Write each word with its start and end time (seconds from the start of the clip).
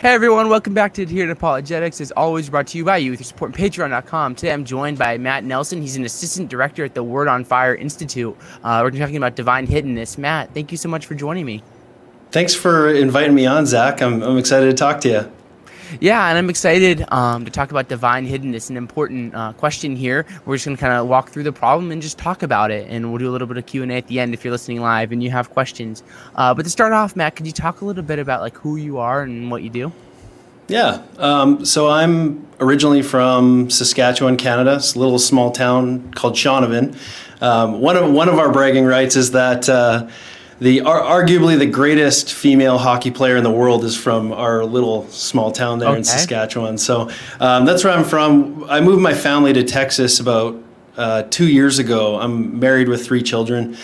Hey 0.00 0.14
everyone, 0.14 0.48
welcome 0.48 0.72
back 0.72 0.94
to 0.94 1.02
Adherent 1.02 1.30
Apologetics. 1.30 2.00
As 2.00 2.10
always, 2.12 2.48
brought 2.48 2.68
to 2.68 2.78
you 2.78 2.86
by 2.86 2.96
you 2.96 3.10
with 3.10 3.20
your 3.20 3.26
support 3.26 3.50
on 3.50 3.54
patreon.com. 3.54 4.34
Today 4.34 4.50
I'm 4.50 4.64
joined 4.64 4.96
by 4.96 5.18
Matt 5.18 5.44
Nelson. 5.44 5.82
He's 5.82 5.94
an 5.96 6.06
assistant 6.06 6.48
director 6.48 6.86
at 6.86 6.94
the 6.94 7.02
Word 7.02 7.28
on 7.28 7.44
Fire 7.44 7.74
Institute. 7.74 8.34
Uh, 8.64 8.80
we're 8.82 8.92
talking 8.92 9.18
about 9.18 9.36
divine 9.36 9.66
hiddenness. 9.66 10.16
Matt, 10.16 10.54
thank 10.54 10.72
you 10.72 10.78
so 10.78 10.88
much 10.88 11.04
for 11.04 11.14
joining 11.14 11.44
me. 11.44 11.62
Thanks 12.30 12.54
for 12.54 12.88
inviting 12.88 13.34
me 13.34 13.44
on, 13.44 13.66
Zach. 13.66 14.00
I'm, 14.00 14.22
I'm 14.22 14.38
excited 14.38 14.70
to 14.70 14.72
talk 14.72 15.02
to 15.02 15.08
you. 15.10 15.32
Yeah, 15.98 16.28
and 16.28 16.38
I'm 16.38 16.48
excited 16.48 17.04
um, 17.12 17.44
to 17.44 17.50
talk 17.50 17.70
about 17.70 17.88
divine 17.88 18.26
hiddenness, 18.28 18.70
an 18.70 18.76
important 18.76 19.34
uh, 19.34 19.52
question 19.54 19.96
here. 19.96 20.24
We're 20.44 20.56
just 20.56 20.66
going 20.66 20.76
to 20.76 20.80
kind 20.80 20.92
of 20.92 21.08
walk 21.08 21.30
through 21.30 21.42
the 21.42 21.52
problem 21.52 21.90
and 21.90 22.00
just 22.00 22.18
talk 22.18 22.42
about 22.42 22.70
it, 22.70 22.86
and 22.88 23.10
we'll 23.10 23.18
do 23.18 23.28
a 23.28 23.32
little 23.32 23.48
bit 23.48 23.56
of 23.56 23.66
Q&A 23.66 23.88
at 23.96 24.06
the 24.06 24.20
end 24.20 24.32
if 24.34 24.44
you're 24.44 24.52
listening 24.52 24.80
live 24.80 25.10
and 25.10 25.22
you 25.22 25.30
have 25.30 25.50
questions. 25.50 26.02
Uh, 26.36 26.54
but 26.54 26.62
to 26.62 26.70
start 26.70 26.92
off, 26.92 27.16
Matt, 27.16 27.34
could 27.34 27.46
you 27.46 27.52
talk 27.52 27.80
a 27.80 27.84
little 27.84 28.04
bit 28.04 28.18
about 28.18 28.40
like 28.40 28.56
who 28.56 28.76
you 28.76 28.98
are 28.98 29.22
and 29.22 29.50
what 29.50 29.62
you 29.62 29.70
do? 29.70 29.92
Yeah, 30.68 31.02
um, 31.18 31.64
so 31.64 31.88
I'm 31.88 32.46
originally 32.60 33.02
from 33.02 33.70
Saskatchewan, 33.70 34.36
Canada. 34.36 34.76
It's 34.76 34.94
a 34.94 35.00
little 35.00 35.18
small 35.18 35.50
town 35.50 36.12
called 36.12 36.34
Shaunavon. 36.34 36.96
Um, 37.42 37.80
one 37.80 37.96
of 37.96 38.12
one 38.12 38.28
of 38.28 38.38
our 38.38 38.52
bragging 38.52 38.84
rights 38.84 39.16
is 39.16 39.32
that 39.32 39.68
uh, 39.68 40.08
the 40.60 40.80
arguably 40.80 41.58
the 41.58 41.66
greatest 41.66 42.32
female 42.32 42.76
hockey 42.76 43.10
player 43.10 43.36
in 43.36 43.44
the 43.44 43.50
world 43.50 43.82
is 43.82 43.96
from 43.96 44.32
our 44.32 44.64
little 44.64 45.08
small 45.08 45.50
town 45.50 45.78
there 45.78 45.88
okay. 45.88 45.98
in 45.98 46.04
Saskatchewan. 46.04 46.76
So 46.76 47.10
um, 47.40 47.64
that's 47.64 47.82
where 47.82 47.92
I'm 47.92 48.04
from. 48.04 48.64
I 48.68 48.80
moved 48.80 49.02
my 49.02 49.14
family 49.14 49.54
to 49.54 49.64
Texas 49.64 50.20
about 50.20 50.62
uh, 50.98 51.22
two 51.30 51.48
years 51.48 51.78
ago. 51.78 52.20
I'm 52.20 52.58
married 52.58 52.88
with 52.88 53.06
three 53.06 53.22
children. 53.22 53.76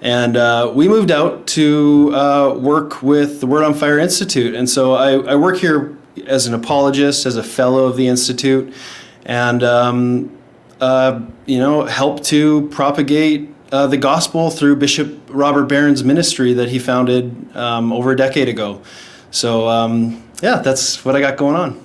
And 0.00 0.36
uh, 0.36 0.72
we 0.74 0.88
moved 0.88 1.12
out 1.12 1.46
to 1.48 2.10
uh, 2.14 2.54
work 2.54 3.02
with 3.02 3.40
the 3.40 3.46
Word 3.46 3.62
on 3.62 3.74
Fire 3.74 3.98
Institute. 3.98 4.54
And 4.54 4.68
so 4.68 4.94
I, 4.94 5.12
I, 5.12 5.36
work 5.36 5.58
here 5.58 5.96
as 6.26 6.46
an 6.46 6.54
apologist, 6.54 7.24
as 7.24 7.36
a 7.36 7.42
fellow 7.42 7.84
of 7.84 7.96
the 7.96 8.08
Institute, 8.08 8.74
and 9.24 9.62
um, 9.62 10.36
uh, 10.80 11.20
you 11.46 11.60
know, 11.60 11.84
help 11.84 12.24
to 12.24 12.68
propagate 12.70 13.51
uh, 13.72 13.86
the 13.86 13.96
gospel 13.96 14.50
through 14.50 14.76
Bishop 14.76 15.18
Robert 15.28 15.64
Barron's 15.64 16.04
ministry 16.04 16.52
that 16.52 16.68
he 16.68 16.78
founded 16.78 17.56
um, 17.56 17.92
over 17.92 18.12
a 18.12 18.16
decade 18.16 18.48
ago. 18.48 18.82
So, 19.30 19.66
um, 19.66 20.22
yeah, 20.42 20.56
that's 20.56 21.04
what 21.04 21.16
I 21.16 21.20
got 21.20 21.38
going 21.38 21.56
on. 21.56 21.82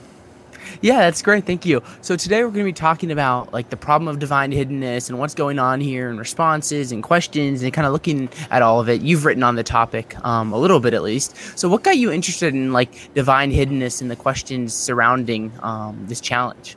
Yeah, 0.81 0.99
that's 0.99 1.21
great. 1.23 1.45
Thank 1.45 1.65
you. 1.65 1.81
So 2.01 2.15
today 2.15 2.43
we're 2.43 2.51
going 2.51 2.65
to 2.65 2.69
be 2.69 2.73
talking 2.73 3.11
about 3.11 3.51
like 3.51 3.69
the 3.69 3.77
problem 3.77 4.07
of 4.07 4.19
divine 4.19 4.51
hiddenness 4.51 5.09
and 5.09 5.17
what's 5.17 5.33
going 5.33 5.57
on 5.57 5.81
here 5.81 6.09
and 6.09 6.19
responses 6.19 6.91
and 6.91 7.01
questions 7.01 7.63
and 7.63 7.73
kind 7.73 7.87
of 7.87 7.93
looking 7.93 8.29
at 8.51 8.61
all 8.61 8.79
of 8.79 8.87
it. 8.87 9.01
You've 9.01 9.25
written 9.25 9.41
on 9.41 9.55
the 9.55 9.63
topic 9.63 10.15
um, 10.23 10.53
a 10.53 10.57
little 10.57 10.79
bit 10.79 10.93
at 10.93 11.01
least. 11.01 11.35
So 11.57 11.67
what 11.67 11.83
got 11.83 11.97
you 11.97 12.11
interested 12.11 12.53
in 12.53 12.73
like 12.73 13.13
divine 13.15 13.51
hiddenness 13.51 14.01
and 14.01 14.11
the 14.11 14.15
questions 14.15 14.73
surrounding 14.73 15.51
um, 15.63 16.05
this 16.07 16.21
challenge? 16.21 16.75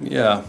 Yeah. 0.00 0.44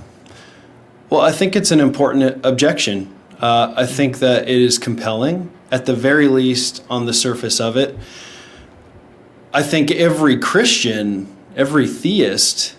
Well, 1.09 1.21
I 1.21 1.31
think 1.31 1.55
it's 1.55 1.71
an 1.71 1.79
important 1.79 2.45
objection 2.45 3.11
uh, 3.41 3.73
I 3.75 3.85
think 3.85 4.19
that 4.19 4.43
it 4.43 4.61
is 4.61 4.77
compelling, 4.77 5.51
at 5.71 5.85
the 5.85 5.95
very 5.95 6.27
least, 6.27 6.83
on 6.89 7.05
the 7.05 7.13
surface 7.13 7.59
of 7.59 7.75
it. 7.75 7.97
I 9.53 9.63
think 9.63 9.91
every 9.91 10.37
Christian, 10.37 11.27
every 11.55 11.87
theist, 11.87 12.75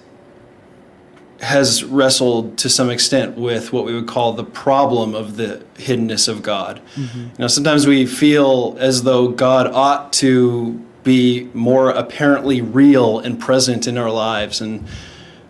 has 1.40 1.82
wrestled 1.82 2.56
to 2.58 2.68
some 2.68 2.88
extent 2.88 3.36
with 3.36 3.72
what 3.72 3.84
we 3.84 3.92
would 3.92 4.06
call 4.06 4.32
the 4.32 4.44
problem 4.44 5.14
of 5.14 5.36
the 5.36 5.64
hiddenness 5.74 6.28
of 6.28 6.40
God. 6.40 6.80
Mm-hmm. 6.94 7.42
Now, 7.42 7.48
sometimes 7.48 7.84
we 7.84 8.06
feel 8.06 8.76
as 8.78 9.02
though 9.02 9.28
God 9.28 9.66
ought 9.66 10.12
to 10.14 10.80
be 11.02 11.50
more 11.52 11.90
apparently 11.90 12.60
real 12.60 13.18
and 13.18 13.40
present 13.40 13.88
in 13.88 13.98
our 13.98 14.10
lives, 14.10 14.60
and 14.60 14.86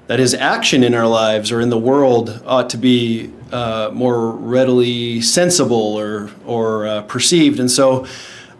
that 0.06 0.18
his 0.18 0.32
action 0.32 0.82
in 0.82 0.94
our 0.94 1.06
lives 1.06 1.52
or 1.52 1.60
in 1.60 1.68
the 1.68 1.78
world 1.78 2.42
ought 2.46 2.70
to 2.70 2.78
be 2.78 3.30
uh, 3.52 3.90
more 3.92 4.30
readily 4.30 5.20
sensible 5.20 5.96
or 5.98 6.30
or 6.46 6.86
uh, 6.86 7.02
perceived. 7.02 7.60
And 7.60 7.70
so, 7.70 8.06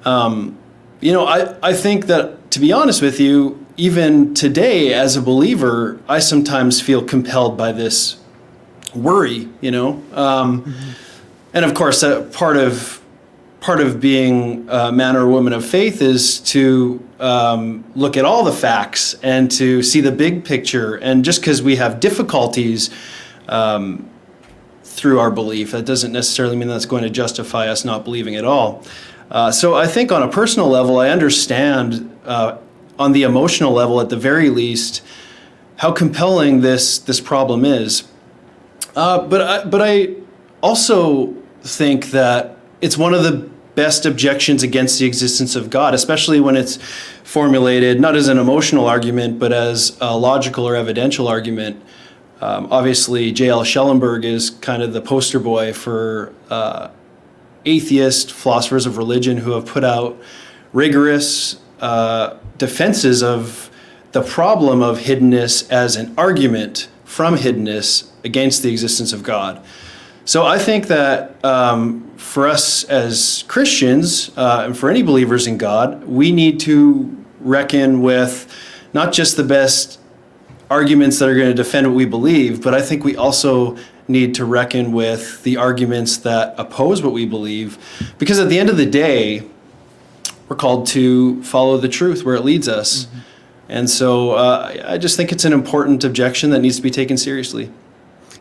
um, 0.04 0.58
you 1.00 1.12
know, 1.12 1.26
I 1.26 1.56
I 1.62 1.72
think 1.72 2.06
that 2.06 2.50
to 2.52 2.60
be 2.60 2.72
honest 2.72 3.02
with 3.02 3.18
you, 3.18 3.64
even 3.76 4.34
today 4.34 4.92
as 4.92 5.16
a 5.16 5.22
believer, 5.22 5.98
I 6.08 6.18
sometimes 6.18 6.80
feel 6.80 7.02
compelled 7.02 7.56
by 7.56 7.72
this 7.72 8.18
worry. 8.94 9.48
You 9.60 9.70
know, 9.70 10.02
um, 10.12 10.62
mm-hmm. 10.62 10.90
and 11.54 11.64
of 11.64 11.74
course, 11.74 12.02
uh, 12.02 12.22
part 12.32 12.56
of 12.56 13.00
part 13.60 13.80
of 13.80 14.00
being 14.00 14.68
a 14.68 14.90
man 14.90 15.16
or 15.16 15.26
woman 15.28 15.52
of 15.52 15.64
faith 15.64 16.02
is 16.02 16.40
to 16.40 17.00
um, 17.20 17.84
look 17.94 18.16
at 18.16 18.24
all 18.24 18.42
the 18.42 18.52
facts 18.52 19.14
and 19.22 19.50
to 19.52 19.84
see 19.84 20.00
the 20.00 20.10
big 20.10 20.44
picture. 20.44 20.96
And 20.96 21.24
just 21.24 21.40
because 21.40 21.62
we 21.62 21.76
have 21.76 22.00
difficulties 22.00 22.90
um, 23.48 24.10
through 24.92 25.18
our 25.18 25.30
belief. 25.30 25.72
That 25.72 25.86
doesn't 25.86 26.12
necessarily 26.12 26.54
mean 26.54 26.68
that's 26.68 26.86
going 26.86 27.02
to 27.02 27.10
justify 27.10 27.68
us 27.68 27.84
not 27.84 28.04
believing 28.04 28.36
at 28.36 28.44
all. 28.44 28.84
Uh, 29.30 29.50
so 29.50 29.74
I 29.74 29.86
think 29.86 30.12
on 30.12 30.22
a 30.22 30.28
personal 30.28 30.68
level, 30.68 30.98
I 30.98 31.08
understand 31.08 32.14
uh, 32.26 32.58
on 32.98 33.12
the 33.12 33.22
emotional 33.22 33.72
level, 33.72 34.00
at 34.00 34.10
the 34.10 34.16
very 34.16 34.50
least, 34.50 35.02
how 35.76 35.90
compelling 35.92 36.60
this 36.60 36.98
this 36.98 37.20
problem 37.20 37.64
is. 37.64 38.04
Uh, 38.94 39.26
but 39.26 39.40
I, 39.40 39.64
but 39.64 39.80
I 39.80 40.14
also 40.62 41.34
think 41.62 42.10
that 42.10 42.56
it's 42.82 42.98
one 42.98 43.14
of 43.14 43.22
the 43.22 43.50
best 43.74 44.04
objections 44.04 44.62
against 44.62 44.98
the 44.98 45.06
existence 45.06 45.56
of 45.56 45.70
God, 45.70 45.94
especially 45.94 46.40
when 46.40 46.56
it's 46.56 46.76
formulated 47.24 47.98
not 47.98 48.14
as 48.14 48.28
an 48.28 48.38
emotional 48.38 48.86
argument, 48.86 49.38
but 49.38 49.52
as 49.52 49.96
a 50.02 50.16
logical 50.16 50.68
or 50.68 50.76
evidential 50.76 51.26
argument. 51.26 51.82
Um, 52.42 52.66
obviously, 52.72 53.30
J.L. 53.30 53.62
Schellenberg 53.62 54.24
is 54.24 54.50
kind 54.50 54.82
of 54.82 54.92
the 54.92 55.00
poster 55.00 55.38
boy 55.38 55.72
for 55.72 56.34
uh, 56.50 56.88
atheist 57.64 58.32
philosophers 58.32 58.84
of 58.84 58.96
religion 58.96 59.36
who 59.36 59.52
have 59.52 59.64
put 59.64 59.84
out 59.84 60.20
rigorous 60.72 61.60
uh, 61.80 62.36
defenses 62.58 63.22
of 63.22 63.70
the 64.10 64.22
problem 64.22 64.82
of 64.82 64.98
hiddenness 64.98 65.70
as 65.70 65.94
an 65.94 66.12
argument 66.18 66.88
from 67.04 67.36
hiddenness 67.36 68.10
against 68.24 68.64
the 68.64 68.72
existence 68.72 69.12
of 69.12 69.22
God. 69.22 69.64
So 70.24 70.44
I 70.44 70.58
think 70.58 70.88
that 70.88 71.44
um, 71.44 72.10
for 72.16 72.48
us 72.48 72.82
as 72.82 73.44
Christians 73.46 74.36
uh, 74.36 74.64
and 74.66 74.76
for 74.76 74.90
any 74.90 75.02
believers 75.02 75.46
in 75.46 75.58
God, 75.58 76.02
we 76.08 76.32
need 76.32 76.58
to 76.60 77.24
reckon 77.38 78.02
with 78.02 78.52
not 78.92 79.12
just 79.12 79.36
the 79.36 79.44
best 79.44 80.00
arguments 80.72 81.18
that 81.18 81.28
are 81.28 81.34
going 81.34 81.48
to 81.48 81.54
defend 81.54 81.86
what 81.86 81.94
we 81.94 82.06
believe, 82.06 82.62
but 82.62 82.74
I 82.74 82.80
think 82.80 83.04
we 83.04 83.14
also 83.14 83.76
need 84.08 84.34
to 84.36 84.44
reckon 84.44 84.92
with 84.92 85.42
the 85.42 85.58
arguments 85.58 86.16
that 86.18 86.54
oppose 86.58 87.02
what 87.02 87.12
we 87.12 87.26
believe. 87.26 87.78
Because 88.18 88.38
at 88.38 88.48
the 88.48 88.58
end 88.58 88.70
of 88.70 88.78
the 88.78 88.86
day, 88.86 89.46
we're 90.48 90.56
called 90.56 90.86
to 90.88 91.42
follow 91.42 91.76
the 91.76 91.88
truth 91.88 92.24
where 92.24 92.34
it 92.34 92.44
leads 92.44 92.68
us. 92.68 93.04
Mm-hmm. 93.04 93.18
And 93.68 93.90
so 93.90 94.32
uh, 94.32 94.82
I 94.86 94.98
just 94.98 95.16
think 95.16 95.30
it's 95.30 95.44
an 95.44 95.52
important 95.52 96.04
objection 96.04 96.50
that 96.50 96.60
needs 96.60 96.76
to 96.76 96.82
be 96.82 96.90
taken 96.90 97.16
seriously. 97.16 97.70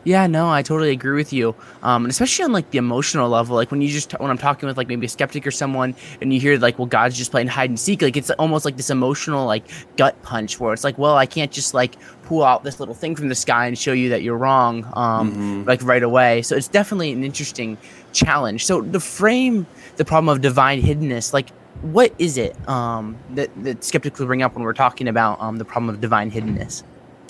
Yeah, 0.04 0.26
no, 0.26 0.50
I 0.50 0.62
totally 0.62 0.90
agree 0.90 1.16
with 1.16 1.32
you. 1.32 1.54
Um, 1.82 2.04
and 2.04 2.10
especially 2.10 2.44
on 2.44 2.52
like 2.52 2.70
the 2.70 2.78
emotional 2.78 3.28
level, 3.28 3.54
like 3.54 3.70
when 3.70 3.80
you 3.80 3.88
just 3.88 4.12
when 4.18 4.30
I'm 4.30 4.38
talking 4.38 4.66
with 4.66 4.76
like 4.76 4.88
maybe 4.88 5.06
a 5.06 5.08
skeptic 5.08 5.46
or 5.46 5.50
someone, 5.50 5.94
and 6.20 6.32
you 6.32 6.40
hear 6.40 6.58
like, 6.58 6.78
well, 6.78 6.86
God's 6.86 7.16
just 7.16 7.30
playing 7.30 7.48
hide 7.48 7.70
and 7.70 7.78
seek. 7.78 8.02
Like 8.02 8.16
it's 8.16 8.30
almost 8.32 8.64
like 8.64 8.76
this 8.76 8.90
emotional 8.90 9.46
like 9.46 9.64
gut 9.96 10.20
punch 10.22 10.58
where 10.58 10.72
it's 10.72 10.84
like, 10.84 10.98
well, 10.98 11.16
I 11.16 11.26
can't 11.26 11.52
just 11.52 11.72
like 11.72 11.94
pull 12.24 12.42
out 12.42 12.64
this 12.64 12.80
little 12.80 12.94
thing 12.94 13.14
from 13.14 13.28
the 13.28 13.34
sky 13.34 13.66
and 13.66 13.78
show 13.78 13.92
you 13.92 14.08
that 14.08 14.22
you're 14.22 14.36
wrong, 14.36 14.84
um, 14.94 15.32
mm-hmm. 15.32 15.68
like 15.68 15.82
right 15.82 16.02
away. 16.02 16.42
So 16.42 16.56
it's 16.56 16.68
definitely 16.68 17.12
an 17.12 17.22
interesting 17.22 17.78
challenge. 18.12 18.66
So 18.66 18.82
the 18.82 19.00
frame 19.00 19.66
the 19.96 20.04
problem 20.04 20.34
of 20.34 20.40
divine 20.40 20.82
hiddenness, 20.82 21.32
like 21.32 21.50
what 21.82 22.12
is 22.18 22.38
it 22.38 22.56
um, 22.68 23.16
that 23.30 23.50
that 23.64 23.84
skeptics 23.84 24.18
will 24.18 24.26
bring 24.26 24.42
up 24.42 24.54
when 24.54 24.64
we're 24.64 24.72
talking 24.72 25.08
about 25.08 25.40
um, 25.40 25.58
the 25.58 25.64
problem 25.64 25.94
of 25.94 26.00
divine 26.00 26.30
hiddenness? 26.30 26.82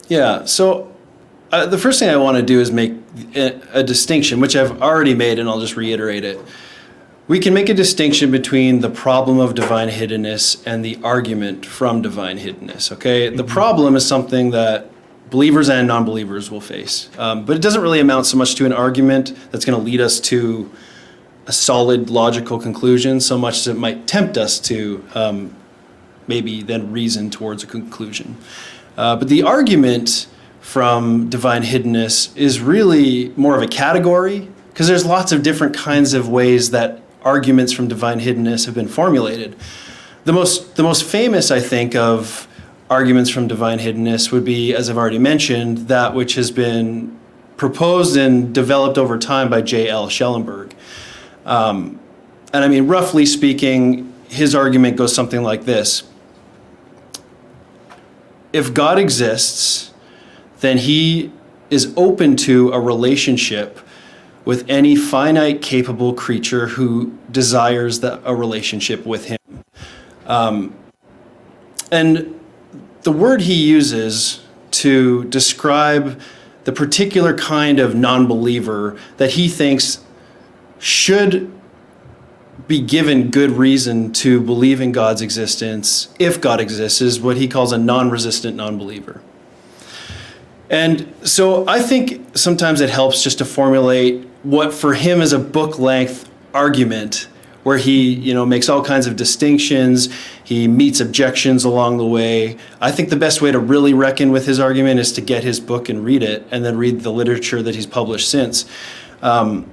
Yeah. 0.09 0.45
So 0.45 0.92
uh, 1.53 1.67
the 1.67 1.77
first 1.77 1.99
thing 1.99 2.09
I 2.09 2.17
want 2.17 2.39
to 2.39 2.43
do 2.43 2.61
is 2.61 2.73
make 2.73 2.95
a, 3.37 3.61
a, 3.75 3.83
distinction, 3.83 4.41
which 4.41 4.57
I've 4.57 4.81
already 4.81 5.15
made, 5.15 5.39
and 5.39 5.49
I'll 5.49 5.61
just 5.61 5.77
reiterate 5.77 6.25
it. 6.25 6.41
We 7.29 7.39
can 7.39 7.53
make 7.53 7.69
a 7.69 7.75
distinction 7.75 8.31
between 8.31 8.81
the 8.81 8.89
problem 8.89 9.39
of 9.39 9.55
divine 9.55 9.91
hiddenness 9.91 10.63
and 10.67 10.83
the 10.83 10.99
argument 11.05 11.67
from 11.67 12.01
divine 12.01 12.39
hiddenness. 12.39 12.91
Okay, 12.93 13.29
mm-hmm. 13.29 13.37
the 13.37 13.45
problem 13.45 13.97
is 13.97 14.07
something 14.07 14.51
that 14.51 14.89
believers 15.31 15.69
and 15.69 15.87
non-believers 15.87 16.51
will 16.51 16.61
face, 16.61 17.11
um, 17.19 17.45
but 17.45 17.55
it 17.55 17.63
doesn't 17.63 17.83
really 17.83 18.01
amount 18.01 18.27
so 18.27 18.39
much 18.39 18.55
to 18.55 18.65
an 18.65 18.73
argument 18.73 19.37
that's 19.51 19.65
going 19.65 19.79
to 19.79 19.85
lead 19.85 20.01
us 20.01 20.21
to 20.21 20.71
a 21.47 21.53
solid 21.53 22.09
logical 22.09 22.59
conclusion, 22.59 23.21
so 23.21 23.37
much 23.37 23.59
as 23.59 23.69
it 23.69 23.77
might 23.77 24.07
tempt 24.07 24.39
us 24.39 24.59
to 24.59 25.05
um, 25.15 25.55
maybe 26.27 26.63
then 26.63 26.91
reason 26.93 27.29
towards 27.29 27.63
a 27.63 27.67
conclusion. 27.67 28.37
Uh, 28.97 29.17
but 29.17 29.29
the 29.29 29.43
argument 29.43 30.29
from 30.73 31.29
divine 31.29 31.63
hiddenness 31.63 32.35
is 32.35 32.59
really 32.59 33.29
more 33.37 33.55
of 33.55 33.61
a 33.61 33.67
category 33.67 34.49
because 34.71 34.89
there's 34.89 35.05
lots 35.05 35.31
of 35.31 35.43
different 35.43 35.77
kinds 35.77 36.15
of 36.15 36.31
ways 36.31 36.71
that 36.71 37.03
arguments 37.23 37.75
from 37.75 37.89
divine 37.89 38.19
hiddenness 38.19 38.65
have 38.65 38.75
been 38.75 38.89
formulated. 38.89 39.55
The 40.25 40.33
most, 40.33 40.77
the 40.77 40.83
most 40.83 41.05
famous, 41.05 41.51
I 41.51 41.61
think, 41.61 41.95
of 41.95 42.49
arguments 42.89 43.29
from 43.29 43.49
divine 43.49 43.81
hiddenness 43.81 44.33
would 44.33 44.47
be, 44.47 44.75
as 44.75 44.89
I've 44.89 44.97
already 44.97 45.19
mentioned, 45.19 45.89
that 45.89 46.15
which 46.15 46.37
has 46.37 46.51
been 46.51 47.19
proposed 47.59 48.17
and 48.17 48.55
developed 48.55 48.97
over 48.97 49.19
time 49.19 49.51
by 49.51 49.61
J.L. 49.61 50.09
Schellenberg. 50.09 50.75
Um, 51.45 52.01
and 52.55 52.65
I 52.65 52.69
mean, 52.69 52.89
roughly 52.89 53.27
speaking, 53.27 54.11
his 54.31 54.55
argument 54.55 54.97
goes 54.97 55.15
something 55.15 55.43
like 55.43 55.67
this 55.67 56.05
If 58.55 58.73
God 58.73 58.99
exists, 58.99 59.92
then 60.63 60.79
he 60.79 61.31
is 61.71 61.93
open 61.97 62.37
to 62.37 62.73
a 62.73 62.81
relationship 62.81 63.81
with 64.45 64.69
any 64.69 64.97
finite, 64.97 65.61
capable 65.61 66.15
creature 66.15 66.69
who 66.69 67.17
desires 67.31 68.01
that, 68.01 68.21
a 68.25 68.35
relationship 68.35 69.05
with 69.05 69.27
him. 69.27 69.39
Um, 70.27 70.75
and 71.91 72.39
the 73.03 73.13
word 73.13 73.43
he 73.43 73.55
uses 73.55 74.43
to 74.73 75.25
describe 75.25 76.21
the 76.65 76.73
particular 76.73 77.37
kind 77.37 77.79
of 77.81 77.95
non 77.95 78.27
believer 78.27 78.97
that 79.17 79.33
he 79.33 79.49
thinks 79.49 80.05
should 80.79 81.53
be 82.69 82.81
given 82.81 83.31
good 83.31 83.51
reason 83.51 84.13
to 84.13 84.41
believe 84.41 84.81
in 84.81 84.93
God's 84.93 85.23
existence, 85.23 86.15
if 86.19 86.41
God 86.41 86.61
exists, 86.61 87.01
is 87.01 87.21
what 87.21 87.37
he 87.37 87.49
calls 87.49 87.73
a 87.73 87.79
non 87.79 88.11
resistant 88.11 88.57
non 88.57 88.79
believer. 88.79 89.21
And 90.73 91.15
so 91.23 91.69
I 91.69 91.81
think 91.81 92.37
sometimes 92.37 92.81
it 92.81 92.89
helps 92.89 93.23
just 93.23 93.39
to 93.39 93.45
formulate 93.45 94.27
what 94.43 94.73
for 94.73 94.95
him 94.95 95.21
is 95.21 95.33
a 95.33 95.39
book 95.39 95.79
length 95.79 96.29
argument 96.55 97.29
where 97.63 97.77
he 97.77 98.13
you 98.13 98.35
know 98.35 98.45
makes 98.45 98.69
all 98.69 98.83
kinds 98.83 99.07
of 99.07 99.15
distinctions 99.15 100.09
he 100.43 100.67
meets 100.67 100.99
objections 100.99 101.65
along 101.65 101.99
the 101.99 102.07
way. 102.07 102.57
I 102.81 102.91
think 102.91 103.11
the 103.11 103.17
best 103.17 103.41
way 103.41 103.53
to 103.53 103.59
really 103.59 103.95
reckon 103.95 104.33
with 104.33 104.47
his 104.47 104.59
argument 104.59 104.99
is 104.99 105.13
to 105.13 105.21
get 105.21 105.45
his 105.45 105.61
book 105.61 105.89
and 105.89 106.05
read 106.05 106.23
it 106.23 106.47
and 106.51 106.65
then 106.65 106.77
read 106.77 107.03
the 107.03 107.13
literature 107.13 107.63
that 107.63 107.75
he's 107.75 107.87
published 107.87 108.29
since. 108.29 108.65
Um, 109.21 109.71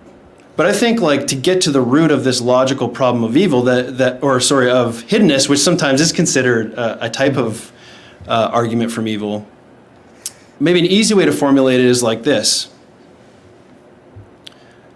but 0.55 0.65
i 0.65 0.73
think 0.73 0.99
like 0.99 1.25
to 1.27 1.35
get 1.35 1.61
to 1.61 1.71
the 1.71 1.79
root 1.79 2.11
of 2.11 2.25
this 2.25 2.41
logical 2.41 2.89
problem 2.89 3.23
of 3.23 3.37
evil 3.37 3.61
that 3.61 3.97
that 3.97 4.21
or 4.21 4.41
sorry 4.41 4.69
of 4.69 5.03
hiddenness 5.03 5.47
which 5.47 5.59
sometimes 5.59 6.01
is 6.01 6.11
considered 6.11 6.73
a, 6.73 7.05
a 7.05 7.09
type 7.09 7.37
of 7.37 7.71
uh, 8.27 8.49
argument 8.51 8.91
from 8.91 9.07
evil 9.07 9.47
maybe 10.59 10.79
an 10.79 10.85
easy 10.85 11.13
way 11.13 11.25
to 11.25 11.31
formulate 11.31 11.79
it 11.79 11.85
is 11.85 12.03
like 12.03 12.23
this 12.23 12.69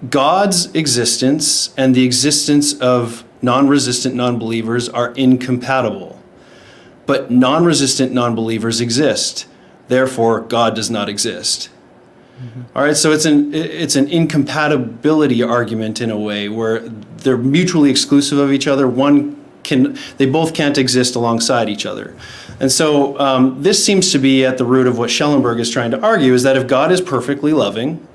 God's 0.09 0.73
existence 0.75 1.73
and 1.77 1.95
the 1.95 2.05
existence 2.05 2.73
of 2.79 3.23
non 3.41 3.67
resistant 3.67 4.15
non 4.15 4.39
believers 4.39 4.89
are 4.89 5.11
incompatible. 5.11 6.21
But 7.05 7.31
non 7.31 7.65
resistant 7.65 8.13
non 8.13 8.35
believers 8.35 8.81
exist. 8.81 9.45
Therefore, 9.87 10.41
God 10.41 10.75
does 10.75 10.89
not 10.89 11.09
exist. 11.09 11.69
Mm-hmm. 12.41 12.61
All 12.75 12.83
right, 12.83 12.97
so 12.97 13.11
it's 13.11 13.25
an 13.25 13.53
it's 13.53 13.95
an 13.95 14.07
incompatibility 14.09 15.43
argument 15.43 16.01
in 16.01 16.09
a 16.09 16.17
way 16.17 16.49
where 16.49 16.79
they're 16.79 17.37
mutually 17.37 17.91
exclusive 17.91 18.37
of 18.37 18.51
each 18.51 18.67
other. 18.67 18.87
One 18.87 19.41
can 19.63 19.97
they 20.17 20.25
both 20.25 20.53
can't 20.53 20.77
exist 20.77 21.15
alongside 21.15 21.69
each 21.69 21.85
other, 21.85 22.15
and 22.63 22.71
so 22.71 23.19
um, 23.19 23.61
this 23.61 23.83
seems 23.83 24.13
to 24.13 24.17
be 24.17 24.45
at 24.45 24.57
the 24.57 24.63
root 24.63 24.87
of 24.87 24.97
what 24.97 25.11
Schellenberg 25.11 25.59
is 25.59 25.69
trying 25.69 25.91
to 25.91 25.99
argue: 26.01 26.33
is 26.33 26.43
that 26.43 26.55
if 26.55 26.65
God 26.65 26.93
is 26.93 27.01
perfectly 27.01 27.51
loving, 27.51 28.07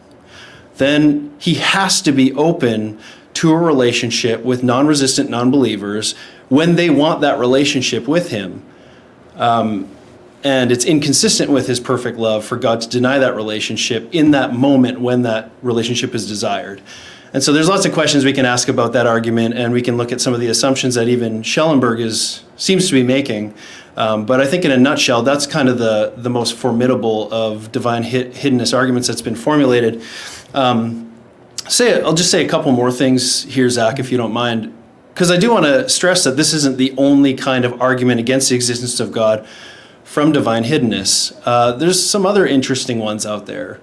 then 0.78 1.36
he 1.38 1.56
has 1.56 2.00
to 2.00 2.12
be 2.12 2.32
open 2.32 2.98
to 3.34 3.52
a 3.52 3.58
relationship 3.58 4.42
with 4.42 4.62
non 4.62 4.86
resistant 4.86 5.28
non 5.28 5.50
believers 5.50 6.14
when 6.48 6.76
they 6.76 6.88
want 6.88 7.20
that 7.20 7.38
relationship 7.38 8.08
with 8.08 8.30
him. 8.30 8.62
Um, 9.36 9.86
and 10.42 10.72
it's 10.72 10.86
inconsistent 10.86 11.50
with 11.50 11.66
his 11.66 11.78
perfect 11.78 12.16
love 12.16 12.42
for 12.42 12.56
God 12.56 12.80
to 12.80 12.88
deny 12.88 13.18
that 13.18 13.36
relationship 13.36 14.08
in 14.14 14.30
that 14.30 14.54
moment 14.54 14.98
when 14.98 15.22
that 15.22 15.50
relationship 15.60 16.14
is 16.14 16.26
desired. 16.26 16.80
And 17.34 17.42
so 17.42 17.52
there's 17.52 17.68
lots 17.68 17.84
of 17.84 17.92
questions 17.92 18.24
we 18.24 18.32
can 18.32 18.46
ask 18.46 18.68
about 18.68 18.94
that 18.94 19.06
argument, 19.06 19.54
and 19.58 19.74
we 19.74 19.82
can 19.82 19.98
look 19.98 20.10
at 20.10 20.22
some 20.22 20.32
of 20.32 20.40
the 20.40 20.46
assumptions 20.46 20.94
that 20.94 21.08
even 21.08 21.42
Schellenberg 21.42 22.00
is 22.00 22.42
seems 22.56 22.88
to 22.88 22.92
be 22.92 23.02
making. 23.02 23.54
Um, 23.98 24.26
but 24.26 24.40
I 24.40 24.46
think, 24.46 24.64
in 24.64 24.70
a 24.70 24.76
nutshell, 24.76 25.22
that's 25.22 25.44
kind 25.44 25.68
of 25.68 25.78
the 25.78 26.12
the 26.16 26.30
most 26.30 26.54
formidable 26.54 27.28
of 27.34 27.72
divine 27.72 28.04
hid- 28.04 28.32
hiddenness 28.32 28.72
arguments 28.72 29.08
that's 29.08 29.22
been 29.22 29.34
formulated. 29.34 30.00
Um, 30.54 31.12
say, 31.66 32.00
I'll 32.00 32.14
just 32.14 32.30
say 32.30 32.44
a 32.46 32.48
couple 32.48 32.70
more 32.70 32.92
things 32.92 33.42
here, 33.42 33.68
Zach, 33.68 33.98
if 33.98 34.12
you 34.12 34.16
don't 34.16 34.32
mind, 34.32 34.72
because 35.12 35.32
I 35.32 35.36
do 35.36 35.50
want 35.50 35.66
to 35.66 35.88
stress 35.88 36.22
that 36.22 36.36
this 36.36 36.52
isn't 36.54 36.76
the 36.78 36.94
only 36.96 37.34
kind 37.34 37.64
of 37.64 37.82
argument 37.82 38.20
against 38.20 38.50
the 38.50 38.54
existence 38.54 39.00
of 39.00 39.10
God 39.10 39.44
from 40.04 40.30
divine 40.30 40.62
hiddenness. 40.62 41.36
Uh, 41.44 41.72
there's 41.72 42.08
some 42.08 42.24
other 42.24 42.46
interesting 42.46 43.00
ones 43.00 43.26
out 43.26 43.46
there. 43.46 43.80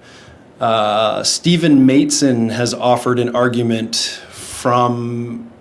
Uh, 0.58 1.22
Stephen 1.22 1.86
Maitzen 1.86 2.50
has 2.52 2.72
offered 2.72 3.18
an 3.18 3.36
argument 3.36 3.96
from 4.30 5.52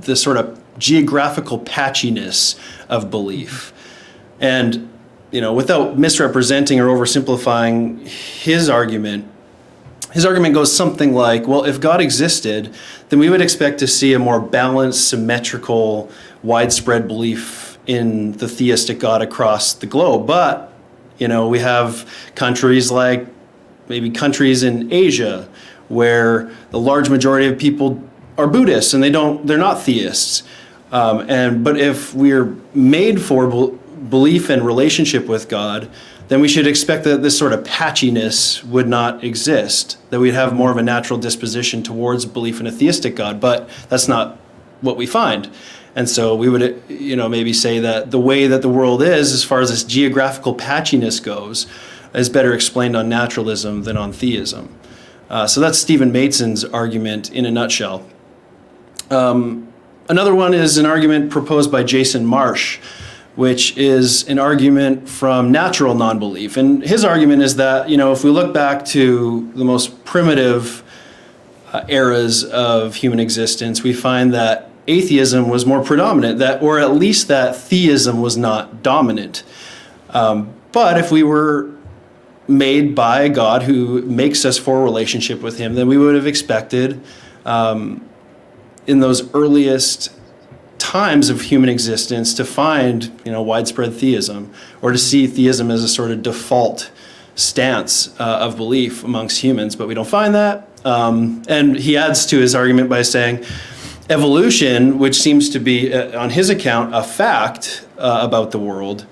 the 0.00 0.16
sort 0.16 0.36
of 0.36 0.60
geographical 0.78 1.60
patchiness 1.60 2.58
of 2.88 3.08
belief. 3.08 3.72
And, 4.40 4.90
you 5.30 5.40
know, 5.40 5.52
without 5.52 5.98
misrepresenting 5.98 6.80
or 6.80 6.86
oversimplifying 6.86 8.06
his 8.06 8.68
argument, 8.68 9.30
his 10.12 10.26
argument 10.26 10.54
goes 10.54 10.74
something 10.74 11.12
like 11.12 11.46
well, 11.46 11.64
if 11.64 11.80
God 11.80 12.00
existed, 12.00 12.74
then 13.10 13.18
we 13.18 13.28
would 13.28 13.40
expect 13.40 13.78
to 13.78 13.86
see 13.86 14.12
a 14.12 14.18
more 14.18 14.40
balanced, 14.40 15.08
symmetrical, 15.08 16.10
widespread 16.42 17.06
belief 17.06 17.78
in 17.86 18.32
the 18.32 18.48
theistic 18.48 18.98
God 18.98 19.22
across 19.22 19.74
the 19.74 19.86
globe. 19.86 20.26
But, 20.26 20.72
you 21.18 21.28
know, 21.28 21.48
we 21.48 21.60
have 21.60 22.08
countries 22.34 22.90
like 22.90 23.26
maybe 23.88 24.10
countries 24.10 24.62
in 24.62 24.92
Asia 24.92 25.48
where 25.88 26.50
the 26.70 26.78
large 26.78 27.10
majority 27.10 27.46
of 27.46 27.58
people 27.58 28.02
are 28.38 28.46
Buddhists 28.46 28.94
and 28.94 29.02
they 29.02 29.10
don't 29.10 29.46
they're 29.46 29.58
not 29.58 29.82
theists. 29.82 30.42
Um, 30.92 31.28
and 31.28 31.62
but 31.62 31.78
if 31.78 32.14
we're 32.14 32.56
made 32.74 33.20
for 33.20 33.46
belief 34.08 34.48
and 34.48 34.64
relationship 34.64 35.26
with 35.26 35.48
God, 35.48 35.90
then 36.28 36.40
we 36.40 36.48
should 36.48 36.66
expect 36.66 37.04
that 37.04 37.22
this 37.22 37.36
sort 37.36 37.52
of 37.52 37.64
patchiness 37.64 38.62
would 38.64 38.86
not 38.86 39.24
exist, 39.24 39.98
that 40.10 40.20
we'd 40.20 40.34
have 40.34 40.54
more 40.54 40.70
of 40.70 40.76
a 40.76 40.82
natural 40.82 41.18
disposition 41.18 41.82
towards 41.82 42.24
belief 42.24 42.60
in 42.60 42.66
a 42.66 42.72
theistic 42.72 43.16
God, 43.16 43.40
but 43.40 43.68
that's 43.88 44.06
not 44.06 44.38
what 44.80 44.96
we 44.96 45.06
find. 45.06 45.50
And 45.96 46.08
so 46.08 46.36
we 46.36 46.48
would, 46.48 46.82
you 46.88 47.16
know, 47.16 47.28
maybe 47.28 47.52
say 47.52 47.80
that 47.80 48.10
the 48.12 48.20
way 48.20 48.46
that 48.46 48.62
the 48.62 48.68
world 48.68 49.02
is, 49.02 49.32
as 49.32 49.42
far 49.42 49.60
as 49.60 49.70
this 49.70 49.82
geographical 49.82 50.54
patchiness 50.54 51.22
goes, 51.22 51.66
is 52.14 52.28
better 52.28 52.54
explained 52.54 52.96
on 52.96 53.08
naturalism 53.08 53.82
than 53.82 53.96
on 53.96 54.12
theism. 54.12 54.74
Uh, 55.28 55.46
so 55.46 55.60
that's 55.60 55.78
Stephen 55.78 56.12
Maitzen's 56.12 56.64
argument 56.64 57.30
in 57.32 57.44
a 57.44 57.50
nutshell. 57.50 58.06
Um, 59.10 59.72
another 60.08 60.34
one 60.34 60.54
is 60.54 60.78
an 60.78 60.86
argument 60.86 61.30
proposed 61.30 61.70
by 61.70 61.82
Jason 61.82 62.24
Marsh, 62.24 62.78
which 63.36 63.76
is 63.76 64.28
an 64.28 64.38
argument 64.38 65.08
from 65.08 65.52
natural 65.52 65.94
non-belief. 65.94 66.56
And 66.56 66.82
his 66.82 67.04
argument 67.04 67.42
is 67.42 67.56
that, 67.56 67.88
you 67.88 67.96
know, 67.96 68.12
if 68.12 68.24
we 68.24 68.30
look 68.30 68.52
back 68.52 68.84
to 68.86 69.50
the 69.54 69.64
most 69.64 70.04
primitive 70.04 70.82
uh, 71.72 71.84
eras 71.88 72.44
of 72.44 72.96
human 72.96 73.20
existence, 73.20 73.82
we 73.82 73.92
find 73.92 74.34
that 74.34 74.70
atheism 74.88 75.48
was 75.48 75.64
more 75.64 75.82
predominant, 75.82 76.38
that, 76.38 76.62
or 76.62 76.80
at 76.80 76.92
least 76.92 77.28
that 77.28 77.54
theism 77.56 78.20
was 78.20 78.36
not 78.36 78.82
dominant. 78.82 79.44
Um, 80.10 80.52
but 80.72 80.98
if 80.98 81.12
we 81.12 81.22
were 81.22 81.70
made 82.48 82.94
by 82.94 83.28
God 83.28 83.62
who 83.62 84.02
makes 84.02 84.44
us 84.44 84.58
for 84.58 84.80
a 84.80 84.82
relationship 84.82 85.40
with 85.40 85.58
Him, 85.58 85.74
then 85.74 85.86
we 85.86 85.96
would 85.96 86.16
have 86.16 86.26
expected 86.26 87.00
um, 87.44 88.04
in 88.86 88.98
those 88.98 89.32
earliest 89.34 90.12
times 90.90 91.30
of 91.30 91.42
human 91.42 91.68
existence 91.68 92.34
to 92.34 92.44
find 92.44 93.12
you 93.24 93.30
know 93.30 93.40
widespread 93.40 93.94
theism 93.94 94.52
or 94.82 94.90
to 94.90 94.98
see 94.98 95.24
theism 95.24 95.70
as 95.70 95.84
a 95.84 95.88
sort 95.88 96.10
of 96.10 96.20
default 96.20 96.90
stance 97.36 98.08
uh, 98.18 98.38
of 98.40 98.56
belief 98.56 99.04
amongst 99.04 99.40
humans 99.40 99.76
but 99.76 99.86
we 99.86 99.94
don't 99.94 100.08
find 100.08 100.34
that. 100.34 100.68
Um, 100.84 101.44
and 101.48 101.76
he 101.76 101.96
adds 101.96 102.26
to 102.26 102.40
his 102.40 102.56
argument 102.56 102.88
by 102.88 103.02
saying 103.02 103.44
evolution 104.08 104.98
which 104.98 105.14
seems 105.14 105.48
to 105.50 105.60
be 105.60 105.94
uh, 105.94 106.20
on 106.20 106.30
his 106.30 106.50
account 106.50 106.92
a 106.92 107.04
fact 107.04 107.86
uh, 107.96 108.18
about 108.22 108.50
the 108.50 108.58
world 108.58 109.06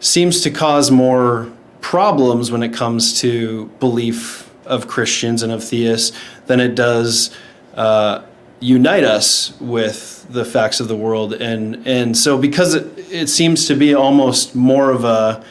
seems 0.00 0.40
to 0.40 0.50
cause 0.50 0.90
more 0.90 1.52
problems 1.82 2.50
when 2.50 2.62
it 2.62 2.72
comes 2.72 3.20
to 3.20 3.66
belief 3.80 4.50
of 4.64 4.88
christians 4.88 5.42
and 5.42 5.52
of 5.52 5.62
theists 5.62 6.16
than 6.46 6.58
it 6.58 6.74
does 6.74 7.36
uh, 7.74 8.22
unite 8.60 9.04
us 9.04 9.58
with 9.60 10.26
the 10.30 10.44
facts 10.44 10.80
of 10.80 10.88
the 10.88 10.96
world 10.96 11.32
and 11.32 11.86
and 11.86 12.16
so 12.16 12.36
because 12.36 12.74
it, 12.74 12.98
it 13.10 13.28
seems 13.28 13.66
to 13.66 13.74
be 13.74 13.94
almost 13.94 14.54
more 14.54 14.90
of 14.90 15.04
a 15.04 15.42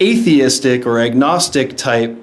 atheistic 0.00 0.84
or 0.84 0.98
agnostic 0.98 1.76
type 1.76 2.16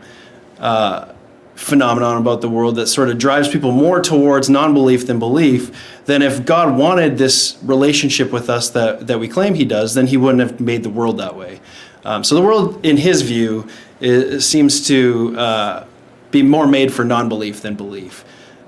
uh, 0.59 1.11
phenomenon 1.55 2.17
about 2.17 2.41
the 2.41 2.49
world 2.49 2.75
that 2.75 2.87
sort 2.87 3.09
of 3.09 3.17
drives 3.17 3.47
people 3.47 3.71
more 3.71 4.01
towards 4.01 4.49
non-belief 4.49 5.07
than 5.07 5.17
belief 5.19 5.95
then 6.05 6.21
if 6.21 6.45
god 6.45 6.77
wanted 6.77 7.17
this 7.17 7.57
relationship 7.63 8.31
with 8.31 8.49
us 8.49 8.69
that, 8.69 9.07
that 9.07 9.19
we 9.19 9.27
claim 9.27 9.55
he 9.55 9.65
does 9.65 9.93
then 9.93 10.07
he 10.07 10.17
wouldn't 10.17 10.41
have 10.41 10.59
made 10.59 10.83
the 10.83 10.89
world 10.89 11.17
that 11.17 11.35
way 11.35 11.59
Um, 12.05 12.23
so 12.23 12.35
the 12.35 12.41
world, 12.41 12.85
in 12.85 12.97
his 12.97 13.23
view, 13.23 13.67
i 14.01 14.37
seems 14.37 14.87
to 14.87 15.35
uh, 15.37 15.85
be 16.29 16.43
more 16.43 16.67
made 16.67 16.93
for 16.93 17.03
non-belief 17.03 17.61
than 17.61 17.73
belief. 17.75 18.23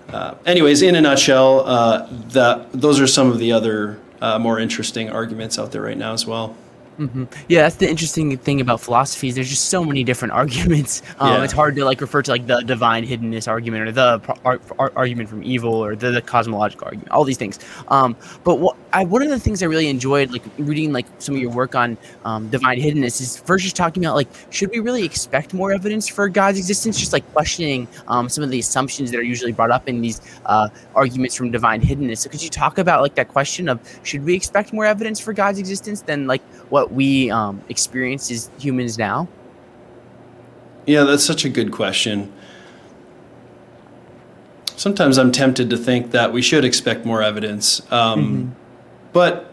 Uh, 0.09 0.35
anyways, 0.45 0.81
in 0.81 0.95
a 0.95 1.01
nutshell, 1.01 1.67
uh, 1.67 2.07
that 2.29 2.71
those 2.71 2.99
are 2.99 3.07
some 3.07 3.29
of 3.31 3.39
the 3.39 3.51
other 3.51 3.99
uh, 4.21 4.39
more 4.39 4.59
interesting 4.59 5.09
arguments 5.09 5.59
out 5.59 5.71
there 5.71 5.81
right 5.81 5.97
now 5.97 6.13
as 6.13 6.25
well. 6.25 6.55
Mm-hmm. 6.97 7.25
Yeah, 7.47 7.61
that's 7.61 7.75
the 7.75 7.87
interesting 7.87 8.35
thing 8.37 8.59
about 8.59 8.81
philosophies. 8.81 9.35
There's 9.35 9.49
just 9.49 9.65
so 9.69 9.83
many 9.83 10.03
different 10.03 10.33
arguments. 10.41 11.03
Um, 11.19 11.33
yeah. 11.33 11.43
It's 11.43 11.53
hard 11.53 11.75
to 11.75 11.85
like 11.85 12.01
refer 12.01 12.21
to 12.23 12.31
like 12.31 12.47
the 12.47 12.61
divine 12.61 13.05
hiddenness 13.05 13.47
argument 13.47 13.87
or 13.87 13.91
the 13.91 14.35
ar- 14.43 14.59
ar- 14.79 14.91
argument 14.95 15.29
from 15.29 15.43
evil 15.43 15.73
or 15.73 15.95
the, 15.95 16.11
the, 16.11 16.21
cosmological 16.21 16.85
argument. 16.85 17.11
All 17.11 17.23
these 17.23 17.37
things. 17.37 17.59
Um, 17.89 18.15
but 18.43 18.55
what 18.55 18.75
I, 18.97 19.03
one 19.03 19.21
of 19.21 19.29
the 19.29 19.37
things 19.39 19.61
I 19.61 19.67
really 19.67 19.89
enjoyed 19.89 20.31
like 20.31 20.41
reading 20.57 20.91
like 20.91 21.05
some 21.19 21.35
of 21.35 21.41
your 21.41 21.51
work 21.51 21.75
on 21.75 21.99
um, 22.25 22.49
divine 22.49 22.79
hiddenness 22.79 23.21
is 23.21 23.37
first 23.37 23.63
just 23.63 23.75
talking 23.75 24.03
about 24.03 24.15
like 24.15 24.27
should 24.49 24.71
we 24.71 24.79
really 24.79 25.03
expect 25.03 25.53
more 25.53 25.71
evidence 25.71 26.07
for 26.07 26.27
God's 26.27 26.57
existence? 26.57 26.97
Just 26.97 27.13
like 27.13 27.23
questioning 27.31 27.87
um, 28.07 28.27
some 28.27 28.43
of 28.43 28.49
the 28.49 28.57
assumptions 28.57 29.11
that 29.11 29.19
are 29.19 29.23
usually 29.23 29.51
brought 29.51 29.69
up 29.69 29.87
in 29.87 30.01
these 30.01 30.19
uh, 30.47 30.69
arguments 30.95 31.35
from 31.35 31.51
divine 31.51 31.79
hiddenness. 31.79 32.17
So 32.19 32.29
could 32.31 32.41
you 32.41 32.49
talk 32.49 32.79
about 32.79 33.03
like 33.03 33.13
that 33.15 33.27
question 33.27 33.69
of 33.69 33.79
should 34.01 34.25
we 34.25 34.33
expect 34.33 34.73
more 34.73 34.85
evidence 34.85 35.19
for 35.19 35.31
God's 35.31 35.59
existence 35.59 36.01
than 36.01 36.25
like 36.25 36.41
what 36.69 36.91
we 36.91 37.29
um, 37.29 37.61
experience 37.69 38.31
as 38.31 38.49
humans 38.57 38.97
now? 38.97 39.27
Yeah, 40.87 41.03
that's 41.03 41.23
such 41.23 41.45
a 41.45 41.49
good 41.49 41.71
question. 41.71 42.33
Sometimes 44.75 45.19
I'm 45.19 45.31
tempted 45.31 45.69
to 45.69 45.77
think 45.77 46.09
that 46.11 46.33
we 46.33 46.41
should 46.41 46.65
expect 46.65 47.05
more 47.05 47.21
evidence, 47.21 47.79
um, 47.91 48.25
mm-hmm. 48.25 48.66
But 49.17 49.51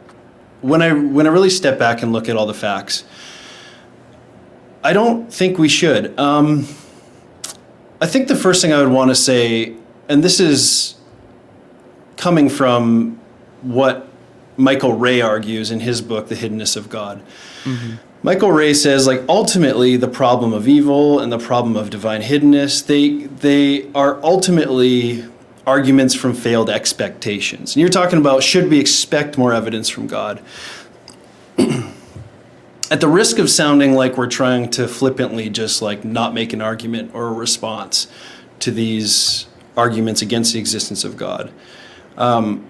when 0.61 0.83
I 0.83 0.92
when 0.92 1.26
I 1.26 1.30
really 1.30 1.49
step 1.49 1.78
back 1.78 2.02
and 2.02 2.12
look 2.12 2.28
at 2.28 2.37
all 2.37 2.44
the 2.44 2.52
facts, 2.52 3.02
I 4.83 4.92
don't 4.92 5.33
think 5.33 5.56
we 5.56 5.71
should. 5.71 6.21
Um, 6.21 6.68
I 7.99 8.06
think 8.06 8.28
the 8.28 8.37
first 8.37 8.61
thing 8.61 8.75
I 8.75 8.83
would 8.83 8.92
want 8.92 9.11
to 9.11 9.14
say, 9.14 9.75
and 10.06 10.23
this 10.23 10.38
is 10.38 10.97
coming 12.18 12.50
from 12.50 13.18
what 13.62 14.06
Michael 14.59 14.92
Rea 14.92 15.23
argues 15.23 15.71
in 15.71 15.80
his 15.80 16.02
book, 16.02 16.28
The 16.28 16.35
Hiddenness 16.35 16.76
of 16.76 16.90
God. 16.90 17.23
Mm-hmm. 17.64 17.94
Michael 18.23 18.52
Rea 18.52 18.75
says, 18.75 19.06
like, 19.06 19.23
ultimately, 19.30 19.97
the 19.97 20.09
problem 20.09 20.52
of 20.52 20.68
evil 20.68 21.21
and 21.21 21.33
the 21.33 21.38
problem 21.38 21.75
of 21.75 21.88
divine 21.88 22.21
hiddenness, 22.21 22.85
they, 22.85 23.28
they 23.28 23.90
are 23.94 24.23
ultimately 24.23 25.25
arguments 25.66 26.14
from 26.14 26.35
failed 26.35 26.68
expectations. 26.68 27.75
And 27.75 27.80
you're 27.80 27.88
talking 27.88 28.18
about 28.18 28.42
should 28.42 28.68
we 28.71 28.78
expect 28.78 29.38
more 29.38 29.52
evidence 29.52 29.88
from 29.88 30.06
God? 30.06 30.42
At 32.90 33.00
the 33.00 33.09
risk 33.09 33.38
of 33.38 33.49
sounding 33.49 33.94
like 33.94 34.16
we're 34.16 34.28
trying 34.28 34.71
to 34.73 34.87
flippantly 34.87 35.49
just 35.49 35.80
like 35.80 36.04
not 36.04 36.35
make 36.35 36.52
an 36.52 36.61
argument 36.61 37.12
or 37.14 37.28
a 37.28 37.33
response 37.33 38.06
to 38.61 38.71
these 38.71 39.47
arguments 39.76 40.23
against 40.23 40.52
the 40.52 40.59
existence 40.59 41.02
of 41.02 41.16
God, 41.16 41.50
um, 42.16 42.66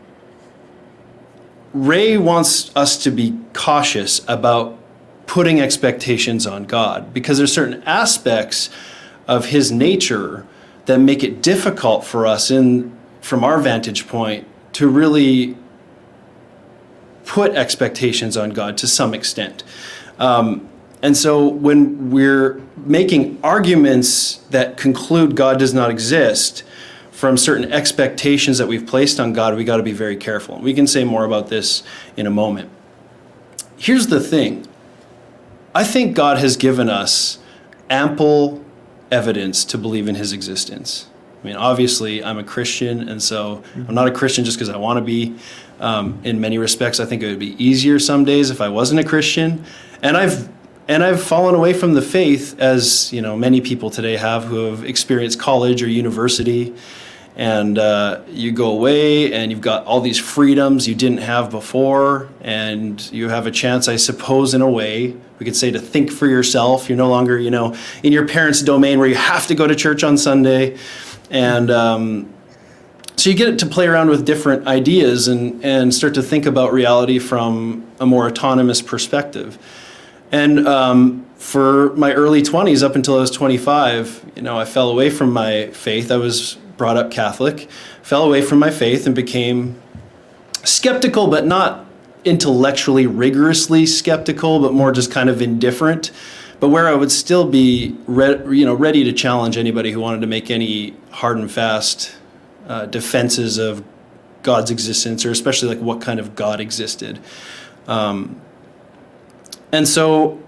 Rea 1.72 2.16
wants 2.16 2.74
us 2.76 2.96
to 3.02 3.10
be 3.10 3.36
cautious 3.52 4.24
about 4.28 4.78
putting 5.26 5.60
expectations 5.60 6.46
on 6.46 6.64
God 6.64 7.12
because 7.12 7.38
there's 7.38 7.52
certain 7.52 7.82
aspects 7.82 8.70
of 9.26 9.46
his 9.46 9.72
nature 9.72 10.46
that 10.86 10.98
make 10.98 11.22
it 11.22 11.42
difficult 11.42 12.04
for 12.04 12.26
us 12.26 12.50
in 12.50 12.96
from 13.20 13.42
our 13.42 13.58
vantage 13.58 14.06
point 14.06 14.46
to 14.74 14.88
really 14.88 15.56
put 17.24 17.52
expectations 17.52 18.36
on 18.36 18.50
God 18.50 18.76
to 18.78 18.86
some 18.86 19.14
extent. 19.14 19.62
Um, 20.18 20.68
and 21.02 21.16
so 21.16 21.46
when 21.46 22.10
we're 22.10 22.60
making 22.76 23.38
arguments 23.42 24.36
that 24.50 24.76
conclude 24.76 25.36
God 25.36 25.58
does 25.58 25.72
not 25.72 25.90
exist, 25.90 26.64
from 27.14 27.36
certain 27.36 27.72
expectations 27.72 28.58
that 28.58 28.66
we've 28.66 28.86
placed 28.86 29.20
on 29.20 29.32
God, 29.32 29.54
we 29.54 29.62
got 29.62 29.76
to 29.76 29.84
be 29.84 29.92
very 29.92 30.16
careful. 30.16 30.58
We 30.58 30.74
can 30.74 30.88
say 30.88 31.04
more 31.04 31.24
about 31.24 31.48
this 31.48 31.84
in 32.16 32.26
a 32.26 32.30
moment. 32.30 32.70
Here's 33.76 34.08
the 34.08 34.20
thing 34.20 34.66
I 35.74 35.84
think 35.84 36.16
God 36.16 36.38
has 36.38 36.56
given 36.56 36.90
us 36.90 37.38
ample 37.88 38.63
evidence 39.10 39.64
to 39.66 39.78
believe 39.78 40.08
in 40.08 40.14
his 40.14 40.32
existence. 40.32 41.06
I 41.42 41.46
mean, 41.46 41.56
obviously, 41.56 42.24
I'm 42.24 42.38
a 42.38 42.44
Christian, 42.44 43.08
and 43.08 43.22
so 43.22 43.62
I'm 43.74 43.94
not 43.94 44.08
a 44.08 44.10
Christian 44.10 44.44
just 44.44 44.56
because 44.56 44.70
I 44.70 44.76
want 44.76 44.98
to 44.98 45.04
be. 45.04 45.36
Um, 45.80 46.20
in 46.22 46.40
many 46.40 46.56
respects, 46.56 47.00
I 47.00 47.04
think 47.04 47.22
it 47.22 47.26
would 47.26 47.38
be 47.40 47.62
easier 47.62 47.98
some 47.98 48.24
days 48.24 48.50
if 48.50 48.60
I 48.60 48.68
wasn't 48.68 49.00
a 49.00 49.04
Christian. 49.04 49.64
And 50.02 50.16
I've 50.16 50.48
and 50.86 51.02
I've 51.02 51.22
fallen 51.22 51.54
away 51.54 51.72
from 51.72 51.94
the 51.94 52.02
faith, 52.02 52.58
as 52.60 53.12
you 53.12 53.20
know, 53.20 53.36
many 53.36 53.60
people 53.60 53.90
today 53.90 54.16
have 54.16 54.44
who 54.44 54.66
have 54.66 54.84
experienced 54.84 55.38
college 55.40 55.82
or 55.82 55.88
university 55.88 56.74
and 57.36 57.78
uh, 57.78 58.20
you 58.28 58.52
go 58.52 58.70
away 58.70 59.32
and 59.32 59.50
you've 59.50 59.60
got 59.60 59.84
all 59.86 60.00
these 60.00 60.18
freedoms 60.18 60.86
you 60.86 60.94
didn't 60.94 61.18
have 61.18 61.50
before. 61.50 62.28
And 62.40 63.00
you 63.12 63.28
have 63.28 63.46
a 63.46 63.50
chance 63.50 63.88
i 63.88 63.96
suppose 63.96 64.54
in 64.54 64.60
a 64.60 64.70
way 64.70 65.16
we 65.38 65.44
could 65.44 65.56
say 65.56 65.70
to 65.72 65.80
think 65.80 66.12
for 66.12 66.26
yourself. 66.26 66.88
You're 66.88 66.98
no 66.98 67.08
longer 67.08 67.38
you 67.38 67.50
know 67.50 67.74
in 68.02 68.12
your 68.12 68.26
parents 68.26 68.62
domain 68.62 68.98
where 68.98 69.08
you 69.08 69.16
have 69.16 69.46
to 69.48 69.54
go 69.54 69.66
to 69.66 69.74
church 69.74 70.04
on 70.04 70.16
sunday. 70.16 70.78
And 71.30 71.70
um, 71.70 72.32
so 73.16 73.30
you 73.30 73.36
get 73.36 73.58
to 73.60 73.66
play 73.66 73.86
around 73.86 74.10
with 74.10 74.24
different 74.24 74.66
ideas 74.66 75.28
and, 75.28 75.64
and 75.64 75.94
start 75.94 76.14
to 76.14 76.22
think 76.22 76.46
about 76.46 76.72
reality 76.72 77.18
from 77.18 77.86
a 77.98 78.06
more 78.06 78.26
autonomous 78.26 78.82
perspective. 78.82 79.58
And 80.30 80.66
um, 80.68 81.26
for 81.36 81.94
my 81.94 82.12
early 82.12 82.42
20s 82.42 82.82
up 82.82 82.94
until 82.96 83.16
i 83.16 83.20
was 83.20 83.30
25 83.30 84.32
you 84.36 84.42
know 84.42 84.58
i 84.58 84.64
fell 84.64 84.88
away 84.88 85.10
from 85.10 85.32
my 85.32 85.66
faith. 85.68 86.10
I 86.10 86.16
was 86.16 86.56
brought 86.76 86.96
up 86.96 87.10
Catholic, 87.10 87.68
fell 88.02 88.24
away 88.24 88.42
from 88.42 88.58
my 88.58 88.70
faith 88.70 89.06
and 89.06 89.14
became 89.14 89.80
skeptical, 90.64 91.28
but 91.28 91.46
not 91.46 91.84
intellectually 92.24 93.06
rigorously 93.06 93.86
skeptical, 93.86 94.60
but 94.60 94.72
more 94.72 94.92
just 94.92 95.10
kind 95.10 95.28
of 95.28 95.42
indifferent. 95.42 96.10
But 96.60 96.68
where 96.68 96.88
I 96.88 96.94
would 96.94 97.12
still 97.12 97.48
be, 97.48 97.96
re- 98.06 98.40
you 98.56 98.64
know, 98.64 98.74
ready 98.74 99.04
to 99.04 99.12
challenge 99.12 99.56
anybody 99.56 99.92
who 99.92 100.00
wanted 100.00 100.20
to 100.22 100.26
make 100.26 100.50
any 100.50 100.96
hard 101.10 101.36
and 101.36 101.50
fast 101.50 102.14
uh, 102.66 102.86
defenses 102.86 103.58
of 103.58 103.84
God's 104.42 104.70
existence, 104.70 105.24
or 105.24 105.30
especially 105.30 105.68
like 105.68 105.80
what 105.80 106.00
kind 106.00 106.20
of 106.20 106.34
God 106.34 106.60
existed. 106.60 107.18
Um, 107.86 108.40
and 109.72 109.86
so, 109.86 110.40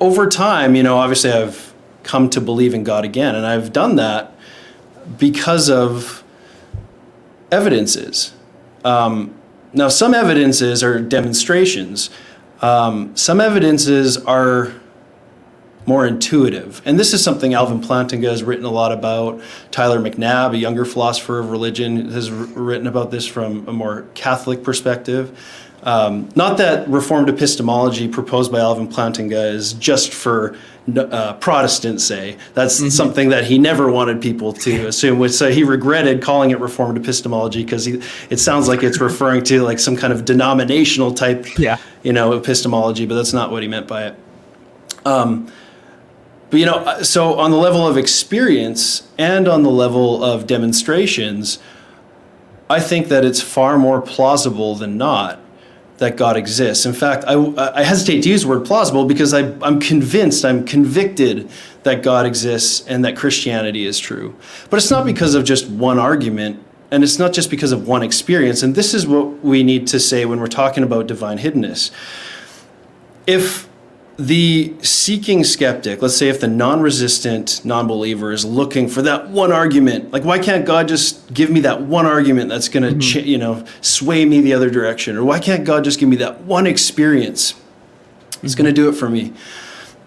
over 0.00 0.28
time, 0.28 0.76
you 0.76 0.82
know, 0.82 0.98
obviously 0.98 1.32
I've 1.32 1.74
come 2.02 2.30
to 2.30 2.40
believe 2.40 2.74
in 2.74 2.84
God 2.84 3.04
again, 3.04 3.34
and 3.34 3.46
I've 3.46 3.72
done 3.72 3.96
that 3.96 4.32
because 5.16 5.70
of 5.70 6.22
evidences. 7.50 8.34
Um, 8.84 9.34
now, 9.72 9.88
some 9.88 10.14
evidences 10.14 10.82
are 10.82 10.98
demonstrations. 11.00 12.10
Um, 12.60 13.16
some 13.16 13.40
evidences 13.40 14.16
are 14.16 14.72
more 15.88 16.06
intuitive. 16.06 16.82
And 16.84 16.98
this 16.98 17.14
is 17.14 17.24
something 17.24 17.54
Alvin 17.54 17.80
Plantinga 17.80 18.28
has 18.28 18.42
written 18.42 18.66
a 18.66 18.70
lot 18.70 18.92
about. 18.92 19.40
Tyler 19.70 19.98
McNabb, 19.98 20.52
a 20.52 20.58
younger 20.58 20.84
philosopher 20.84 21.38
of 21.38 21.50
religion, 21.50 22.10
has 22.10 22.30
written 22.30 22.86
about 22.86 23.10
this 23.10 23.26
from 23.26 23.66
a 23.66 23.72
more 23.72 24.06
Catholic 24.14 24.62
perspective. 24.62 25.38
Um, 25.82 26.28
not 26.34 26.58
that 26.58 26.88
Reformed 26.88 27.28
epistemology 27.28 28.08
proposed 28.08 28.50
by 28.50 28.58
Alvin 28.58 28.88
Plantinga 28.88 29.52
is 29.52 29.74
just 29.74 30.12
for 30.12 30.56
uh, 30.96 31.34
Protestants 31.34 32.04
say. 32.04 32.36
That's 32.54 32.80
mm-hmm. 32.80 32.88
something 32.88 33.28
that 33.28 33.44
he 33.44 33.58
never 33.58 33.90
wanted 33.90 34.20
people 34.20 34.52
to 34.54 34.86
assume. 34.88 35.18
Which 35.18 35.32
so 35.32 35.50
he 35.50 35.62
regretted 35.62 36.22
calling 36.22 36.50
it 36.50 36.60
Reformed 36.60 36.98
epistemology 36.98 37.64
because 37.64 37.86
it 37.86 38.38
sounds 38.38 38.68
like 38.68 38.82
it's 38.82 39.00
referring 39.00 39.44
to 39.44 39.62
like 39.62 39.78
some 39.78 39.96
kind 39.96 40.12
of 40.12 40.24
denominational 40.24 41.14
type, 41.14 41.46
yeah. 41.58 41.78
you 42.02 42.12
know, 42.12 42.32
epistemology. 42.32 43.06
But 43.06 43.14
that's 43.14 43.32
not 43.32 43.50
what 43.50 43.62
he 43.62 43.68
meant 43.68 43.86
by 43.86 44.08
it. 44.08 44.16
Um, 45.04 45.50
but 46.50 46.58
you 46.60 46.66
know, 46.66 46.76
uh, 46.76 47.04
so 47.04 47.38
on 47.38 47.50
the 47.50 47.56
level 47.56 47.86
of 47.86 47.96
experience 47.96 49.06
and 49.16 49.46
on 49.46 49.62
the 49.62 49.70
level 49.70 50.24
of 50.24 50.46
demonstrations, 50.46 51.58
I 52.70 52.80
think 52.80 53.08
that 53.08 53.24
it's 53.24 53.40
far 53.40 53.78
more 53.78 54.00
plausible 54.00 54.74
than 54.74 54.96
not 54.96 55.40
that 55.98 56.16
God 56.16 56.36
exists. 56.36 56.86
In 56.86 56.92
fact, 56.92 57.24
I, 57.26 57.34
I 57.74 57.82
hesitate 57.82 58.22
to 58.22 58.28
use 58.28 58.42
the 58.42 58.48
word 58.48 58.64
plausible 58.64 59.04
because 59.04 59.34
I, 59.34 59.52
I'm 59.60 59.80
convinced, 59.80 60.44
I'm 60.44 60.64
convicted 60.64 61.50
that 61.82 62.02
God 62.02 62.24
exists 62.24 62.86
and 62.86 63.04
that 63.04 63.16
Christianity 63.16 63.84
is 63.84 63.98
true. 63.98 64.34
But 64.70 64.78
it's 64.78 64.90
not 64.90 65.04
because 65.04 65.34
of 65.34 65.44
just 65.44 65.68
one 65.68 65.98
argument, 65.98 66.64
and 66.90 67.02
it's 67.02 67.18
not 67.18 67.32
just 67.32 67.50
because 67.50 67.72
of 67.72 67.86
one 67.86 68.02
experience. 68.02 68.62
And 68.62 68.74
this 68.74 68.94
is 68.94 69.06
what 69.06 69.44
we 69.44 69.62
need 69.62 69.86
to 69.88 70.00
say 70.00 70.24
when 70.24 70.40
we're 70.40 70.46
talking 70.46 70.82
about 70.82 71.06
divine 71.06 71.38
hiddenness. 71.38 71.90
If 73.26 73.67
the 74.18 74.74
seeking 74.82 75.44
skeptic, 75.44 76.02
let's 76.02 76.16
say 76.16 76.28
if 76.28 76.40
the 76.40 76.48
non 76.48 76.80
resistant 76.80 77.64
non 77.64 77.86
believer 77.86 78.32
is 78.32 78.44
looking 78.44 78.88
for 78.88 79.00
that 79.02 79.28
one 79.30 79.52
argument, 79.52 80.12
like 80.12 80.24
why 80.24 80.40
can't 80.40 80.66
God 80.66 80.88
just 80.88 81.32
give 81.32 81.50
me 81.50 81.60
that 81.60 81.82
one 81.82 82.04
argument 82.04 82.48
that's 82.50 82.68
going 82.68 82.82
to, 82.82 82.90
mm-hmm. 82.90 83.20
ch- 83.20 83.26
you 83.26 83.38
know, 83.38 83.64
sway 83.80 84.24
me 84.24 84.40
the 84.40 84.52
other 84.54 84.70
direction? 84.70 85.16
Or 85.16 85.24
why 85.24 85.38
can't 85.38 85.64
God 85.64 85.84
just 85.84 86.00
give 86.00 86.08
me 86.08 86.16
that 86.16 86.40
one 86.42 86.66
experience 86.66 87.52
that's 88.42 88.54
mm-hmm. 88.54 88.62
going 88.62 88.74
to 88.74 88.80
do 88.80 88.88
it 88.88 88.94
for 88.94 89.08
me? 89.08 89.32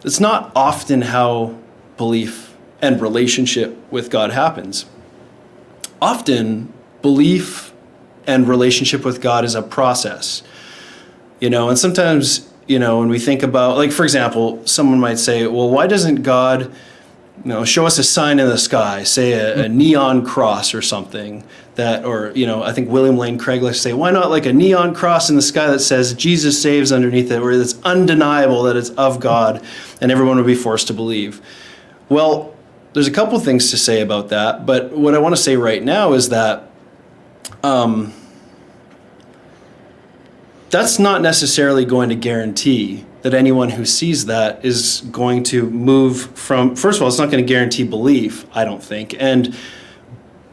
It's 0.04 0.20
not 0.20 0.52
often 0.58 1.04
how 1.04 1.58
belief 1.96 2.54
and 2.82 3.00
relationship 3.00 3.78
with 3.92 4.10
God 4.10 4.32
happens. 4.32 4.86
Often, 6.02 6.74
belief 7.02 7.72
and 8.28 8.48
relationship 8.48 9.06
with 9.06 9.22
God 9.22 9.46
is 9.46 9.56
a 9.56 9.62
process. 9.62 10.44
You 11.40 11.50
know, 11.50 11.70
and 11.70 11.78
sometimes, 11.78 12.51
you 12.72 12.80
know, 12.80 13.00
when 13.00 13.10
we 13.10 13.20
think 13.20 13.44
about, 13.44 13.76
like, 13.76 13.92
for 13.92 14.04
example, 14.04 14.66
someone 14.66 14.98
might 14.98 15.20
say, 15.20 15.46
well, 15.46 15.70
why 15.70 15.88
doesn't 15.88 16.24
God 16.24 16.72
you 17.44 17.50
know, 17.50 17.66
show 17.66 17.86
us 17.86 17.98
a 17.98 18.04
sign 18.04 18.40
in 18.40 18.48
the 18.48 18.58
sky, 18.58 19.04
say 19.04 19.34
a, 19.34 19.66
a, 19.66 19.70
neon 19.70 20.24
cross 20.24 20.74
or 20.74 20.82
something 20.82 21.44
that, 21.76 22.06
or 22.06 22.32
you 22.34 22.46
know, 22.46 22.64
I 22.64 22.72
think 22.72 22.90
William 22.90 23.18
Lane 23.18 23.38
Craig 23.38 23.62
likes 23.62 23.82
say, 23.82 23.92
why 23.92 24.12
not 24.12 24.30
like 24.30 24.46
a 24.46 24.54
neon 24.54 24.94
cross 24.94 25.30
in 25.30 25.36
the 25.36 25.42
sky 25.42 25.68
that 25.68 25.80
says 25.80 26.14
Jesus 26.14 26.62
saves 26.62 26.94
underneath 26.94 27.30
it, 27.30 27.42
where 27.42 27.52
it's 27.52 27.82
undeniable 27.84 28.64
that 28.64 28.78
it's 28.78 28.92
of 28.92 29.20
God, 29.20 29.62
and 30.00 30.12
everyone 30.12 30.38
would 30.38 30.46
be 30.46 30.56
forced 30.56 30.88
to 30.88 30.94
believe. 30.94 31.42
Well, 32.08 32.56
there's 32.94 33.08
a 33.08 33.12
couple 33.12 33.38
things 33.40 33.70
to 33.72 33.78
say 33.78 34.02
about 34.02 34.30
that, 34.30 34.66
but 34.66 34.92
what 34.92 35.14
I 35.14 35.20
want 35.20 35.36
to 35.36 35.42
say 35.42 35.58
right 35.58 35.84
now 35.84 36.14
is 36.14 36.30
that. 36.30 36.70
Um, 37.64 38.14
that's 40.72 40.98
not 40.98 41.22
necessarily 41.22 41.84
going 41.84 42.10
to 42.10 42.16
guarantee 42.16 43.06
that 43.22 43.34
anyone 43.34 43.70
who 43.70 43.86
sees 43.86 44.26
that 44.26 44.64
is 44.66 45.02
going 45.12 45.44
to 45.44 45.70
move 45.70 46.36
from 46.38 46.76
first 46.76 46.98
of 46.98 47.04
all 47.04 47.10
it's 47.10 47.20
not 47.20 47.30
going 47.30 47.46
to 47.46 47.48
guarantee 47.48 47.84
belief 47.84 48.46
i 48.56 48.66
don't 48.66 48.84
think. 48.84 49.14
And 49.20 49.56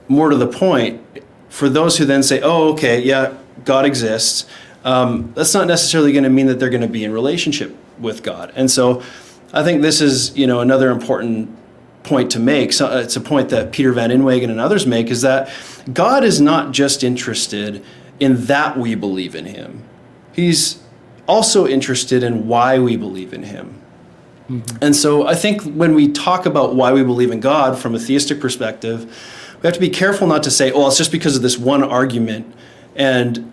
more 0.08 0.28
to 0.28 0.37
the 0.37 0.46
point 0.46 1.00
for 1.48 1.68
those 1.68 1.96
who 1.96 2.04
then 2.04 2.22
say 2.22 2.40
oh 2.42 2.72
okay 2.72 3.00
yeah 3.00 3.34
god 3.64 3.87
exists 3.87 4.46
um, 4.84 5.32
that's 5.34 5.54
not 5.54 5.66
necessarily 5.66 6.12
going 6.12 6.25
to 6.25 6.30
mean 6.30 6.46
that 6.46 6.60
they're 6.60 6.70
going 6.70 6.82
to 6.82 6.88
be 6.88 7.04
in 7.04 7.12
relationship 7.12 7.76
with 7.98 8.22
god. 8.22 8.52
And 8.54 8.70
so 8.70 9.02
i 9.52 9.62
think 9.62 9.82
this 9.82 10.00
is 10.00 10.37
you 10.37 10.46
know 10.46 10.60
another 10.60 10.90
important 10.90 11.56
point 12.02 12.30
to 12.30 12.38
make. 12.38 12.72
So 12.72 12.87
uh, 12.87 12.98
it's 12.98 13.16
a 13.16 13.20
point 13.20 13.50
that 13.50 13.70
peter 13.70 13.92
van 13.92 14.10
inwagen 14.10 14.50
and 14.50 14.60
others 14.60 14.84
make 14.84 15.08
is 15.08 15.22
that 15.22 15.50
god 15.92 16.25
is 16.25 16.40
not 16.40 16.72
just 16.72 17.04
interested 17.04 17.84
in 18.18 18.46
that 18.46 18.76
we 18.76 18.96
believe 18.96 19.37
in 19.37 19.44
him 19.44 19.88
he's 20.38 20.80
also 21.26 21.66
interested 21.66 22.23
in 22.23 22.47
why 22.47 22.78
we 22.78 22.97
believe 22.97 23.33
in 23.33 23.42
him. 23.42 23.75
Mm-hmm. 24.49 24.76
And 24.80 24.95
so 24.95 25.26
I 25.26 25.35
think 25.35 25.62
when 25.62 25.97
we 25.97 26.12
talk 26.12 26.47
about 26.47 26.76
why 26.76 26.92
we 26.92 27.02
believe 27.02 27.33
in 27.33 27.40
God 27.40 27.76
from 27.76 27.92
a 27.97 27.99
theistic 27.99 28.40
perspective, 28.40 29.04
we 29.61 29.66
have 29.66 29.75
to 29.75 29.80
be 29.80 29.90
careful 29.90 30.28
not 30.28 30.45
to 30.45 30.50
say, 30.52 30.71
oh, 30.71 30.87
it's 30.87 30.97
just 30.97 31.11
because 31.11 31.35
of 31.35 31.42
this 31.42 31.59
one 31.59 31.83
argument. 31.83 32.54
And 32.95 33.52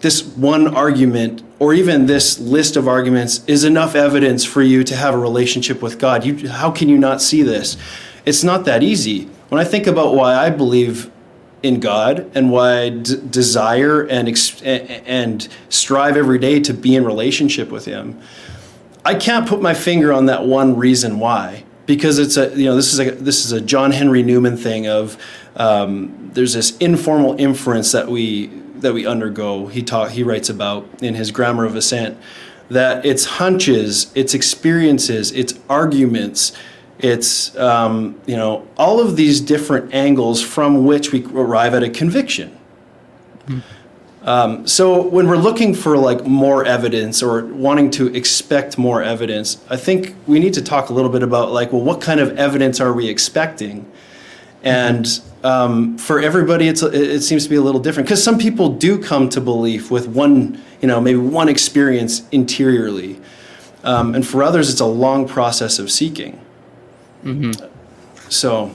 this 0.00 0.24
one 0.24 0.74
argument, 0.74 1.44
or 1.60 1.72
even 1.72 2.06
this 2.06 2.40
list 2.40 2.76
of 2.76 2.88
arguments, 2.88 3.44
is 3.46 3.62
enough 3.62 3.94
evidence 3.94 4.44
for 4.44 4.62
you 4.62 4.82
to 4.82 4.96
have 4.96 5.14
a 5.14 5.18
relationship 5.18 5.80
with 5.80 6.00
God. 6.00 6.24
You, 6.24 6.48
how 6.48 6.72
can 6.72 6.88
you 6.88 6.98
not 6.98 7.22
see 7.22 7.42
this? 7.42 7.76
It's 8.24 8.42
not 8.42 8.64
that 8.64 8.82
easy. 8.82 9.28
When 9.48 9.60
I 9.60 9.64
think 9.64 9.86
about 9.86 10.16
why 10.16 10.34
I 10.34 10.50
believe 10.50 11.08
in 11.62 11.80
God 11.80 12.30
and 12.34 12.50
why 12.50 12.80
I 12.80 12.88
d- 12.90 13.20
desire 13.30 14.02
and 14.02 14.28
ex- 14.28 14.62
and 14.62 15.48
strive 15.68 16.16
every 16.16 16.38
day 16.38 16.60
to 16.60 16.74
be 16.74 16.94
in 16.94 17.04
relationship 17.04 17.70
with 17.70 17.84
Him. 17.84 18.20
I 19.04 19.14
can't 19.14 19.48
put 19.48 19.62
my 19.62 19.74
finger 19.74 20.12
on 20.12 20.26
that 20.26 20.44
one 20.44 20.76
reason 20.76 21.18
why 21.18 21.64
because 21.86 22.18
it's 22.18 22.36
a 22.36 22.50
you 22.56 22.66
know 22.66 22.76
this 22.76 22.92
is 22.92 23.00
a 23.00 23.10
this 23.12 23.44
is 23.44 23.52
a 23.52 23.60
John 23.60 23.92
Henry 23.92 24.22
Newman 24.22 24.56
thing 24.56 24.86
of 24.86 25.16
um, 25.54 26.30
there's 26.34 26.54
this 26.54 26.76
informal 26.78 27.38
inference 27.40 27.92
that 27.92 28.08
we 28.08 28.48
that 28.80 28.92
we 28.92 29.06
undergo. 29.06 29.68
He 29.68 29.82
talk 29.82 30.10
he 30.10 30.22
writes 30.22 30.48
about 30.50 30.86
in 31.02 31.14
his 31.14 31.30
Grammar 31.30 31.64
of 31.64 31.76
Assent 31.76 32.18
that 32.68 33.06
it's 33.06 33.24
hunches, 33.24 34.10
it's 34.14 34.34
experiences, 34.34 35.30
it's 35.32 35.54
arguments 35.70 36.52
it's 36.98 37.56
um, 37.56 38.20
you 38.26 38.36
know 38.36 38.66
all 38.76 39.00
of 39.00 39.16
these 39.16 39.40
different 39.40 39.94
angles 39.94 40.42
from 40.42 40.84
which 40.84 41.12
we 41.12 41.24
arrive 41.26 41.74
at 41.74 41.82
a 41.82 41.90
conviction. 41.90 42.56
Mm-hmm. 43.46 43.60
Um, 44.26 44.66
so 44.66 45.02
when 45.02 45.28
we're 45.28 45.36
looking 45.36 45.72
for 45.72 45.96
like 45.96 46.26
more 46.26 46.64
evidence 46.64 47.22
or 47.22 47.46
wanting 47.46 47.92
to 47.92 48.12
expect 48.12 48.76
more 48.76 49.00
evidence, 49.00 49.64
I 49.70 49.76
think 49.76 50.16
we 50.26 50.40
need 50.40 50.54
to 50.54 50.62
talk 50.62 50.88
a 50.88 50.92
little 50.92 51.12
bit 51.12 51.22
about 51.22 51.52
like, 51.52 51.72
well, 51.72 51.82
what 51.82 52.00
kind 52.00 52.18
of 52.18 52.36
evidence 52.36 52.80
are 52.80 52.92
we 52.92 53.08
expecting? 53.08 53.88
And 54.64 55.06
um, 55.44 55.96
for 55.96 56.18
everybody, 56.18 56.66
it's 56.66 56.82
it 56.82 57.20
seems 57.20 57.44
to 57.44 57.50
be 57.50 57.54
a 57.54 57.60
little 57.60 57.80
different 57.80 58.08
because 58.08 58.22
some 58.22 58.36
people 58.36 58.70
do 58.70 58.98
come 59.00 59.28
to 59.28 59.40
belief 59.40 59.92
with 59.92 60.08
one, 60.08 60.60
you 60.80 60.88
know, 60.88 61.00
maybe 61.00 61.20
one 61.20 61.48
experience 61.48 62.28
interiorly, 62.32 63.20
um, 63.84 64.16
and 64.16 64.26
for 64.26 64.42
others, 64.42 64.70
it's 64.70 64.80
a 64.80 64.86
long 64.86 65.28
process 65.28 65.78
of 65.78 65.88
seeking. 65.88 66.40
Mm-hmm. 67.26 68.30
So. 68.30 68.70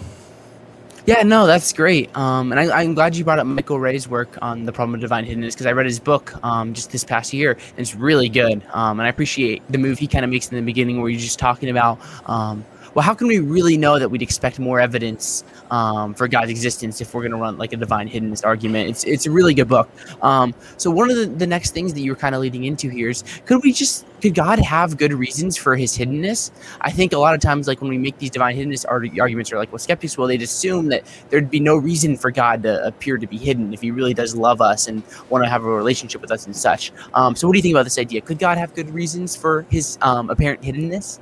Yeah, 1.07 1.23
no, 1.23 1.47
that's 1.47 1.73
great. 1.73 2.15
Um, 2.15 2.51
and 2.51 2.59
I, 2.59 2.83
am 2.83 2.93
glad 2.93 3.15
you 3.15 3.23
brought 3.23 3.39
up 3.39 3.47
Michael 3.47 3.79
Rea's 3.79 4.07
work 4.07 4.37
on 4.41 4.65
the 4.65 4.71
problem 4.71 4.93
of 4.93 5.01
divine 5.01 5.25
hiddenness 5.25 5.53
because 5.53 5.65
I 5.65 5.71
read 5.71 5.87
his 5.87 5.99
book 5.99 6.33
um, 6.43 6.75
just 6.75 6.91
this 6.91 7.03
past 7.03 7.33
year, 7.33 7.53
and 7.53 7.79
it's 7.79 7.95
really 7.95 8.29
good. 8.29 8.61
Um, 8.71 8.99
and 8.99 9.07
I 9.07 9.09
appreciate 9.09 9.63
the 9.69 9.79
move 9.79 9.97
he 9.97 10.05
kind 10.05 10.23
of 10.23 10.29
makes 10.29 10.49
in 10.51 10.57
the 10.57 10.61
beginning 10.61 11.01
where 11.01 11.09
you're 11.09 11.19
just 11.19 11.39
talking 11.39 11.69
about 11.69 11.99
um, 12.29 12.63
well, 12.93 13.03
how 13.03 13.13
can 13.13 13.27
we 13.27 13.39
really 13.39 13.77
know 13.77 13.99
that 13.99 14.09
we'd 14.09 14.21
expect 14.21 14.59
more 14.59 14.79
evidence 14.79 15.43
um, 15.69 16.13
for 16.13 16.27
God's 16.27 16.51
existence 16.51 16.99
if 16.99 17.13
we're 17.13 17.21
going 17.21 17.31
to 17.31 17.37
run 17.37 17.57
like 17.57 17.73
a 17.73 17.77
divine 17.77 18.09
hiddenness 18.09 18.45
argument? 18.45 18.89
It's 18.89 19.03
it's 19.05 19.25
a 19.25 19.31
really 19.31 19.53
good 19.53 19.67
book. 19.67 19.89
Um, 20.21 20.53
so 20.77 20.91
one 20.91 21.09
of 21.09 21.15
the, 21.15 21.25
the 21.25 21.47
next 21.47 21.71
things 21.71 21.93
that 21.93 22.01
you 22.01 22.11
were 22.11 22.17
kind 22.17 22.35
of 22.35 22.41
leading 22.41 22.65
into 22.65 22.89
here 22.89 23.09
is 23.09 23.23
could 23.45 23.63
we 23.63 23.71
just 23.71 24.05
could 24.21 24.35
God 24.35 24.59
have 24.59 24.97
good 24.97 25.13
reasons 25.13 25.57
for 25.57 25.75
His 25.75 25.97
hiddenness? 25.97 26.51
I 26.81 26.91
think 26.91 27.13
a 27.13 27.17
lot 27.17 27.33
of 27.33 27.41
times, 27.41 27.67
like 27.67 27.81
when 27.81 27.89
we 27.89 27.97
make 27.97 28.17
these 28.19 28.29
divine 28.29 28.55
hiddenness 28.55 28.85
arguments, 28.87 29.51
are 29.51 29.57
like, 29.57 29.71
well, 29.71 29.79
skeptics 29.79 30.17
will 30.17 30.27
they'd 30.27 30.41
assume 30.41 30.87
that 30.89 31.03
there'd 31.29 31.49
be 31.49 31.59
no 31.59 31.77
reason 31.77 32.17
for 32.17 32.29
God 32.29 32.63
to 32.63 32.85
appear 32.85 33.17
to 33.17 33.27
be 33.27 33.37
hidden 33.37 33.73
if 33.73 33.81
He 33.81 33.91
really 33.91 34.13
does 34.13 34.35
love 34.35 34.61
us 34.61 34.87
and 34.87 35.01
want 35.29 35.43
to 35.43 35.49
have 35.49 35.63
a 35.63 35.69
relationship 35.69 36.21
with 36.21 36.31
us 36.31 36.45
and 36.45 36.55
such. 36.55 36.91
Um, 37.13 37.35
so 37.35 37.47
what 37.47 37.53
do 37.53 37.57
you 37.57 37.63
think 37.63 37.73
about 37.73 37.83
this 37.83 37.97
idea? 37.97 38.21
Could 38.21 38.39
God 38.39 38.57
have 38.57 38.75
good 38.75 38.89
reasons 38.89 39.35
for 39.35 39.65
His 39.69 39.97
um, 40.01 40.29
apparent 40.29 40.61
hiddenness? 40.61 41.19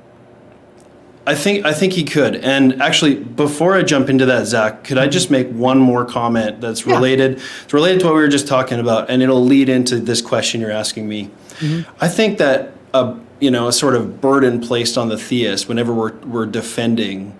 I 1.30 1.36
think 1.36 1.64
I 1.64 1.72
think 1.72 1.92
he 1.92 2.02
could. 2.02 2.34
And 2.34 2.82
actually, 2.82 3.14
before 3.14 3.76
I 3.76 3.84
jump 3.84 4.08
into 4.08 4.26
that, 4.26 4.46
Zach, 4.46 4.82
could 4.82 4.98
I 4.98 5.06
just 5.06 5.30
make 5.30 5.48
one 5.50 5.78
more 5.78 6.04
comment 6.04 6.60
that's 6.60 6.86
related? 6.86 7.38
Yeah. 7.38 7.44
It's 7.62 7.72
related 7.72 8.00
to 8.00 8.06
what 8.06 8.16
we 8.16 8.22
were 8.22 8.28
just 8.28 8.48
talking 8.48 8.80
about, 8.80 9.08
and 9.08 9.22
it'll 9.22 9.44
lead 9.44 9.68
into 9.68 10.00
this 10.00 10.20
question 10.20 10.60
you're 10.60 10.72
asking 10.72 11.08
me. 11.08 11.30
Mm-hmm. 11.60 11.88
I 12.00 12.08
think 12.08 12.38
that 12.38 12.72
a 12.92 13.16
you 13.38 13.52
know 13.52 13.68
a 13.68 13.72
sort 13.72 13.94
of 13.94 14.20
burden 14.20 14.60
placed 14.60 14.98
on 14.98 15.08
the 15.08 15.16
theist 15.16 15.68
whenever 15.68 15.94
we're 15.94 16.16
we're 16.22 16.46
defending 16.46 17.38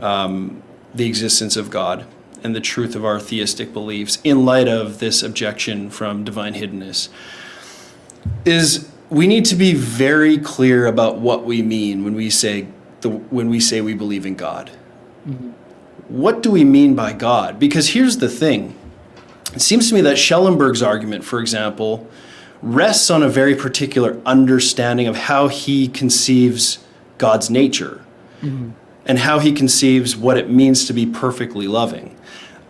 um, 0.00 0.62
the 0.94 1.06
existence 1.06 1.58
of 1.58 1.68
God 1.68 2.06
and 2.42 2.56
the 2.56 2.60
truth 2.60 2.96
of 2.96 3.04
our 3.04 3.20
theistic 3.20 3.74
beliefs 3.74 4.18
in 4.24 4.46
light 4.46 4.66
of 4.66 4.98
this 4.98 5.22
objection 5.22 5.90
from 5.90 6.24
divine 6.24 6.54
hiddenness 6.54 7.10
is 8.46 8.88
we 9.10 9.26
need 9.26 9.44
to 9.44 9.56
be 9.56 9.74
very 9.74 10.38
clear 10.38 10.86
about 10.86 11.18
what 11.18 11.44
we 11.44 11.60
mean 11.60 12.02
when 12.02 12.14
we 12.14 12.30
say 12.30 12.66
the, 13.02 13.10
when 13.10 13.48
we 13.48 13.60
say 13.60 13.80
we 13.80 13.94
believe 13.94 14.26
in 14.26 14.34
God. 14.34 14.70
Mm-hmm. 15.28 15.50
What 16.08 16.42
do 16.42 16.50
we 16.50 16.64
mean 16.64 16.94
by 16.94 17.12
God? 17.12 17.58
Because 17.58 17.90
here's 17.90 18.18
the 18.18 18.28
thing 18.28 18.76
it 19.54 19.60
seems 19.60 19.88
to 19.88 19.94
me 19.94 20.00
that 20.02 20.16
Schellenberg's 20.16 20.82
argument, 20.82 21.24
for 21.24 21.40
example, 21.40 22.08
rests 22.62 23.10
on 23.10 23.22
a 23.22 23.28
very 23.28 23.54
particular 23.54 24.20
understanding 24.24 25.06
of 25.06 25.16
how 25.16 25.48
he 25.48 25.88
conceives 25.88 26.84
God's 27.18 27.50
nature 27.50 28.04
mm-hmm. 28.42 28.70
and 29.06 29.18
how 29.18 29.38
he 29.38 29.52
conceives 29.52 30.16
what 30.16 30.36
it 30.36 30.50
means 30.50 30.86
to 30.86 30.92
be 30.92 31.06
perfectly 31.06 31.66
loving. 31.66 32.16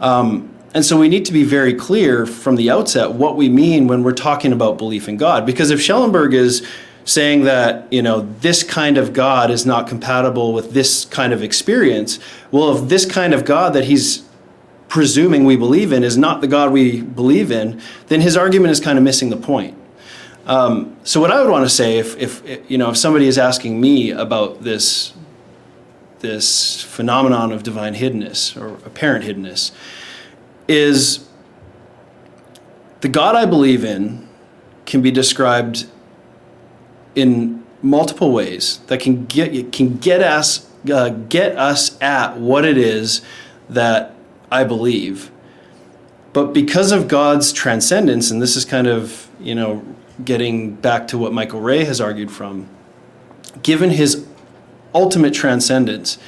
Um, 0.01 0.55
and 0.73 0.85
so 0.85 0.99
we 0.99 1.09
need 1.09 1.25
to 1.25 1.33
be 1.33 1.43
very 1.43 1.75
clear 1.75 2.27
from 2.27 2.57
the 2.57 2.71
outset 2.71 3.13
what 3.13 3.37
we 3.37 3.49
mean 3.49 3.89
when 3.89 4.05
we're 4.05 4.13
talking 4.13 4.53
about 4.53 4.79
belief 4.79 5.09
in 5.09 5.17
God. 5.17 5.45
Because 5.45 5.71
if 5.71 5.81
Schellenberg 5.81 6.33
is 6.33 6.67
saying 7.05 7.45
that 7.45 7.93
you 7.93 8.03
know 8.03 8.21
this 8.41 8.63
kind 8.63 8.99
of 8.99 9.13
God 9.13 9.51
is 9.51 9.65
not 9.67 9.89
compatible 9.89 10.53
with 10.53 10.73
this 10.73 11.05
kind 11.05 11.33
of 11.33 11.43
experience. 11.43 12.19
Well, 12.51 12.77
if 12.77 12.89
this 12.89 13.07
kind 13.07 13.35
of 13.35 13.45
God 13.45 13.73
that 13.75 13.85
he's 13.85 14.25
presuming 14.89 15.45
we 15.45 15.57
believe 15.57 15.93
in 15.93 16.03
is 16.03 16.19
not 16.19 16.41
the 16.41 16.49
God 16.49 16.73
we 16.73 17.01
believe 17.01 17.51
in, 17.51 17.81
then 18.09 18.21
his 18.21 18.37
argument 18.37 18.73
is 18.73 18.81
kind 18.81 18.99
of 18.99 19.05
missing 19.05 19.31
the 19.31 19.37
point. 19.37 19.77
Um, 20.47 20.97
so 21.05 21.21
what 21.21 21.31
I 21.31 21.41
would 21.41 21.51
want 21.51 21.65
to 21.65 21.71
say, 21.71 21.99
if, 21.99 22.17
if 22.19 22.69
you 22.69 22.77
know, 22.77 22.91
if 22.91 22.97
somebody 22.97 23.27
is 23.27 23.39
asking 23.39 23.81
me 23.81 24.11
about 24.11 24.63
this 24.63 25.15
this 26.19 26.83
phenomenon 26.83 27.51
of 27.51 27.63
divine 27.63 27.95
hiddenness 27.95 28.61
or 28.61 28.75
apparent 28.87 29.25
hiddenness, 29.25 29.73
is 30.69 31.27
the 33.01 33.09
God 33.09 33.37
I 33.37 33.47
believe 33.47 33.85
in 33.85 34.29
can 34.85 35.01
be 35.01 35.11
described 35.11 35.87
in 37.15 37.65
multiple 37.83 38.33
ways 38.33 38.79
that 38.89 39.01
can 39.01 39.27
get 39.27 39.73
can 39.73 39.97
get 39.97 40.23
us 40.23 40.69
uh, 40.91 41.11
get 41.11 41.57
us 41.57 42.01
at 42.01 42.39
what 42.39 42.65
it 42.65 42.79
is 42.79 43.23
that 43.69 44.15
I 44.51 44.65
believe. 44.65 45.31
But 46.33 46.53
because 46.53 46.93
of 46.93 47.09
God's 47.09 47.53
transcendence, 47.53 48.31
and 48.31 48.41
this 48.41 48.57
is 48.57 48.65
kind 48.65 48.87
of 48.87 49.29
you 49.41 49.55
know 49.55 49.85
getting 50.25 50.75
back 50.75 51.09
to 51.09 51.19
what 51.19 51.33
Michael 51.33 51.61
Rea 51.61 51.85
has 51.85 52.01
argued 52.01 52.31
from, 52.31 52.69
given 53.63 53.91
his 53.91 54.27
ultimate 54.95 55.35
transcendence. 55.35 56.19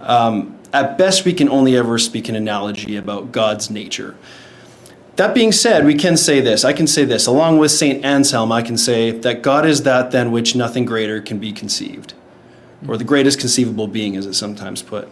Um, 0.00 0.58
at 0.72 0.96
best, 0.96 1.24
we 1.24 1.34
can 1.34 1.48
only 1.50 1.76
ever 1.76 1.98
speak 1.98 2.28
an 2.28 2.34
analogy 2.34 2.96
about 2.96 3.30
God's 3.30 3.70
nature. 3.70 4.16
That 5.16 5.34
being 5.34 5.52
said, 5.52 5.84
we 5.84 5.94
can 5.94 6.16
say 6.16 6.40
this. 6.40 6.64
I 6.64 6.72
can 6.72 6.86
say 6.86 7.04
this. 7.04 7.26
Along 7.26 7.58
with 7.58 7.70
St. 7.70 8.02
Anselm, 8.04 8.50
I 8.50 8.62
can 8.62 8.78
say 8.78 9.10
that 9.10 9.42
God 9.42 9.66
is 9.66 9.82
that 9.82 10.10
than 10.10 10.32
which 10.32 10.56
nothing 10.56 10.86
greater 10.86 11.20
can 11.20 11.38
be 11.38 11.52
conceived, 11.52 12.14
or 12.88 12.96
the 12.96 13.04
greatest 13.04 13.38
conceivable 13.38 13.88
being, 13.88 14.16
as 14.16 14.24
it's 14.24 14.38
sometimes 14.38 14.80
put. 14.80 15.08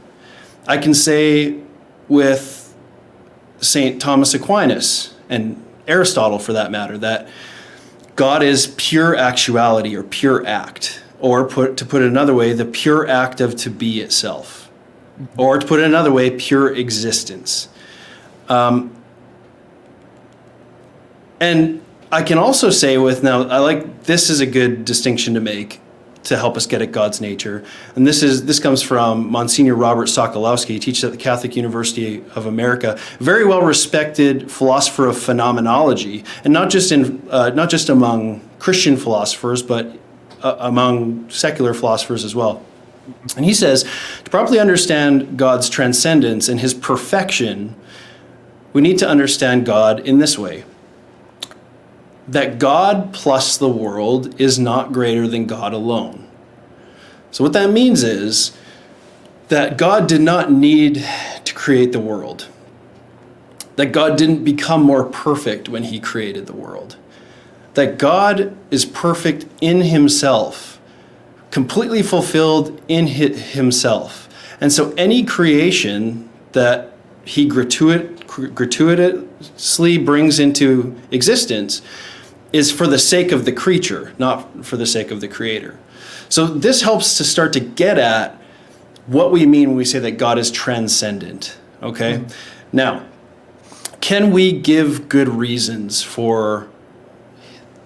I 0.67 0.79
can 0.79 0.95
say 0.95 1.59
with 2.09 2.75
St. 3.61 4.01
Thomas 4.01 4.33
Aquinas 4.33 5.15
and 5.29 5.63
Aristotle, 5.87 6.39
for 6.39 6.55
that 6.55 6.71
matter, 6.71 6.97
that 6.99 7.29
God 8.17 8.43
is 8.43 8.75
pure 8.79 9.15
actuality 9.15 9.95
or 9.95 10.03
pure 10.03 10.47
act, 10.47 11.03
or 11.21 11.47
put, 11.47 11.77
to 11.77 11.85
put 11.85 12.01
it 12.01 12.09
another 12.09 12.35
way, 12.35 12.55
the 12.55 12.65
pure 12.65 13.07
act 13.07 13.41
of 13.43 13.55
to 13.57 13.71
be 13.71 14.01
itself, 14.01 14.71
or 15.37 15.59
to 15.59 15.67
put 15.67 15.79
it 15.79 15.85
another 15.85 16.11
way, 16.11 16.31
pure 16.31 16.75
existence. 16.75 17.69
Um, 18.49 18.97
and 21.41 21.83
I 22.13 22.23
can 22.23 22.39
also 22.39 22.71
say 22.71 22.99
with 22.99 23.23
now, 23.23 23.43
I 23.45 23.59
like 23.59 24.05
this 24.05 24.31
is 24.31 24.41
a 24.41 24.47
good 24.47 24.85
distinction 24.85 25.35
to 25.35 25.41
make 25.41 25.81
to 26.25 26.37
help 26.37 26.57
us 26.57 26.67
get 26.67 26.83
at 26.83 26.93
God's 26.93 27.21
nature. 27.21 27.65
And 27.97 28.07
this 28.07 28.23
is 28.23 28.45
this 28.45 28.59
comes 28.59 28.83
from 28.83 29.31
Monsignor 29.31 29.75
Robert 29.75 30.09
Sokolowski. 30.09 30.69
He 30.69 30.79
teaches 30.79 31.05
at 31.05 31.13
the 31.13 31.19
Catholic 31.19 31.57
University 31.57 32.23
of 32.35 32.47
America, 32.47 32.99
very 33.21 33.45
well 33.45 33.63
respected 33.63 34.51
philosopher 34.51 35.07
of 35.07 35.19
phenomenology, 35.19 36.25
and 36.45 36.53
not 36.53 36.69
just 36.69 36.93
in 36.93 37.27
uh, 37.31 37.51
not 37.51 37.71
just 37.71 37.89
among 37.89 38.41
Christian 38.59 38.97
philosophers, 38.97 39.63
but 39.63 39.99
uh, 40.43 40.57
among 40.59 41.31
secular 41.31 41.73
philosophers 41.73 42.25
as 42.25 42.35
well. 42.35 42.65
And 43.37 43.45
he 43.45 43.55
says 43.55 43.85
to 44.25 44.31
properly 44.31 44.59
understand 44.59 45.39
God's 45.39 45.69
transcendence 45.69 46.49
and 46.49 46.61
His 46.61 46.75
perfection, 46.75 47.77
we 48.73 48.83
need 48.83 48.99
to 48.99 49.09
understand 49.09 49.65
God 49.65 50.01
in 50.01 50.19
this 50.19 50.37
way 50.37 50.65
that 52.31 52.61
God 52.61 53.13
plus 53.13 53.57
the 53.57 53.69
world 53.69 54.41
is 54.41 54.57
not 54.57 54.93
greater 54.93 55.27
than 55.27 55.47
God 55.47 55.73
alone. 55.73 56.29
So, 57.33 57.43
what 57.43 57.53
that 57.55 57.71
means 57.71 58.05
is 58.05 58.57
that 59.49 59.77
God 59.77 60.07
did 60.07 60.21
not 60.21 60.51
need 60.51 61.05
to 61.45 61.55
create 61.55 61.91
the 61.91 61.99
world, 61.99 62.47
that 63.75 63.87
God 63.87 64.17
didn't 64.17 64.45
become 64.45 64.81
more 64.83 65.05
perfect 65.05 65.69
when 65.69 65.85
He 65.85 65.99
created 65.99 66.47
the 66.47 66.53
world, 66.53 66.97
that 67.75 67.99
God 67.99 68.57
is 68.71 68.85
perfect 68.85 69.47
in 69.61 69.81
Himself, 69.83 70.81
completely 71.51 72.03
fulfilled 72.03 72.81
in 72.87 73.09
Himself. 73.09 74.29
And 74.61 74.73
so, 74.73 74.93
any 74.93 75.25
creation 75.25 76.29
that 76.53 76.93
He 77.25 77.47
gratuit, 77.47 78.25
gratuitously 78.29 79.99
brings 79.99 80.39
into 80.39 80.97
existence 81.11 81.83
is 82.53 82.73
for 82.73 82.87
the 82.87 82.99
sake 82.99 83.33
of 83.33 83.45
the 83.45 83.53
creature, 83.53 84.13
not 84.19 84.65
for 84.65 84.77
the 84.77 84.87
sake 84.87 85.11
of 85.11 85.21
the 85.21 85.29
creator. 85.29 85.79
So 86.29 86.47
this 86.47 86.83
helps 86.83 87.17
to 87.19 87.25
start 87.25 87.53
to 87.55 87.61
get 87.61 87.99
at 87.99 88.41
what 89.07 89.33
we 89.33 89.47
mean 89.47 89.69
when 89.69 89.77
we 89.77 89.85
say 89.85 89.99
that 89.99 90.13
God 90.13 90.39
is 90.39 90.51
transcendent. 90.51 91.59
Okay? 91.83 92.19
Mm-hmm. 92.19 92.29
Now, 92.73 93.07
can 94.01 94.31
we 94.31 94.53
give 94.53 95.09
good 95.09 95.29
reasons 95.29 96.03
for 96.03 96.69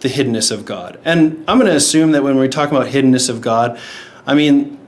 the 0.00 0.09
hiddenness 0.09 0.53
of 0.53 0.64
God? 0.64 1.00
And 1.05 1.44
I'm 1.48 1.59
going 1.59 1.70
to 1.70 1.77
assume 1.77 2.12
that 2.12 2.22
when 2.22 2.37
we 2.38 2.48
talk 2.48 2.70
about 2.70 2.87
hiddenness 2.87 3.29
of 3.29 3.40
God, 3.40 3.79
I 4.27 4.35
mean, 4.35 4.79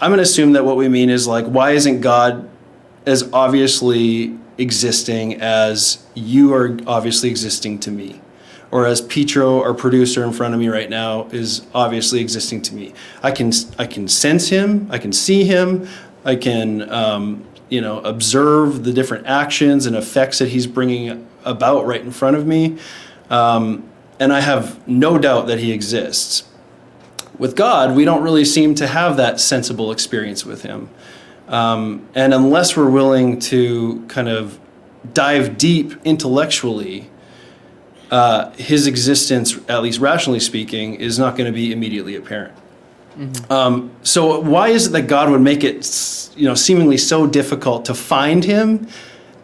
I'm 0.00 0.10
going 0.10 0.18
to 0.18 0.24
assume 0.24 0.52
that 0.52 0.64
what 0.64 0.76
we 0.76 0.88
mean 0.88 1.10
is 1.10 1.26
like, 1.26 1.46
why 1.46 1.70
isn't 1.70 2.00
God 2.00 2.48
as 3.06 3.30
obviously 3.32 4.36
existing 4.58 5.40
as 5.40 6.04
you 6.14 6.52
are 6.54 6.76
obviously 6.86 7.30
existing 7.30 7.78
to 7.80 7.90
me? 7.90 8.20
Or 8.74 8.86
as 8.86 9.00
Pietro, 9.00 9.62
our 9.62 9.72
producer 9.72 10.24
in 10.24 10.32
front 10.32 10.52
of 10.52 10.58
me 10.58 10.66
right 10.66 10.90
now, 10.90 11.28
is 11.30 11.64
obviously 11.72 12.20
existing 12.20 12.60
to 12.60 12.74
me. 12.74 12.92
I 13.22 13.30
can 13.30 13.52
I 13.78 13.86
can 13.86 14.08
sense 14.08 14.48
him, 14.48 14.88
I 14.90 14.98
can 14.98 15.12
see 15.12 15.44
him, 15.44 15.86
I 16.24 16.34
can 16.34 16.90
um, 16.90 17.46
you 17.68 17.80
know 17.80 18.00
observe 18.00 18.82
the 18.82 18.92
different 18.92 19.28
actions 19.28 19.86
and 19.86 19.94
effects 19.94 20.40
that 20.40 20.48
he's 20.48 20.66
bringing 20.66 21.24
about 21.44 21.86
right 21.86 22.00
in 22.00 22.10
front 22.10 22.36
of 22.36 22.48
me, 22.48 22.76
um, 23.30 23.88
and 24.18 24.32
I 24.32 24.40
have 24.40 24.86
no 24.88 25.18
doubt 25.18 25.46
that 25.46 25.60
he 25.60 25.70
exists. 25.70 26.42
With 27.38 27.54
God, 27.54 27.94
we 27.94 28.04
don't 28.04 28.24
really 28.24 28.44
seem 28.44 28.74
to 28.74 28.88
have 28.88 29.16
that 29.18 29.38
sensible 29.38 29.92
experience 29.92 30.44
with 30.44 30.62
him. 30.62 30.90
Um, 31.46 32.08
and 32.16 32.34
unless 32.34 32.76
we're 32.76 32.90
willing 32.90 33.38
to 33.40 34.04
kind 34.08 34.28
of 34.28 34.58
dive 35.12 35.58
deep 35.58 35.92
intellectually 36.04 37.10
uh, 38.10 38.50
his 38.52 38.86
existence, 38.86 39.58
at 39.68 39.82
least 39.82 40.00
rationally 40.00 40.40
speaking, 40.40 40.94
is 40.94 41.18
not 41.18 41.36
going 41.36 41.46
to 41.46 41.54
be 41.54 41.72
immediately 41.72 42.16
apparent. 42.16 42.54
Mm-hmm. 43.16 43.52
Um, 43.52 43.90
so 44.02 44.40
why 44.40 44.68
is 44.68 44.88
it 44.88 44.90
that 44.90 45.02
God 45.02 45.30
would 45.30 45.40
make 45.40 45.62
it, 45.62 46.30
you 46.36 46.46
know, 46.46 46.54
seemingly 46.54 46.98
so 46.98 47.26
difficult 47.26 47.84
to 47.84 47.94
find 47.94 48.44
Him, 48.44 48.88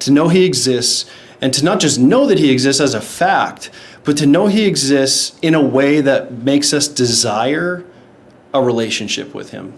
to 0.01 0.11
know 0.11 0.29
He 0.29 0.45
exists, 0.45 1.09
and 1.41 1.55
to 1.55 1.65
not 1.65 1.81
just 1.81 1.99
know 1.99 2.27
that 2.27 2.39
He 2.39 2.51
exists 2.51 2.81
as 2.81 2.95
a 2.95 3.01
fact, 3.01 3.71
but 4.05 4.17
to 4.19 4.27
know 4.27 4.47
He 4.47 4.67
exists 4.67 5.39
in 5.41 5.55
a 5.55 5.63
way 5.63 6.01
that 6.01 6.33
makes 6.33 6.73
us 6.73 6.89
desire 6.89 7.85
a 8.53 8.63
relationship 8.63 9.35
with 9.35 9.51
Him? 9.51 9.75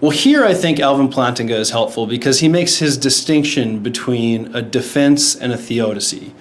Well, 0.00 0.12
here 0.12 0.44
I 0.44 0.54
think 0.54 0.78
Alvin 0.78 1.08
Plantinga 1.08 1.58
is 1.58 1.70
helpful 1.70 2.06
because 2.06 2.38
he 2.38 2.48
makes 2.48 2.78
his 2.78 2.96
distinction 2.96 3.80
between 3.80 4.54
a 4.54 4.62
defense 4.62 5.34
and 5.34 5.52
a 5.52 5.56
theodicy. 5.56 6.32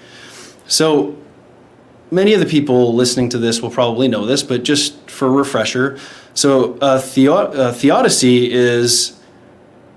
So 0.67 1.15
many 2.11 2.33
of 2.33 2.39
the 2.39 2.45
people 2.45 2.93
listening 2.93 3.29
to 3.29 3.37
this 3.37 3.61
will 3.61 3.69
probably 3.69 4.07
know 4.07 4.25
this, 4.25 4.43
but 4.43 4.63
just 4.63 5.09
for 5.09 5.27
a 5.27 5.31
refresher, 5.31 5.97
so 6.33 6.77
uh, 6.79 6.99
theo- 6.99 7.51
uh, 7.51 7.73
theodicy 7.73 8.51
is 8.51 9.19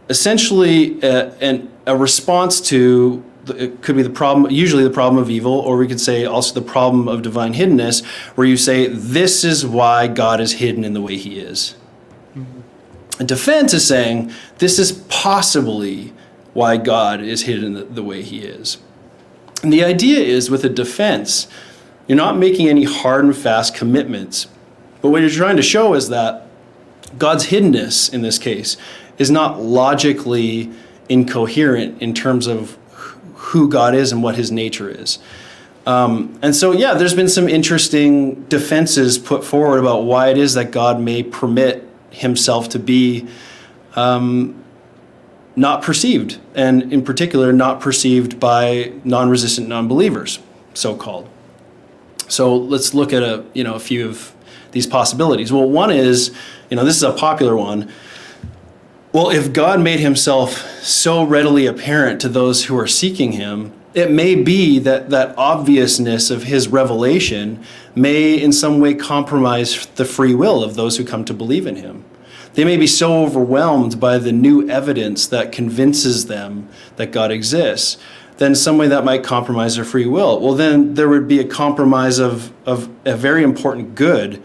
essentially 0.09 1.01
a, 1.03 1.33
an, 1.41 1.71
a 1.87 1.97
response 1.97 2.61
to 2.63 3.23
the, 3.45 3.65
it 3.65 3.83
could 3.83 3.97
be 3.97 4.03
the 4.03 4.11
problem, 4.11 4.51
usually 4.51 4.85
the 4.85 4.91
problem 4.91 5.23
of 5.23 5.31
evil, 5.31 5.53
or 5.53 5.77
we 5.77 5.87
could 5.87 6.01
say 6.01 6.25
also 6.25 6.55
the 6.55 6.67
problem 6.67 7.09
of 7.09 7.23
divine 7.23 7.55
hiddenness, 7.55 8.05
where 8.37 8.47
you 8.47 8.57
say, 8.57 8.87
This 8.87 9.45
is 9.45 9.67
why 9.67 10.07
God 10.09 10.41
is 10.41 10.53
hidden 10.53 10.85
in 10.85 10.93
the 10.93 11.01
way 11.01 11.17
he 11.17 11.39
is. 11.39 11.75
Mm-hmm. 12.35 13.23
A 13.23 13.25
defense 13.25 13.73
is 13.73 13.87
saying, 13.87 14.33
This 14.59 14.79
is 14.79 14.93
possibly 15.09 16.13
why 16.53 16.77
God 16.77 17.21
is 17.21 17.43
hidden 17.43 17.75
the, 17.75 17.85
the 17.85 18.03
way 18.03 18.23
he 18.23 18.41
is. 18.41 18.79
And 19.62 19.73
the 19.73 19.85
idea 19.85 20.18
is 20.20 20.51
with 20.51 20.64
a 20.64 20.68
defense, 20.68 21.46
you're 22.07 22.16
not 22.16 22.38
making 22.38 22.68
any 22.68 22.85
hard 22.85 23.25
and 23.25 23.37
fast 23.37 23.75
commitments. 23.75 24.49
But 25.03 25.11
what 25.11 25.20
you're 25.20 25.31
trying 25.31 25.57
to 25.57 25.62
show 25.62 25.94
is 25.94 26.09
that 26.09 26.46
God's 27.18 27.46
hiddenness 27.46 28.12
in 28.12 28.23
this 28.23 28.38
case 28.38 28.77
is 29.18 29.31
not 29.31 29.61
logically 29.61 30.70
incoherent 31.09 32.01
in 32.01 32.14
terms 32.14 32.46
of 32.46 32.79
who 33.35 33.68
God 33.68 33.94
is 33.94 34.12
and 34.12 34.23
what 34.23 34.37
his 34.37 34.51
nature 34.51 34.88
is. 34.88 35.18
Um, 35.87 36.38
and 36.42 36.55
so, 36.55 36.73
yeah, 36.73 36.94
there's 36.94 37.14
been 37.14 37.29
some 37.29 37.49
interesting 37.49 38.44
defenses 38.44 39.18
put 39.18 39.44
forward 39.44 39.79
about 39.79 40.05
why 40.05 40.29
it 40.29 40.38
is 40.38 40.55
that 40.55 40.70
God 40.70 41.01
may 41.01 41.23
permit 41.23 41.88
himself 42.11 42.68
to 42.70 42.79
be 42.79 43.27
um, 43.96 44.62
not 45.61 45.83
perceived, 45.83 46.38
and 46.55 46.90
in 46.90 47.05
particular, 47.05 47.53
not 47.53 47.81
perceived 47.81 48.40
by 48.40 48.92
non-resistant 49.05 49.68
non-believers, 49.68 50.38
so-called. 50.73 51.29
So 52.29 52.57
let's 52.57 52.94
look 52.94 53.12
at 53.12 53.23
a 53.23 53.44
you 53.53 53.62
know 53.62 53.75
a 53.75 53.81
few 53.81 54.09
of 54.09 54.35
these 54.73 54.87
possibilities. 54.87 55.53
Well, 55.53 55.68
one 55.68 55.90
is, 55.90 56.35
you 56.70 56.77
know, 56.77 56.85
this 56.85 56.96
is 56.96 57.03
a 57.03 57.12
popular 57.12 57.57
one. 57.57 57.92
Well, 59.12 59.31
if 59.31 59.53
God 59.53 59.81
made 59.81 60.01
himself 60.01 60.53
so 60.83 61.25
readily 61.25 61.66
apparent 61.66 62.20
to 62.23 62.29
those 62.29 62.66
who 62.66 62.79
are 62.79 62.87
seeking 62.87 63.33
him, 63.33 63.73
it 63.92 64.11
may 64.11 64.37
be 64.37 64.79
that 64.79 65.11
that 65.11 65.37
obviousness 65.37 66.31
of 66.31 66.44
his 66.44 66.68
revelation 66.68 67.62
may 67.94 68.40
in 68.40 68.53
some 68.53 68.81
way 68.81 68.94
compromise 68.94 69.87
the 69.96 70.07
free 70.07 70.35
will 70.35 70.64
of 70.64 70.75
those 70.75 70.96
who 70.96 71.05
come 71.05 71.25
to 71.27 71.35
believe 71.35 71.66
in 71.66 71.77
him. 71.77 72.05
They 72.55 72.65
may 72.65 72.77
be 72.77 72.87
so 72.87 73.23
overwhelmed 73.25 74.01
by 74.01 74.19
the 74.19 74.33
new 74.33 74.69
evidence 74.69 75.27
that 75.29 75.53
convinces 75.53 76.27
them 76.27 76.69
that 76.97 77.13
God 77.13 77.31
exists, 77.31 77.97
then 78.39 78.55
some 78.55 78.79
way 78.79 78.89
that 78.89 79.05
might 79.05 79.23
compromise 79.23 79.77
their 79.77 79.85
free 79.85 80.07
will. 80.07 80.41
Well, 80.41 80.55
then 80.55 80.95
there 80.95 81.09
would 81.09 81.29
be 81.29 81.39
a 81.39 81.47
compromise 81.47 82.19
of, 82.19 82.53
of 82.67 82.91
a 83.05 83.17
very 83.17 83.43
important 83.43 83.95
good 83.95 84.43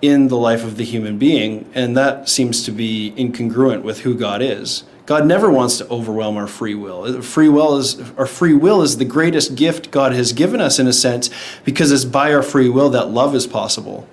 in 0.00 0.28
the 0.28 0.36
life 0.36 0.64
of 0.64 0.76
the 0.76 0.84
human 0.84 1.18
being, 1.18 1.68
and 1.74 1.96
that 1.96 2.28
seems 2.28 2.64
to 2.64 2.70
be 2.70 3.12
incongruent 3.16 3.82
with 3.82 4.00
who 4.00 4.14
God 4.14 4.40
is. 4.40 4.84
God 5.06 5.26
never 5.26 5.50
wants 5.50 5.78
to 5.78 5.88
overwhelm 5.88 6.36
our 6.36 6.46
free 6.46 6.74
will. 6.74 7.22
Free 7.22 7.48
will 7.48 7.78
is 7.78 7.98
our 8.18 8.26
free 8.26 8.52
will 8.52 8.82
is 8.82 8.98
the 8.98 9.06
greatest 9.06 9.54
gift 9.54 9.90
God 9.90 10.12
has 10.12 10.34
given 10.34 10.60
us 10.60 10.78
in 10.78 10.86
a 10.86 10.92
sense 10.92 11.30
because 11.64 11.90
it's 11.90 12.04
by 12.04 12.32
our 12.34 12.42
free 12.42 12.68
will 12.68 12.90
that 12.90 13.08
love 13.08 13.34
is 13.34 13.46
possible. 13.46 14.06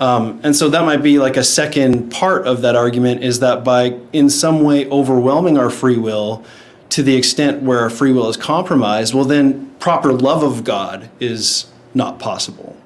Um, 0.00 0.40
and 0.42 0.54
so 0.56 0.68
that 0.70 0.84
might 0.84 1.02
be 1.02 1.18
like 1.18 1.36
a 1.36 1.44
second 1.44 2.10
part 2.10 2.46
of 2.46 2.62
that 2.62 2.74
argument 2.74 3.22
is 3.22 3.40
that 3.40 3.62
by 3.64 3.98
in 4.12 4.28
some 4.28 4.62
way 4.62 4.88
overwhelming 4.90 5.56
our 5.56 5.70
free 5.70 5.96
will 5.96 6.44
to 6.90 7.02
the 7.02 7.16
extent 7.16 7.62
where 7.62 7.80
our 7.80 7.90
free 7.90 8.12
will 8.12 8.28
is 8.28 8.36
compromised, 8.36 9.14
well, 9.14 9.24
then 9.24 9.70
proper 9.78 10.12
love 10.12 10.42
of 10.42 10.64
God 10.64 11.10
is 11.20 11.66
not 11.94 12.18
possible. 12.18 12.76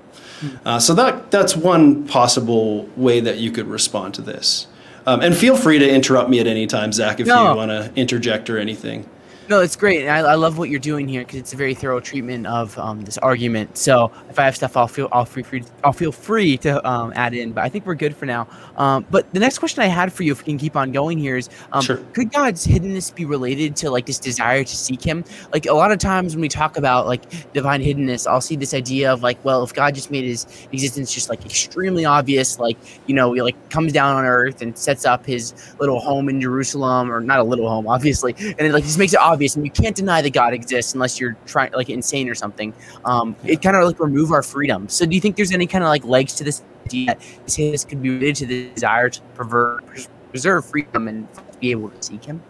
Uh, 0.65 0.79
so 0.79 0.95
that 0.95 1.31
that's 1.31 1.57
one 1.57 2.07
possible 2.07 2.85
way 2.97 3.21
that 3.21 3.39
you 3.39 3.51
could 3.51 3.67
respond 3.67 4.15
to 4.15 4.23
this. 4.23 4.67
Um, 5.07 5.21
and 5.21 5.37
feel 5.37 5.57
free 5.57 5.79
to 5.79 5.89
interrupt 5.89 6.29
me 6.31 6.39
at 6.39 6.47
any 6.47 6.67
time, 6.67 6.93
Zach, 6.93 7.19
if 7.19 7.27
No. 7.27 7.51
you 7.51 7.57
want 7.57 7.71
to 7.71 7.91
interject 7.97 8.49
or 8.51 8.59
anything. 8.59 9.09
No, 9.49 9.61
it's 9.61 9.77
great. 9.77 10.03
And 10.03 10.11
I, 10.11 10.19
I 10.19 10.35
love 10.35 10.59
what 10.59 10.69
you're 10.69 10.79
doing 10.79 11.09
here 11.09 11.23
because 11.23 11.37
it's 11.41 11.55
a 11.55 11.57
very 11.57 11.73
thorough 11.73 12.01
treatment 12.01 12.47
of 12.47 12.79
um, 12.79 13.01
this 13.01 13.17
argument. 13.17 13.79
So 13.79 14.13
if 14.29 14.39
I 14.39 14.45
have 14.45 14.55
stuff, 14.55 14.77
I'll 14.77 14.89
feel 14.89 15.09
I'll 15.11 15.25
free, 15.25 15.43
free 15.43 15.65
I'll 15.83 15.95
feel 15.95 16.13
free 16.13 16.59
to 16.59 16.87
um, 16.87 17.15
add 17.17 17.33
in. 17.33 17.53
But 17.53 17.65
I 17.65 17.71
think 17.71 17.87
we're 17.87 17.95
good 17.95 18.15
for 18.15 18.27
now. 18.27 18.47
Um, 18.77 19.07
but 19.11 19.33
the 19.33 19.41
next 19.41 19.59
question 19.59 19.83
I 19.83 19.87
had 19.87 20.13
for 20.13 20.23
you, 20.23 20.33
if 20.33 20.41
we 20.41 20.45
can 20.45 20.59
keep 20.59 20.77
on 20.77 20.93
going 20.93 21.17
here, 21.17 21.39
is 21.39 21.49
um, 21.73 21.81
Sure. 21.83 21.97
could 22.13 22.31
God's 22.31 22.67
hiddenness 22.67 23.15
be 23.15 23.25
related 23.25 23.75
to 23.77 23.91
like 23.91 24.05
this 24.05 24.19
desire 24.19 24.65
to 24.65 24.77
seek 24.77 25.03
Him? 25.03 25.25
Like 25.51 25.65
a 25.65 25.73
lot 25.73 25.93
of 25.93 25.99
times 25.99 26.35
when 26.35 26.43
we 26.43 26.49
talk 26.49 26.77
about 26.77 27.07
like 27.07 27.53
divine 27.55 27.81
hiddenness, 27.81 28.27
I'll 28.27 28.43
see 28.43 28.55
this 28.57 28.75
idea 28.75 29.11
of 29.11 29.23
like, 29.23 29.43
well, 29.47 29.63
if 29.65 29.73
God 29.73 29.95
just 29.95 30.11
made 30.11 30.25
His 30.25 30.47
existence 30.73 31.15
just 31.15 31.31
like 31.31 31.47
extremely 31.47 32.05
obvious, 32.05 32.59
like 32.59 32.77
you 33.07 33.15
know, 33.15 33.33
he 33.33 33.41
like 33.41 33.57
comes 33.71 33.95
down 33.95 34.15
on 34.15 34.27
earth 34.27 34.61
and 34.61 34.77
sets 34.77 35.07
up 35.07 35.25
His 35.25 35.55
little 35.81 36.01
home 36.01 36.29
in 36.29 36.39
Jerusalem, 36.39 37.11
or 37.11 37.23
not 37.23 37.39
a 37.39 37.45
little 37.45 37.67
home, 37.71 37.89
obviously, 37.89 38.35
and 38.39 38.61
it 38.61 38.73
like 38.73 38.85
just 38.85 38.99
makes 38.99 39.15
it 39.15 39.21
obvious, 39.21 39.38
and 39.41 39.65
you 39.65 39.71
can't 39.71 39.97
deny 39.97 40.23
that 40.23 40.33
God 40.33 40.53
exists 40.53 40.95
unless 40.95 41.19
you're 41.21 41.37
trying 41.47 41.73
like 41.73 41.91
insane 41.91 42.29
or 42.29 42.35
something. 42.35 42.73
Um, 43.05 43.37
it 43.45 43.63
kind 43.63 43.77
of 43.77 43.85
like 43.85 43.99
remove 44.01 44.33
our 44.33 44.43
freedom. 44.43 44.89
So 44.89 45.07
do 45.07 45.15
you 45.15 45.21
think 45.21 45.37
there's 45.37 45.53
any 45.53 45.67
kind 45.67 45.85
of 45.85 45.89
like 45.89 46.05
legs 46.05 46.35
to 46.35 46.45
this 46.45 46.63
idea 46.85 47.07
that 47.07 47.21
this 47.47 47.85
could 47.85 48.03
be 48.03 48.11
related 48.11 48.37
to 48.37 48.47
the 48.47 48.71
desire 48.71 49.11
to 49.11 49.21
pervert, 49.35 50.09
preserve 50.31 50.67
freedom 50.67 51.09
and 51.09 51.29
be 51.61 51.71
able 51.71 51.91
to 51.91 52.03
seek 52.03 52.25
Him? 52.25 52.43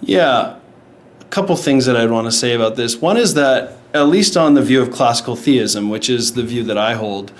Yeah, 0.00 0.58
a 1.20 1.24
couple 1.30 1.56
things 1.56 1.86
that 1.86 1.96
I'd 1.96 2.10
want 2.10 2.26
to 2.26 2.32
say 2.32 2.54
about 2.54 2.76
this. 2.76 2.96
One 2.96 3.16
is 3.16 3.34
that, 3.34 3.76
at 3.94 4.08
least 4.08 4.36
on 4.36 4.54
the 4.54 4.62
view 4.62 4.82
of 4.82 4.90
classical 4.90 5.36
theism, 5.36 5.88
which 5.88 6.10
is 6.10 6.34
the 6.34 6.42
view 6.42 6.62
that 6.64 6.78
I 6.78 6.94
hold, 6.94 7.32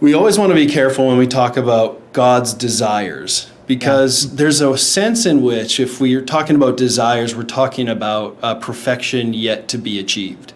we 0.00 0.14
always 0.14 0.38
want 0.38 0.50
to 0.50 0.54
be 0.54 0.66
careful 0.66 1.08
when 1.08 1.16
we 1.16 1.26
talk 1.26 1.56
about 1.56 2.12
God's 2.12 2.54
desires 2.54 3.51
because 3.72 4.36
there's 4.36 4.60
a 4.60 4.76
sense 4.76 5.24
in 5.24 5.40
which, 5.40 5.80
if 5.80 5.98
we're 5.98 6.20
talking 6.20 6.56
about 6.56 6.76
desires, 6.76 7.34
we're 7.34 7.42
talking 7.42 7.88
about 7.88 8.36
uh, 8.42 8.54
perfection 8.56 9.32
yet 9.32 9.66
to 9.66 9.78
be 9.78 9.98
achieved. 9.98 10.52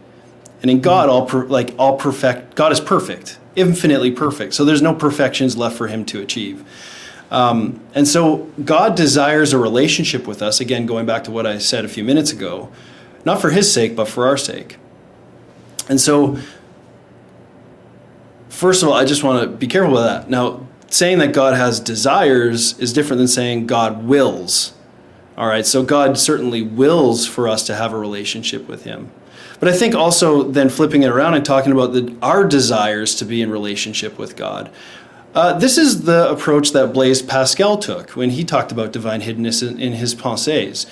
And 0.60 0.70
in 0.70 0.82
God, 0.82 1.08
all 1.08 1.24
per, 1.24 1.46
like 1.46 1.74
all 1.78 1.96
perfect, 1.96 2.56
God 2.56 2.72
is 2.72 2.78
perfect, 2.78 3.38
infinitely 3.54 4.10
perfect. 4.10 4.52
So 4.52 4.66
there's 4.66 4.82
no 4.82 4.94
perfections 4.94 5.56
left 5.56 5.78
for 5.78 5.86
Him 5.86 6.04
to 6.04 6.20
achieve. 6.20 6.62
Um, 7.30 7.80
and 7.94 8.06
so 8.06 8.50
God 8.62 8.94
desires 8.94 9.54
a 9.54 9.58
relationship 9.58 10.26
with 10.26 10.42
us, 10.42 10.60
again, 10.60 10.84
going 10.84 11.06
back 11.06 11.24
to 11.24 11.30
what 11.30 11.46
I 11.46 11.56
said 11.56 11.86
a 11.86 11.88
few 11.88 12.04
minutes 12.04 12.32
ago, 12.32 12.70
not 13.24 13.40
for 13.40 13.48
his 13.48 13.72
sake, 13.72 13.96
but 13.96 14.08
for 14.08 14.26
our 14.26 14.36
sake. 14.36 14.76
And 15.88 15.98
so, 15.98 16.38
first 18.50 18.82
of 18.82 18.90
all, 18.90 18.94
I 18.94 19.06
just 19.06 19.24
want 19.24 19.40
to 19.40 19.48
be 19.48 19.66
careful 19.66 19.94
with 19.94 20.04
that. 20.04 20.28
Now, 20.28 20.65
saying 20.88 21.18
that 21.18 21.32
God 21.32 21.54
has 21.54 21.80
desires 21.80 22.78
is 22.78 22.92
different 22.92 23.18
than 23.18 23.28
saying 23.28 23.66
God 23.66 24.04
wills. 24.04 24.72
All 25.36 25.46
right, 25.46 25.66
so 25.66 25.82
God 25.82 26.16
certainly 26.16 26.62
wills 26.62 27.26
for 27.26 27.48
us 27.48 27.66
to 27.66 27.74
have 27.74 27.92
a 27.92 27.98
relationship 27.98 28.68
with 28.68 28.84
him. 28.84 29.10
But 29.60 29.68
I 29.68 29.72
think 29.72 29.94
also 29.94 30.42
then 30.42 30.68
flipping 30.68 31.02
it 31.02 31.08
around 31.08 31.34
and 31.34 31.44
talking 31.44 31.72
about 31.72 31.92
the, 31.92 32.14
our 32.22 32.44
desires 32.44 33.14
to 33.16 33.24
be 33.24 33.42
in 33.42 33.50
relationship 33.50 34.18
with 34.18 34.36
God. 34.36 34.70
Uh, 35.34 35.58
this 35.58 35.76
is 35.76 36.04
the 36.04 36.30
approach 36.30 36.72
that 36.72 36.94
Blaise 36.94 37.20
Pascal 37.20 37.76
took 37.76 38.10
when 38.10 38.30
he 38.30 38.44
talked 38.44 38.72
about 38.72 38.92
divine 38.92 39.20
hiddenness 39.20 39.66
in, 39.66 39.78
in 39.78 39.92
his 39.92 40.14
Pensées. 40.14 40.86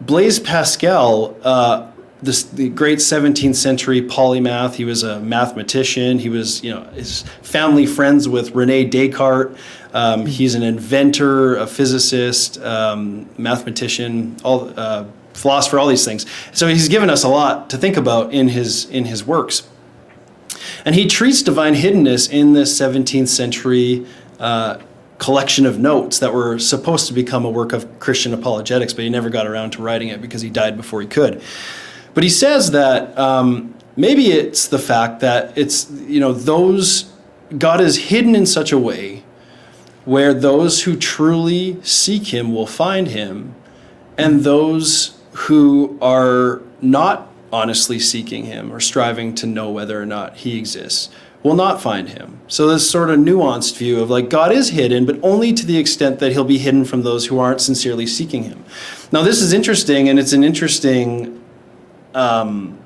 Blaise 0.00 0.40
Pascal, 0.40 1.36
uh, 1.42 1.90
this, 2.24 2.42
the 2.44 2.68
great 2.68 2.98
17th 2.98 3.54
century 3.54 4.02
polymath, 4.02 4.74
he 4.74 4.84
was 4.84 5.02
a 5.02 5.20
mathematician. 5.20 6.18
He 6.18 6.28
was, 6.28 6.62
you 6.64 6.72
know, 6.72 6.82
his 6.94 7.22
family 7.42 7.86
friends 7.86 8.28
with 8.28 8.54
Rene 8.54 8.86
Descartes. 8.86 9.56
Um, 9.92 10.26
he's 10.26 10.54
an 10.54 10.62
inventor, 10.62 11.56
a 11.56 11.66
physicist, 11.66 12.60
um, 12.62 13.28
mathematician, 13.38 14.36
all 14.42 14.72
uh, 14.76 15.04
philosopher, 15.34 15.78
all 15.78 15.86
these 15.86 16.04
things. 16.04 16.26
So 16.52 16.66
he's 16.66 16.88
given 16.88 17.10
us 17.10 17.22
a 17.22 17.28
lot 17.28 17.70
to 17.70 17.78
think 17.78 17.96
about 17.96 18.32
in 18.32 18.48
his 18.48 18.88
in 18.90 19.04
his 19.04 19.24
works. 19.24 19.68
And 20.84 20.94
he 20.94 21.06
treats 21.06 21.42
divine 21.42 21.74
hiddenness 21.74 22.30
in 22.30 22.52
this 22.52 22.78
17th 22.78 23.28
century 23.28 24.06
uh, 24.38 24.78
collection 25.18 25.64
of 25.64 25.78
notes 25.78 26.18
that 26.18 26.34
were 26.34 26.58
supposed 26.58 27.06
to 27.06 27.12
become 27.12 27.44
a 27.44 27.50
work 27.50 27.72
of 27.72 27.98
Christian 28.00 28.34
apologetics, 28.34 28.92
but 28.92 29.04
he 29.04 29.10
never 29.10 29.30
got 29.30 29.46
around 29.46 29.70
to 29.70 29.82
writing 29.82 30.08
it 30.08 30.20
because 30.20 30.42
he 30.42 30.50
died 30.50 30.76
before 30.76 31.00
he 31.00 31.06
could. 31.06 31.42
But 32.14 32.22
he 32.22 32.30
says 32.30 32.70
that 32.70 33.16
um, 33.18 33.74
maybe 33.96 34.30
it's 34.30 34.68
the 34.68 34.78
fact 34.78 35.20
that 35.20 35.56
it's, 35.58 35.90
you 35.90 36.20
know, 36.20 36.32
those, 36.32 37.12
God 37.58 37.80
is 37.80 37.96
hidden 38.08 38.34
in 38.34 38.46
such 38.46 38.72
a 38.72 38.78
way 38.78 39.24
where 40.04 40.32
those 40.32 40.82
who 40.82 40.96
truly 40.96 41.80
seek 41.82 42.28
him 42.28 42.54
will 42.54 42.66
find 42.66 43.08
him, 43.08 43.54
and 44.16 44.44
those 44.44 45.18
who 45.32 45.98
are 46.00 46.62
not 46.80 47.28
honestly 47.52 47.98
seeking 47.98 48.44
him 48.44 48.72
or 48.72 48.80
striving 48.80 49.34
to 49.34 49.46
know 49.46 49.70
whether 49.70 50.00
or 50.00 50.06
not 50.06 50.36
he 50.36 50.58
exists 50.58 51.08
will 51.42 51.54
not 51.54 51.80
find 51.80 52.08
him. 52.10 52.40
So 52.48 52.66
this 52.66 52.90
sort 52.90 53.10
of 53.10 53.18
nuanced 53.18 53.76
view 53.76 54.00
of 54.00 54.10
like 54.10 54.28
God 54.30 54.50
is 54.52 54.70
hidden, 54.70 55.04
but 55.04 55.18
only 55.22 55.52
to 55.52 55.66
the 55.66 55.78
extent 55.78 56.18
that 56.20 56.32
he'll 56.32 56.44
be 56.44 56.58
hidden 56.58 56.84
from 56.84 57.02
those 57.02 57.26
who 57.26 57.38
aren't 57.38 57.60
sincerely 57.60 58.06
seeking 58.06 58.44
him. 58.44 58.64
Now 59.12 59.22
this 59.22 59.40
is 59.40 59.52
interesting, 59.52 60.08
and 60.08 60.18
it's 60.18 60.32
an 60.32 60.44
interesting 60.44 61.43
um, 62.14 62.78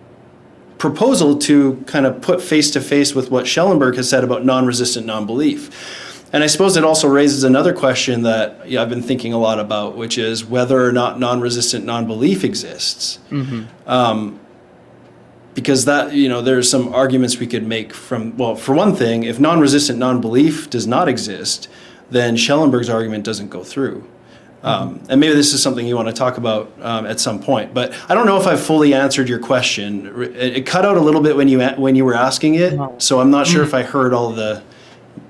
proposal 0.78 1.38
to 1.38 1.82
kind 1.86 2.06
of 2.06 2.20
put 2.20 2.40
face 2.40 2.70
to 2.72 2.80
face 2.80 3.14
with 3.14 3.30
what 3.30 3.46
Schellenberg 3.46 3.96
has 3.96 4.08
said 4.08 4.24
about 4.24 4.44
non-resistant 4.44 5.06
non-belief. 5.06 6.14
And 6.32 6.44
I 6.44 6.46
suppose 6.46 6.76
it 6.76 6.84
also 6.84 7.08
raises 7.08 7.42
another 7.42 7.72
question 7.72 8.22
that 8.22 8.68
yeah, 8.68 8.82
I've 8.82 8.90
been 8.90 9.02
thinking 9.02 9.32
a 9.32 9.38
lot 9.38 9.58
about, 9.58 9.96
which 9.96 10.18
is 10.18 10.44
whether 10.44 10.84
or 10.84 10.92
not 10.92 11.18
non-resistant 11.18 11.84
non-belief 11.84 12.44
exists. 12.44 13.18
Um, 13.86 14.40
because 15.54 15.86
that 15.86 16.12
you 16.12 16.28
know 16.28 16.40
there's 16.40 16.70
some 16.70 16.94
arguments 16.94 17.38
we 17.38 17.46
could 17.46 17.66
make 17.66 17.92
from 17.92 18.36
well 18.36 18.54
for 18.54 18.74
one 18.76 18.94
thing 18.94 19.24
if 19.24 19.40
non-resistant 19.40 19.98
non-belief 19.98 20.70
does 20.70 20.86
not 20.86 21.08
exist 21.08 21.68
then 22.10 22.36
schellenberg's 22.36 22.88
argument 22.88 23.24
doesn't 23.24 23.48
go 23.48 23.64
through 23.64 24.08
um, 24.62 25.00
and 25.08 25.20
maybe 25.20 25.34
this 25.34 25.52
is 25.54 25.62
something 25.62 25.86
you 25.86 25.94
want 25.96 26.08
to 26.08 26.14
talk 26.14 26.36
about 26.36 26.72
um, 26.80 27.06
at 27.06 27.20
some 27.20 27.40
point 27.40 27.72
but 27.72 27.92
i 28.08 28.14
don't 28.14 28.26
know 28.26 28.40
if 28.40 28.46
i've 28.46 28.60
fully 28.60 28.92
answered 28.92 29.28
your 29.28 29.38
question. 29.38 30.06
It, 30.22 30.56
it 30.56 30.66
cut 30.66 30.84
out 30.84 30.96
a 30.96 31.00
little 31.00 31.20
bit 31.20 31.36
when 31.36 31.48
you 31.48 31.64
when 31.76 31.94
you 31.94 32.04
were 32.04 32.14
asking 32.14 32.56
it 32.56 32.78
so 32.98 33.20
i'm 33.20 33.30
not 33.30 33.46
sure 33.46 33.62
if 33.62 33.74
i 33.74 33.82
heard 33.82 34.12
all 34.12 34.30
the 34.32 34.62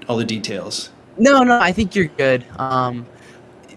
all 0.09 0.17
the 0.17 0.25
details. 0.25 0.91
No, 1.19 1.43
no, 1.43 1.61
I 1.61 1.73
think 1.73 1.95
you're 1.95 2.07
good. 2.07 2.45
Um, 2.59 3.07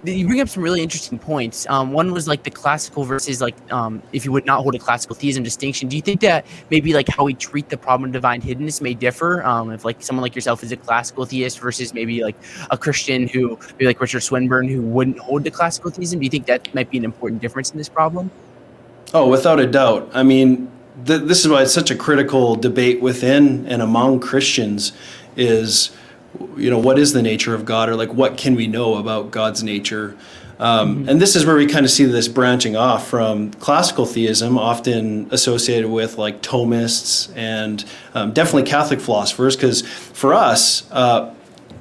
you 0.03 0.25
bring 0.25 0.41
up 0.41 0.49
some 0.49 0.63
really 0.63 0.81
interesting 0.81 1.19
points. 1.19 1.67
Um, 1.69 1.91
one 1.91 2.11
was 2.11 2.27
like 2.27 2.43
the 2.43 2.49
classical 2.49 3.03
versus 3.03 3.41
like 3.41 3.55
um, 3.71 4.01
if 4.13 4.25
you 4.25 4.31
would 4.31 4.45
not 4.45 4.61
hold 4.61 4.75
a 4.75 4.79
classical 4.79 5.15
theism 5.15 5.43
distinction. 5.43 5.89
Do 5.89 5.95
you 5.95 6.01
think 6.01 6.21
that 6.21 6.45
maybe 6.69 6.93
like 6.93 7.07
how 7.07 7.23
we 7.23 7.33
treat 7.33 7.69
the 7.69 7.77
problem 7.77 8.09
of 8.09 8.13
divine 8.13 8.41
hiddenness 8.41 8.81
may 8.81 8.93
differ? 8.93 9.43
Um, 9.43 9.71
if 9.71 9.85
like 9.85 10.01
someone 10.01 10.23
like 10.23 10.35
yourself 10.35 10.63
is 10.63 10.71
a 10.71 10.77
classical 10.77 11.25
theist 11.25 11.59
versus 11.59 11.93
maybe 11.93 12.23
like 12.23 12.35
a 12.71 12.77
Christian 12.77 13.27
who 13.27 13.59
maybe 13.73 13.85
like 13.85 14.01
Richard 14.01 14.21
Swinburne 14.21 14.67
who 14.67 14.81
wouldn't 14.81 15.19
hold 15.19 15.43
the 15.43 15.51
classical 15.51 15.91
theism. 15.91 16.19
Do 16.19 16.25
you 16.25 16.31
think 16.31 16.47
that 16.47 16.73
might 16.73 16.89
be 16.89 16.97
an 16.97 17.05
important 17.05 17.41
difference 17.41 17.71
in 17.71 17.77
this 17.77 17.89
problem? 17.89 18.31
Oh, 19.13 19.27
without 19.27 19.59
a 19.59 19.67
doubt. 19.67 20.09
I 20.13 20.23
mean, 20.23 20.71
th- 21.05 21.23
this 21.23 21.43
is 21.43 21.49
why 21.49 21.63
it's 21.63 21.73
such 21.73 21.91
a 21.91 21.95
critical 21.95 22.55
debate 22.55 23.01
within 23.01 23.67
and 23.67 23.81
among 23.81 24.19
Christians 24.19 24.93
is, 25.35 25.91
you 26.57 26.69
know, 26.69 26.79
what 26.79 26.97
is 26.97 27.13
the 27.13 27.21
nature 27.21 27.53
of 27.53 27.65
God 27.65 27.89
or 27.89 27.95
like 27.95 28.13
what 28.13 28.37
can 28.37 28.55
we 28.55 28.67
know 28.67 28.95
about 28.95 29.31
God's 29.31 29.63
nature? 29.63 30.15
Um, 30.59 31.09
And 31.09 31.19
this 31.19 31.35
is 31.35 31.43
where 31.43 31.55
we 31.55 31.65
kind 31.65 31.85
of 31.85 31.91
see 31.91 32.05
this 32.05 32.27
branching 32.27 32.75
off 32.75 33.07
from 33.07 33.51
classical 33.53 34.05
theism, 34.05 34.59
often 34.59 35.27
associated 35.31 35.89
with 35.89 36.19
like 36.19 36.43
Thomists 36.43 37.35
and 37.35 37.83
um, 38.13 38.31
definitely 38.31 38.69
Catholic 38.69 39.01
philosophers, 39.01 39.55
because 39.55 39.81
for 39.81 40.35
us, 40.35 40.87
uh, 40.91 41.33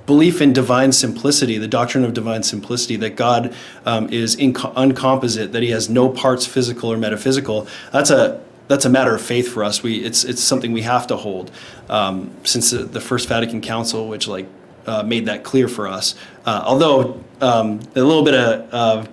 belief 0.06 0.40
in 0.40 0.52
divine 0.52 0.92
simplicity, 0.92 1.58
the 1.58 1.68
doctrine 1.68 2.04
of 2.04 2.14
divine 2.14 2.42
simplicity, 2.42 2.96
that 2.96 3.16
God 3.16 3.54
um, 3.84 4.08
is 4.08 4.34
inco- 4.36 4.72
uncomposite, 4.74 5.52
that 5.52 5.62
He 5.62 5.70
has 5.70 5.90
no 5.90 6.08
parts 6.08 6.46
physical 6.46 6.90
or 6.90 6.96
metaphysical. 6.96 7.68
That's 7.92 8.10
a 8.10 8.40
that's 8.70 8.85
a 8.85 8.88
matter 8.88 9.12
of 9.12 9.20
faith 9.20 9.52
for 9.52 9.64
us. 9.64 9.83
We 9.83 9.96
it's 9.96 10.22
it's 10.22 10.40
something 10.40 10.72
we 10.72 10.83
have 10.83 11.09
to 11.09 11.16
hold 11.16 11.50
um, 11.88 12.30
since 12.44 12.70
the, 12.70 12.85
the 12.85 13.00
First 13.00 13.28
Vatican 13.28 13.61
Council, 13.61 14.09
which 14.09 14.28
like 14.28 14.46
uh, 14.87 15.02
made 15.02 15.26
that 15.26 15.42
clear 15.42 15.66
for 15.66 15.88
us. 15.88 16.14
Uh, 16.46 16.62
although 16.64 17.22
um, 17.40 17.80
a 17.96 18.00
little 18.00 18.22
bit 18.22 18.35
of 18.35 18.68
uh, 18.72 19.11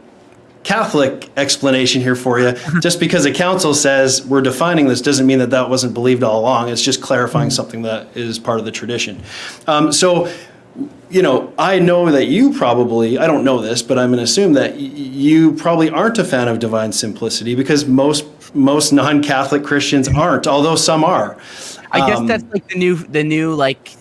Catholic 0.63 1.32
explanation 1.38 2.02
here 2.02 2.15
for 2.15 2.39
you. 2.39 2.52
just 2.82 3.00
because 3.00 3.26
a 3.26 3.34
council 3.34 3.74
says 3.74 4.24
we're 4.28 4.41
defining 4.41 4.88
this 4.88 5.02
doesn't 5.02 5.26
mean 5.26 5.39
that 5.39 5.50
that 5.50 5.70
wasn't 5.70 5.93
believed 5.93 6.24
all 6.24 6.41
along. 6.41 6.70
It's 6.70 6.84
just 6.84 7.02
clarifying 7.02 7.50
something 7.50 7.82
that 7.82 8.15
is 8.15 8.38
part 8.38 8.60
of 8.60 8.65
the 8.65 8.72
tradition. 8.72 9.24
Um, 9.65 9.91
so, 9.91 10.32
you 11.10 11.22
know, 11.22 11.54
I 11.58 11.80
know 11.80 12.12
that 12.12 12.26
you 12.26 12.54
probably, 12.54 13.17
I 13.17 13.28
don't 13.28 13.46
know 13.46 13.62
this, 13.62 13.82
but 13.82 13.98
I'm 13.98 14.10
going 14.10 14.17
to 14.17 14.24
assume 14.24 14.54
that 14.54 14.74
y- 14.74 14.80
you 14.80 15.54
probably 15.54 15.89
aren't 15.89 16.17
a 16.17 16.26
fan 16.26 16.50
of 16.50 16.60
divine 16.60 16.91
simplicity 16.91 17.56
because 17.56 17.86
most 17.86 18.26
most 18.56 18.92
non-Catholic 18.92 19.64
Christians 19.64 20.08
aren't, 20.10 20.48
although 20.48 20.76
some 20.76 21.04
are. 21.04 21.38
I 21.92 22.06
guess 22.08 22.18
Um, 22.20 22.28
that's 22.28 22.44
like 22.54 22.68
the 22.68 22.78
new 22.78 22.96
the 22.96 23.24
new 23.24 23.54
like 23.56 23.94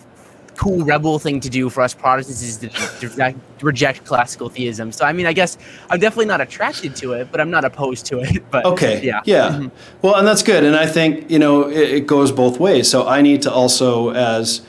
cool 0.55 0.83
rebel 0.83 1.19
thing 1.19 1.39
to 1.39 1.49
do 1.49 1.69
for 1.69 1.81
us 1.83 1.93
Protestants 1.93 2.41
is 2.41 2.57
to, 2.57 2.69
to 3.07 3.35
reject- 3.63 4.03
classical 4.05 4.49
theism. 4.49 4.91
So 4.91 5.05
I 5.05 5.13
mean, 5.13 5.27
I 5.27 5.33
guess 5.33 5.57
I'm 5.89 5.99
definitely 5.99 6.25
not 6.25 6.41
attracted 6.41 6.95
to 6.97 7.13
it, 7.13 7.27
but 7.31 7.39
I'm 7.39 7.51
not 7.51 7.63
opposed 7.63 8.05
to 8.07 8.19
it. 8.21 8.43
But 8.51 8.65
Okay. 8.65 8.99
yeah, 9.03 9.21
Yeah. 9.25 9.49
Mhm. 9.51 9.71
Well, 10.01 10.15
and 10.15 10.27
that's 10.27 10.41
good. 10.43 10.63
And 10.63 10.75
I 10.75 10.87
think 10.87 11.29
you 11.29 11.39
know 11.39 11.69
it, 11.69 11.89
it 11.97 12.07
goes 12.07 12.31
both 12.31 12.59
ways. 12.59 12.89
So 12.89 13.07
I 13.07 13.21
need 13.21 13.41
to 13.43 13.51
also, 13.51 14.09
as 14.13 14.61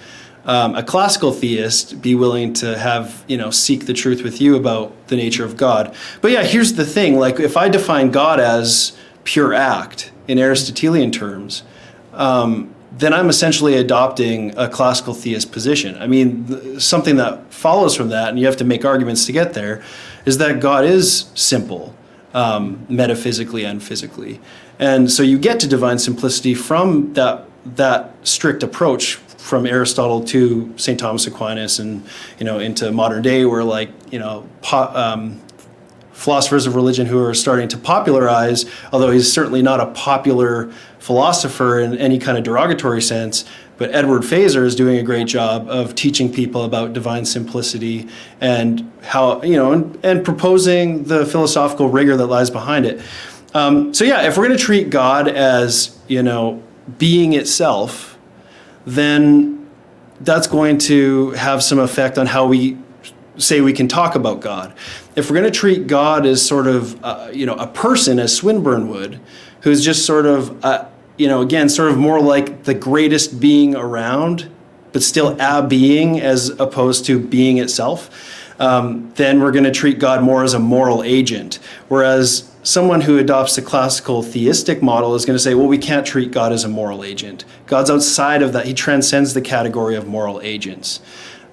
um, 0.44 0.74
a 0.76 0.82
classical 0.82 1.32
theist, 1.32 2.00
be 2.02 2.14
willing 2.14 2.52
to 2.54 2.78
have 2.78 3.24
you 3.26 3.36
know 3.38 3.50
seek 3.50 3.86
the 3.86 3.92
truth 3.94 4.22
with 4.22 4.40
you 4.40 4.56
about 4.56 4.92
the 5.08 5.16
nature 5.16 5.44
of 5.44 5.56
God. 5.56 5.94
But 6.20 6.30
yeah, 6.32 6.42
here's 6.44 6.74
the 6.74 6.84
thing: 6.84 7.18
like 7.18 7.40
if 7.40 7.56
I 7.56 7.68
define 7.70 8.10
God 8.10 8.40
as 8.40 8.92
pure 9.24 9.54
act 9.54 10.12
in 10.26 10.38
Aristotelian 10.38 11.10
terms. 11.10 11.62
Um, 12.12 12.74
then 12.92 13.12
I'm 13.12 13.28
essentially 13.28 13.76
adopting 13.76 14.56
a 14.56 14.68
classical 14.68 15.14
theist 15.14 15.52
position. 15.52 15.96
I 15.98 16.06
mean, 16.06 16.46
th- 16.46 16.82
something 16.82 17.16
that 17.16 17.52
follows 17.52 17.94
from 17.94 18.08
that, 18.08 18.30
and 18.30 18.38
you 18.38 18.46
have 18.46 18.56
to 18.58 18.64
make 18.64 18.84
arguments 18.84 19.26
to 19.26 19.32
get 19.32 19.54
there, 19.54 19.82
is 20.24 20.38
that 20.38 20.60
God 20.60 20.84
is 20.84 21.30
simple, 21.34 21.94
um, 22.34 22.84
metaphysically 22.88 23.64
and 23.64 23.82
physically, 23.82 24.40
and 24.78 25.10
so 25.10 25.22
you 25.22 25.38
get 25.38 25.60
to 25.60 25.68
divine 25.68 25.98
simplicity 25.98 26.54
from 26.54 27.12
that 27.14 27.44
that 27.76 28.14
strict 28.22 28.62
approach 28.62 29.16
from 29.16 29.66
Aristotle 29.66 30.24
to 30.24 30.72
St. 30.76 30.98
Thomas 30.98 31.26
Aquinas, 31.26 31.78
and 31.78 32.06
you 32.38 32.44
know 32.44 32.58
into 32.58 32.90
modern 32.90 33.22
day, 33.22 33.44
where 33.44 33.64
like 33.64 33.90
you 34.10 34.18
know. 34.18 34.48
Po- 34.62 34.92
um, 34.94 35.40
philosophers 36.18 36.66
of 36.66 36.74
religion 36.74 37.06
who 37.06 37.22
are 37.22 37.32
starting 37.32 37.68
to 37.68 37.78
popularize, 37.78 38.66
although 38.92 39.12
he's 39.12 39.32
certainly 39.32 39.62
not 39.62 39.78
a 39.78 39.86
popular 39.86 40.68
philosopher 40.98 41.78
in 41.78 41.96
any 41.96 42.18
kind 42.18 42.36
of 42.36 42.42
derogatory 42.42 43.00
sense. 43.00 43.44
But 43.76 43.94
Edward 43.94 44.22
Feser 44.22 44.64
is 44.64 44.74
doing 44.74 44.98
a 44.98 45.04
great 45.04 45.28
job 45.28 45.68
of 45.68 45.94
teaching 45.94 46.32
people 46.32 46.64
about 46.64 46.92
divine 46.92 47.24
simplicity 47.24 48.08
and 48.40 48.90
how, 49.02 49.40
you 49.42 49.54
know, 49.54 49.70
and, 49.70 49.96
and 50.04 50.24
proposing 50.24 51.04
the 51.04 51.24
philosophical 51.24 51.88
rigor 51.88 52.16
that 52.16 52.26
lies 52.26 52.50
behind 52.50 52.84
it. 52.84 53.00
Um, 53.54 53.94
so, 53.94 54.04
yeah, 54.04 54.26
if 54.26 54.36
we're 54.36 54.48
going 54.48 54.58
to 54.58 54.64
treat 54.64 54.90
God 54.90 55.28
as, 55.28 55.96
you 56.08 56.24
know, 56.24 56.60
being 56.98 57.34
itself, 57.34 58.18
then 58.84 59.68
that's 60.20 60.48
going 60.48 60.78
to 60.78 61.30
have 61.30 61.62
some 61.62 61.78
effect 61.78 62.18
on 62.18 62.26
how 62.26 62.44
we 62.46 62.76
say 63.38 63.60
we 63.60 63.72
can 63.72 63.88
talk 63.88 64.14
about 64.14 64.40
God. 64.40 64.74
If 65.16 65.30
we're 65.30 65.36
going 65.40 65.50
to 65.50 65.58
treat 65.58 65.86
God 65.86 66.26
as 66.26 66.44
sort 66.44 66.66
of, 66.66 67.02
uh, 67.04 67.30
you 67.32 67.46
know, 67.46 67.54
a 67.54 67.66
person, 67.66 68.18
as 68.18 68.36
Swinburne 68.36 68.88
would, 68.88 69.20
who's 69.62 69.84
just 69.84 70.04
sort 70.04 70.26
of, 70.26 70.64
uh, 70.64 70.86
you 71.16 71.28
know, 71.28 71.40
again, 71.40 71.68
sort 71.68 71.90
of 71.90 71.98
more 71.98 72.20
like 72.20 72.64
the 72.64 72.74
greatest 72.74 73.40
being 73.40 73.74
around, 73.74 74.50
but 74.92 75.02
still 75.02 75.36
a 75.40 75.66
being 75.66 76.20
as 76.20 76.50
opposed 76.60 77.04
to 77.06 77.18
being 77.18 77.58
itself, 77.58 78.10
um, 78.60 79.12
then 79.14 79.40
we're 79.40 79.52
going 79.52 79.64
to 79.64 79.70
treat 79.70 79.98
God 79.98 80.22
more 80.22 80.42
as 80.42 80.54
a 80.54 80.58
moral 80.58 81.02
agent. 81.02 81.58
Whereas 81.88 82.50
someone 82.62 83.02
who 83.02 83.18
adopts 83.18 83.56
the 83.56 83.62
classical 83.62 84.22
theistic 84.22 84.82
model 84.82 85.14
is 85.14 85.24
going 85.24 85.36
to 85.36 85.42
say, 85.42 85.54
well, 85.54 85.66
we 85.66 85.78
can't 85.78 86.06
treat 86.06 86.30
God 86.30 86.52
as 86.52 86.64
a 86.64 86.68
moral 86.68 87.04
agent. 87.04 87.44
God's 87.66 87.90
outside 87.90 88.42
of 88.42 88.52
that. 88.52 88.66
He 88.66 88.74
transcends 88.74 89.34
the 89.34 89.40
category 89.40 89.96
of 89.96 90.06
moral 90.06 90.40
agents. 90.40 91.00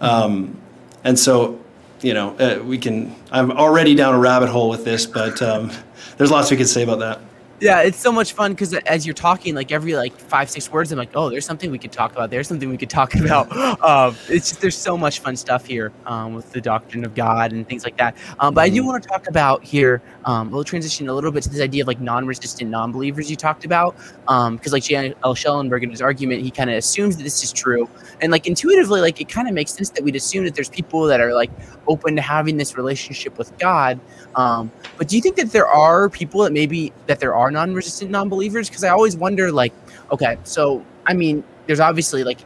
Um, 0.02 0.60
and 1.04 1.18
so, 1.18 1.60
you 2.02 2.14
know, 2.14 2.36
uh, 2.38 2.62
we 2.64 2.78
can, 2.78 3.16
I'm 3.32 3.52
already 3.52 3.96
down 3.96 4.14
a 4.16 4.20
rabbit 4.20 4.50
hole 4.50 4.70
with 4.70 4.86
this, 4.86 5.06
but 5.06 5.42
um, 5.42 5.72
there's 6.18 6.32
lots 6.32 6.52
we 6.52 6.58
could 6.58 6.68
say 6.68 6.84
about 6.84 7.00
that. 7.00 7.20
Yeah, 7.62 7.84
it's 7.84 7.98
so 7.98 8.12
much 8.12 8.34
fun 8.34 8.52
because 8.52 8.74
as 8.74 9.06
you're 9.06 9.14
talking, 9.14 9.56
like 9.56 9.72
every 9.72 9.96
like 9.96 10.14
five 10.14 10.50
six 10.50 10.70
words, 10.70 10.92
I'm 10.92 10.98
like, 10.98 11.12
oh, 11.16 11.30
there's 11.30 11.46
something 11.46 11.72
we 11.72 11.80
could 11.80 11.94
talk 11.94 12.12
about. 12.12 12.30
There's 12.30 12.50
something 12.50 12.70
we 12.70 12.78
could 12.78 12.90
talk 12.90 13.16
about. 13.16 13.50
Um, 13.82 14.14
it's 14.28 14.50
just 14.50 14.60
there's 14.60 14.78
so 14.78 14.98
much 14.98 15.20
fun 15.20 15.38
stuff 15.38 15.66
here 15.66 15.94
um, 16.06 16.34
with 16.34 16.52
the 16.52 16.60
doctrine 16.60 17.06
of 17.06 17.16
God 17.16 17.54
and 17.54 17.68
things 17.68 17.86
like 17.86 17.96
that. 17.96 18.18
Um, 18.40 18.54
but 18.54 18.62
I 18.62 18.70
do 18.70 18.86
want 18.86 19.02
to 19.02 19.08
talk 19.08 19.30
about 19.30 19.64
here. 19.64 20.02
Um, 20.26 20.52
we'll 20.52 20.66
transition 20.66 21.08
a 21.08 21.14
little 21.14 21.32
bit 21.32 21.44
to 21.44 21.50
this 21.50 21.62
idea 21.62 21.84
of 21.84 21.88
like 21.88 22.02
non-resistant 22.02 22.70
non-believers 22.70 23.30
you 23.30 23.38
talked 23.38 23.64
about, 23.64 23.96
because 24.26 24.74
like 24.74 24.84
Jan 24.84 25.14
L. 25.24 25.34
Schellenberg 25.34 25.84
in 25.84 25.92
his 25.92 26.02
argument, 26.02 26.42
he 26.42 26.52
kind 26.52 26.70
of 26.70 26.76
assumes 26.76 27.16
that 27.16 27.24
this 27.24 27.42
is 27.42 27.54
true, 27.54 27.88
and 28.20 28.34
like 28.34 28.48
intuitively, 28.48 29.00
like 29.00 29.22
it 29.22 29.30
kind 29.30 29.48
of 29.48 29.54
makes 29.54 29.72
sense 29.72 29.92
that 29.92 30.04
we'd 30.04 30.16
assume 30.18 30.44
that 30.44 30.56
there's 30.56 30.70
people 30.70 31.04
that 31.04 31.22
are 31.22 31.34
like 31.34 31.52
open 31.88 32.18
to 32.18 32.22
having 32.22 32.58
this 32.58 32.76
relationship 32.76 33.38
with 33.38 33.58
God. 33.60 33.98
Um, 34.36 34.72
but 34.98 35.08
do 35.08 35.16
you 35.16 35.22
think 35.22 35.38
that 35.38 35.52
there 35.52 35.68
are 35.68 36.10
people 36.10 36.42
that 36.44 36.52
maybe 36.52 36.92
that 37.08 37.22
there 37.22 37.34
are 37.34 37.45
non-resistant 37.52 38.12
non-believers? 38.12 38.70
Because 38.70 38.84
I 38.84 38.90
always 38.90 39.16
wonder, 39.16 39.52
like, 39.52 39.74
okay, 40.12 40.38
so 40.44 40.84
I 41.06 41.14
mean, 41.14 41.44
there's 41.68 41.80
obviously 41.80 42.24
like 42.24 42.40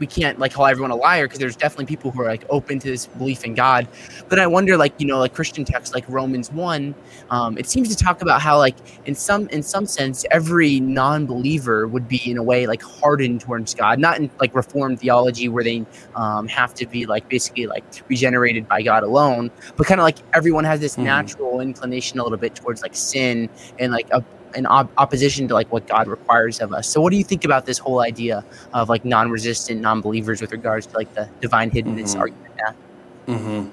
we 0.00 0.06
can't 0.06 0.38
like 0.38 0.52
call 0.52 0.66
everyone 0.66 0.90
a 0.90 0.96
liar 0.96 1.26
because 1.26 1.38
there's 1.38 1.54
definitely 1.54 1.86
people 1.86 2.10
who 2.10 2.22
are 2.22 2.26
like 2.26 2.44
open 2.48 2.78
to 2.80 2.88
this 2.88 3.06
belief 3.06 3.44
in 3.44 3.54
God. 3.54 3.86
But 4.28 4.38
I 4.40 4.46
wonder, 4.46 4.76
like 4.76 4.94
you 4.98 5.06
know, 5.06 5.18
like 5.18 5.34
Christian 5.34 5.64
texts 5.64 5.94
like 5.94 6.04
Romans 6.08 6.50
one, 6.50 6.94
um, 7.30 7.56
it 7.58 7.68
seems 7.68 7.94
to 7.94 7.96
talk 8.02 8.22
about 8.22 8.40
how 8.40 8.58
like 8.58 8.76
in 9.04 9.14
some 9.14 9.48
in 9.50 9.62
some 9.62 9.86
sense 9.86 10.24
every 10.30 10.80
non-believer 10.80 11.86
would 11.86 12.08
be 12.08 12.20
in 12.30 12.38
a 12.38 12.42
way 12.42 12.66
like 12.66 12.82
hardened 12.82 13.42
towards 13.42 13.74
God, 13.74 13.98
not 13.98 14.18
in 14.18 14.30
like 14.40 14.54
Reformed 14.54 14.98
theology 15.00 15.48
where 15.48 15.62
they 15.62 15.84
um, 16.16 16.48
have 16.48 16.74
to 16.74 16.86
be 16.86 17.06
like 17.06 17.28
basically 17.28 17.66
like 17.66 17.84
regenerated 18.08 18.66
by 18.66 18.82
God 18.82 19.02
alone, 19.04 19.50
but 19.76 19.86
kind 19.86 20.00
of 20.00 20.04
like 20.04 20.18
everyone 20.34 20.64
has 20.64 20.80
this 20.80 20.96
Mhm. 20.96 21.04
natural 21.04 21.60
inclination 21.60 22.18
a 22.18 22.22
little 22.22 22.38
bit 22.38 22.54
towards 22.54 22.80
like 22.82 22.96
sin 22.96 23.48
and 23.78 23.92
like 23.92 24.08
a 24.10 24.24
in 24.54 24.66
op- 24.66 24.90
opposition 24.98 25.48
to 25.48 25.54
like 25.54 25.70
what 25.72 25.86
God 25.86 26.08
requires 26.08 26.60
of 26.60 26.72
us. 26.72 26.88
So 26.88 27.00
what 27.00 27.10
do 27.10 27.16
you 27.16 27.24
think 27.24 27.44
about 27.44 27.66
this 27.66 27.78
whole 27.78 28.00
idea 28.00 28.44
of 28.72 28.88
like 28.88 29.04
non-resistant 29.04 29.80
non-believers 29.80 30.40
with 30.40 30.52
regards 30.52 30.86
to 30.86 30.96
like 30.96 31.12
the 31.14 31.28
divine 31.40 31.70
hiddenness 31.70 32.14
Mhm. 32.14 32.20
argument? 32.20 32.52
Yeah. 32.58 33.34
hmm 33.36 33.68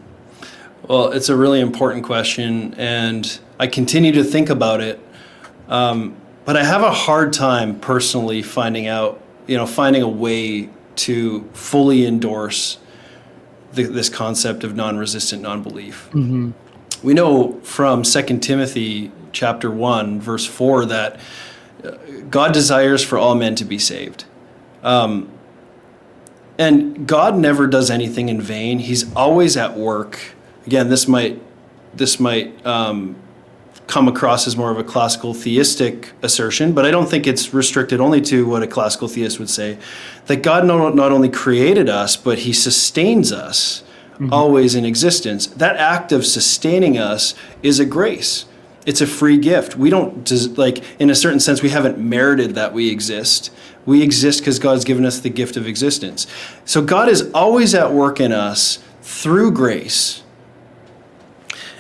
Well, 0.88 1.12
it's 1.12 1.28
a 1.30 1.36
really 1.36 1.60
important 1.60 2.04
question, 2.06 2.74
and 2.78 3.40
I 3.60 3.68
continue 3.68 4.12
to 4.14 4.24
think 4.24 4.50
about 4.50 4.80
it. 4.80 5.00
Um, 5.68 6.16
but 6.46 6.56
I 6.56 6.64
have 6.64 6.82
a 6.82 6.92
hard 6.92 7.34
time 7.34 7.78
personally 7.80 8.42
finding 8.42 8.88
out, 8.88 9.20
you 9.48 9.58
know, 9.58 9.66
finding 9.66 10.02
a 10.02 10.08
way 10.08 10.70
to 10.98 11.44
fully 11.54 12.06
endorse 12.06 12.78
the, 13.74 13.84
this 13.84 14.08
concept 14.10 14.64
of 14.64 14.76
non-resistant 14.76 15.42
non-belief. 15.42 16.10
Mm-hmm. 16.14 16.52
We 17.04 17.14
know 17.14 17.60
from 17.64 18.04
Second 18.06 18.40
Timothy 18.42 19.12
chapter 19.32 19.70
1 19.70 20.20
verse 20.20 20.46
4 20.46 20.86
that 20.86 21.20
uh, 21.84 21.92
God 22.30 22.54
desires 22.54 23.04
for 23.04 23.18
all 23.18 23.36
men 23.36 23.56
to 23.56 23.66
be 23.66 23.80
saved. 23.80 24.26
Um, 24.84 25.32
and 26.58 27.08
God 27.08 27.38
never 27.38 27.68
does 27.68 27.92
anything 27.92 28.30
in 28.30 28.42
vain. 28.42 28.80
He's 28.80 29.14
always 29.16 29.56
at 29.58 29.78
work. 29.78 30.20
Again, 30.66 30.90
this 30.90 31.08
might 31.08 31.42
this 31.94 32.20
might 32.20 32.66
um, 32.66 33.16
come 33.88 34.08
across 34.08 34.48
as 34.48 34.58
more 34.58 34.72
of 34.72 34.78
a 34.78 34.84
classical 34.84 35.34
theistic 35.34 36.12
assertion, 36.22 36.74
but 36.74 36.86
I 36.86 36.92
don't 36.92 37.10
think 37.10 37.26
it's 37.26 37.54
restricted 37.54 38.00
only 38.00 38.22
to 38.22 38.46
what 38.46 38.62
a 38.62 38.68
classical 38.68 39.08
theist 39.08 39.40
would 39.40 39.50
say. 39.50 39.78
That 40.26 40.44
God 40.44 40.66
not, 40.66 40.96
not 40.96 41.12
only 41.12 41.30
created 41.30 41.90
us, 41.90 42.16
but 42.18 42.40
He 42.40 42.54
sustains 42.54 43.32
us 43.32 43.84
always 44.32 44.76
in 44.76 44.86
existence. 44.86 45.48
That 45.48 45.78
act 45.78 46.12
of 46.12 46.26
sustaining 46.26 46.98
us 46.98 47.34
is 47.64 47.80
a 47.80 47.86
grace. 47.86 48.46
It's 48.88 49.02
a 49.02 49.06
free 49.06 49.38
gift. 49.38 49.76
We 49.76 49.90
don't 49.90 50.24
des- 50.24 50.48
like, 50.56 50.82
in 50.98 51.10
a 51.10 51.16
certain 51.16 51.42
sense, 51.42 51.62
we 51.62 51.70
haven't 51.70 52.00
merited 52.00 52.56
that 52.56 52.72
we 52.72 52.90
exist. 52.90 53.52
We 53.86 54.02
exist 54.02 54.40
because 54.40 54.60
God's 54.60 54.86
given 54.86 55.06
us 55.06 55.20
the 55.20 55.30
gift 55.30 55.58
of 55.58 55.68
existence. 55.68 56.26
So 56.64 56.82
God 56.82 57.10
is 57.10 57.30
always 57.34 57.76
at 57.76 57.92
work 57.92 58.22
in 58.22 58.32
us 58.32 58.80
through 59.02 59.52
grace. 59.52 60.24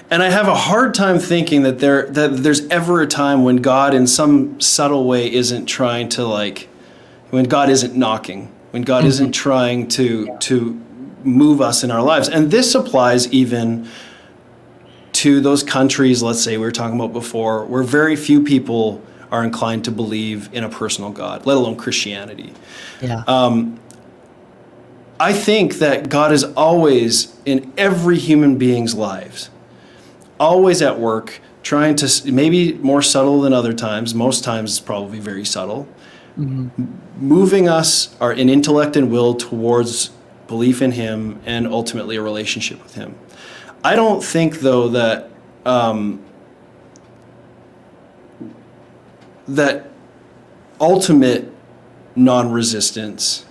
And 0.09 0.21
I 0.21 0.29
have 0.29 0.49
a 0.49 0.55
hard 0.55 0.93
time 0.93 1.17
thinking 1.17 1.63
that 1.63 1.79
there 1.79 2.07
that 2.11 2.43
there's 2.43 2.67
ever 2.67 3.01
a 3.01 3.07
time 3.07 3.43
when 3.43 3.57
God 3.57 3.93
in 3.93 4.05
some 4.05 4.59
subtle 4.59 5.05
way 5.05 5.31
isn't 5.31 5.65
trying 5.65 6.09
to 6.09 6.25
like 6.25 6.67
when 7.29 7.45
God 7.45 7.69
isn't 7.69 7.95
knocking, 7.95 8.53
when 8.71 8.83
God 8.83 8.99
mm-hmm. 8.99 9.07
isn't 9.07 9.31
trying 9.33 9.87
to 9.89 10.37
to 10.39 10.81
move 11.23 11.61
us 11.61 11.83
in 11.83 11.91
our 11.91 12.01
lives. 12.01 12.29
And 12.29 12.51
this 12.51 12.75
applies 12.75 13.31
even 13.33 13.87
to 15.17 15.41
those 15.41 15.63
countries, 15.63 16.21
let's 16.21 16.43
say 16.43 16.57
we 16.57 16.63
were 16.63 16.71
talking 16.71 16.95
about 16.95 17.11
before, 17.11 17.65
where 17.65 17.81
very 17.81 18.15
few 18.15 18.43
people 18.43 19.01
are 19.31 19.43
inclined 19.43 19.83
to 19.85 19.91
believe 19.91 20.47
in 20.53 20.63
a 20.63 20.69
personal 20.69 21.09
God, 21.09 21.47
let 21.47 21.57
alone 21.57 21.75
Christianity. 21.75 22.53
Yeah. 23.01 23.23
Um, 23.25 23.79
I 25.19 25.33
think 25.33 25.79
that 25.79 26.09
God 26.09 26.31
is 26.31 26.43
always 26.43 27.35
in 27.45 27.73
every 27.77 28.19
human 28.19 28.59
being's 28.59 28.93
lives, 28.93 29.49
always 30.39 30.83
at 30.83 30.99
work, 30.99 31.41
trying 31.63 31.95
to 31.95 32.31
maybe 32.31 32.73
more 32.73 33.01
subtle 33.01 33.41
than 33.41 33.53
other 33.53 33.73
times. 33.73 34.13
Most 34.13 34.43
times, 34.43 34.73
it's 34.73 34.79
probably 34.79 35.19
very 35.19 35.45
subtle. 35.45 35.87
Mm-hmm. 36.37 36.69
M- 36.77 37.01
Moving 37.17 37.67
us 37.67 38.15
our 38.21 38.31
in 38.31 38.49
intellect 38.49 38.95
and 38.95 39.09
will 39.11 39.33
towards 39.33 40.11
belief 40.47 40.83
in 40.83 40.91
Him 40.91 41.39
and 41.43 41.65
ultimately 41.65 42.17
a 42.17 42.21
relationship 42.21 42.83
with 42.83 42.93
Him. 42.93 43.15
I 43.83 43.95
don't 43.95 44.23
think 44.23 44.59
though 44.59 44.89
that 44.89 45.29
um, 45.65 46.23
that 49.47 49.89
ultimate 50.79 51.51
non-resistance 52.15 53.45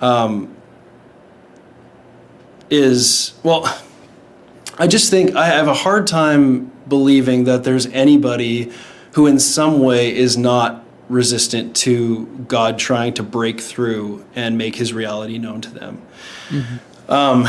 um, 0.00 0.54
is 2.70 3.34
well. 3.42 3.64
I 4.78 4.86
just 4.86 5.10
think 5.10 5.36
I 5.36 5.46
have 5.46 5.68
a 5.68 5.74
hard 5.74 6.06
time 6.06 6.72
believing 6.88 7.44
that 7.44 7.64
there's 7.64 7.86
anybody 7.86 8.72
who, 9.12 9.26
in 9.26 9.38
some 9.38 9.80
way, 9.80 10.14
is 10.14 10.38
not 10.38 10.84
resistant 11.08 11.76
to 11.76 12.26
God 12.48 12.78
trying 12.78 13.12
to 13.14 13.22
break 13.22 13.60
through 13.60 14.24
and 14.34 14.56
make 14.56 14.76
His 14.76 14.92
reality 14.92 15.38
known 15.38 15.60
to 15.60 15.70
them. 15.70 16.02
Um, 17.08 17.46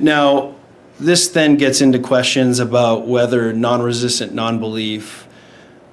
now, 0.00 0.56
this 1.04 1.28
then 1.28 1.56
gets 1.56 1.80
into 1.80 1.98
questions 1.98 2.58
about 2.58 3.06
whether 3.06 3.52
non-resistant 3.52 4.32
non-belief 4.34 5.26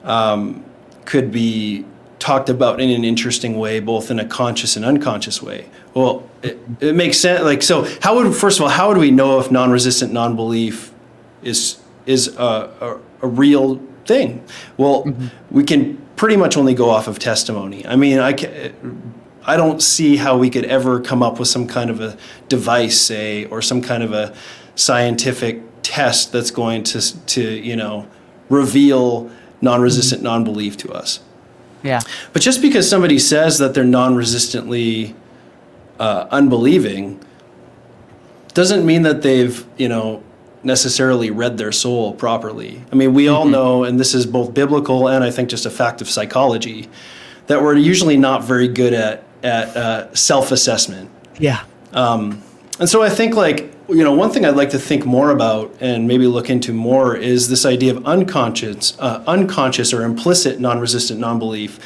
um, 0.03 0.64
could 1.05 1.32
be 1.32 1.86
talked 2.20 2.49
about 2.49 2.80
in 2.82 2.89
an 2.89 3.03
interesting 3.03 3.57
way, 3.57 3.80
both 3.80 4.12
in 4.12 4.20
a 4.20 4.26
conscious 4.26 4.76
and 4.76 4.86
unconscious 4.86 5.41
way. 5.41 5.70
Well, 5.93 6.30
it, 6.43 6.60
it 6.80 6.95
makes 6.95 7.18
sense. 7.18 7.43
Like, 7.43 7.64
so 7.64 7.88
how 8.01 8.16
would 8.16 8.36
first 8.36 8.60
of 8.60 8.64
all, 8.64 8.70
how 8.70 8.89
would 8.89 8.97
we 8.97 9.12
know 9.12 9.39
if 9.39 9.51
non-resistant 9.51 10.14
non-belief 10.14 10.93
is 11.41 11.80
is 12.05 12.36
a, 12.38 12.41
a, 12.41 12.99
a 13.22 13.28
real 13.28 13.80
thing? 14.05 14.43
Well, 14.78 15.05
we 15.49 15.64
can 15.64 15.97
pretty 16.16 16.36
much 16.36 16.57
only 16.57 16.74
go 16.74 16.89
off 16.89 17.07
of 17.07 17.18
testimony. 17.20 17.88
I 17.88 17.95
mean, 17.95 18.20
I 18.20 18.34
ca 18.34 18.72
I 19.50 19.58
don't 19.58 19.82
see 19.82 20.18
how 20.18 20.38
we 20.38 20.52
could 20.52 20.66
ever 20.66 21.00
come 21.00 21.24
up 21.24 21.39
with 21.39 21.47
some 21.47 21.68
kind 21.68 21.89
of 21.89 22.00
a 22.02 22.16
device, 22.50 23.02
say, 23.02 23.45
or 23.45 23.64
some 23.64 23.82
kind 23.82 24.04
of 24.04 24.14
a 24.14 24.36
scientific 24.76 25.64
test 25.82 26.32
that's 26.32 26.52
going 26.52 26.84
to 26.84 27.26
to 27.26 27.41
you 27.41 27.76
know 27.76 28.08
reveal 28.50 29.30
non-resistant 29.62 30.22
non-belief 30.22 30.78
to 30.78 30.91
us. 30.91 31.20
Yeah. 31.82 32.02
But 32.32 32.43
just 32.43 32.62
because 32.62 32.88
somebody 32.88 33.18
says 33.18 33.58
that 33.58 33.74
they're 33.74 33.84
non-resistantly 33.84 35.16
uh, 36.00 36.28
unbelieving 36.30 37.20
doesn't 38.54 38.86
mean 38.86 39.02
that 39.04 39.22
they've, 39.22 39.66
you 39.78 39.89
know, 39.89 40.24
necessarily 40.64 41.32
read 41.32 41.58
their 41.58 41.72
soul 41.72 42.14
properly. 42.14 42.84
I 42.91 42.95
mean, 42.95 43.14
we 43.14 43.28
all 43.28 43.45
know, 43.45 43.84
and 43.84 44.00
this 44.00 44.14
is 44.14 44.26
both 44.26 44.54
biblical 44.54 45.08
and 45.08 45.24
I 45.24 45.32
think 45.32 45.50
just 45.50 45.66
a 45.66 45.70
fact 45.70 46.02
of 46.02 46.10
psychology, 46.10 46.89
that 47.47 47.62
we're 47.62 47.76
usually 47.76 48.18
not 48.18 48.43
very 48.43 48.68
good 48.68 48.93
at 48.93 49.24
at 49.44 49.76
uh, 49.76 50.14
self-assessment. 50.14 51.10
Yeah. 51.38 51.64
Um, 51.94 52.42
and 52.80 52.90
so 52.90 53.02
I 53.02 53.10
think 53.10 53.36
like 53.36 53.72
you 53.90 54.04
know 54.04 54.14
one 54.14 54.30
thing 54.30 54.46
I'd 54.46 54.56
like 54.56 54.70
to 54.72 54.80
think 54.80 55.06
more 55.06 55.32
about 55.32 55.74
and 55.80 56.08
maybe 56.08 56.28
look 56.28 56.50
into 56.50 56.74
more 56.74 57.16
is 57.16 57.50
this 57.50 57.66
idea 57.66 57.96
of 57.96 58.06
unconscious, 58.06 58.98
uh, 59.00 59.24
unconscious 59.28 59.94
or 59.94 60.04
implicit 60.04 60.60
non-resistant 60.60 61.20
non-belief, 61.20 61.80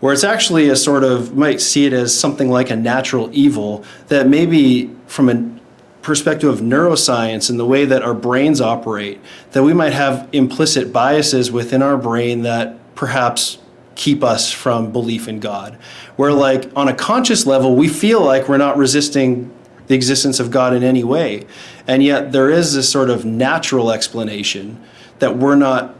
where 0.00 0.12
it's 0.12 0.24
actually 0.24 0.68
a 0.68 0.76
sort 0.76 1.04
of 1.04 1.36
might 1.36 1.60
see 1.60 1.86
it 1.86 1.92
as 1.92 2.18
something 2.18 2.48
like 2.48 2.70
a 2.70 2.76
natural 2.76 3.28
evil 3.32 3.84
that 4.08 4.28
maybe 4.28 4.94
from 5.06 5.28
a 5.28 5.58
perspective 6.02 6.48
of 6.48 6.60
neuroscience 6.60 7.50
and 7.50 7.58
the 7.58 7.66
way 7.66 7.84
that 7.84 8.02
our 8.02 8.14
brains 8.14 8.60
operate, 8.60 9.20
that 9.50 9.62
we 9.62 9.74
might 9.74 9.92
have 9.92 10.26
implicit 10.32 10.92
biases 10.92 11.50
within 11.50 11.82
our 11.82 11.98
brain 11.98 12.42
that 12.42 12.78
perhaps 12.94 13.58
keep 13.98 14.24
us 14.24 14.50
from 14.50 14.92
belief 14.92 15.28
in 15.28 15.40
God. 15.40 15.74
Where, 16.16 16.32
like, 16.32 16.70
on 16.74 16.88
a 16.88 16.94
conscious 16.94 17.44
level, 17.44 17.76
we 17.76 17.88
feel 17.88 18.22
like 18.22 18.48
we're 18.48 18.56
not 18.56 18.78
resisting 18.78 19.52
the 19.88 19.94
existence 19.94 20.40
of 20.40 20.50
God 20.50 20.72
in 20.72 20.82
any 20.82 21.04
way. 21.04 21.46
And 21.86 22.02
yet, 22.02 22.32
there 22.32 22.48
is 22.48 22.74
this 22.74 22.90
sort 22.90 23.10
of 23.10 23.24
natural 23.26 23.90
explanation 23.90 24.82
that 25.18 25.36
we're 25.36 25.56
not 25.56 25.94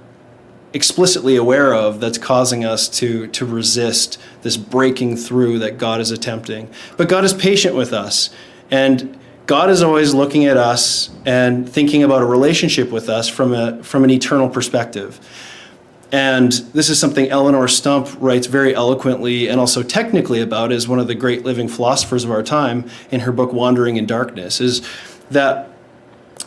explicitly 0.72 1.34
aware 1.34 1.74
of 1.74 1.98
that's 1.98 2.18
causing 2.18 2.64
us 2.64 2.88
to 2.90 3.26
to 3.28 3.46
resist 3.46 4.18
this 4.42 4.56
breaking 4.56 5.16
through 5.16 5.58
that 5.58 5.78
God 5.78 6.00
is 6.00 6.10
attempting. 6.10 6.70
But 6.96 7.08
God 7.08 7.24
is 7.24 7.32
patient 7.32 7.74
with 7.74 7.92
us 7.92 8.30
and 8.70 9.18
God 9.46 9.70
is 9.70 9.82
always 9.82 10.12
looking 10.12 10.44
at 10.44 10.58
us 10.58 11.08
and 11.24 11.66
thinking 11.66 12.02
about 12.02 12.20
a 12.20 12.26
relationship 12.26 12.90
with 12.90 13.08
us 13.08 13.30
from 13.30 13.54
a 13.54 13.82
from 13.82 14.04
an 14.04 14.10
eternal 14.10 14.50
perspective. 14.50 15.18
And 16.10 16.52
this 16.52 16.88
is 16.88 16.98
something 16.98 17.28
Eleonore 17.28 17.68
Stump 17.68 18.08
writes 18.18 18.46
very 18.46 18.74
eloquently 18.74 19.48
and 19.48 19.60
also 19.60 19.82
technically 19.82 20.40
about 20.40 20.72
as 20.72 20.88
one 20.88 20.98
of 20.98 21.06
the 21.06 21.14
great 21.14 21.44
living 21.44 21.68
philosophers 21.68 22.24
of 22.24 22.30
our 22.30 22.42
time 22.42 22.88
in 23.10 23.20
her 23.20 23.32
book 23.32 23.52
Wandering 23.52 23.96
in 23.96 24.06
Darkness 24.06 24.60
is 24.60 24.86
that 25.30 25.70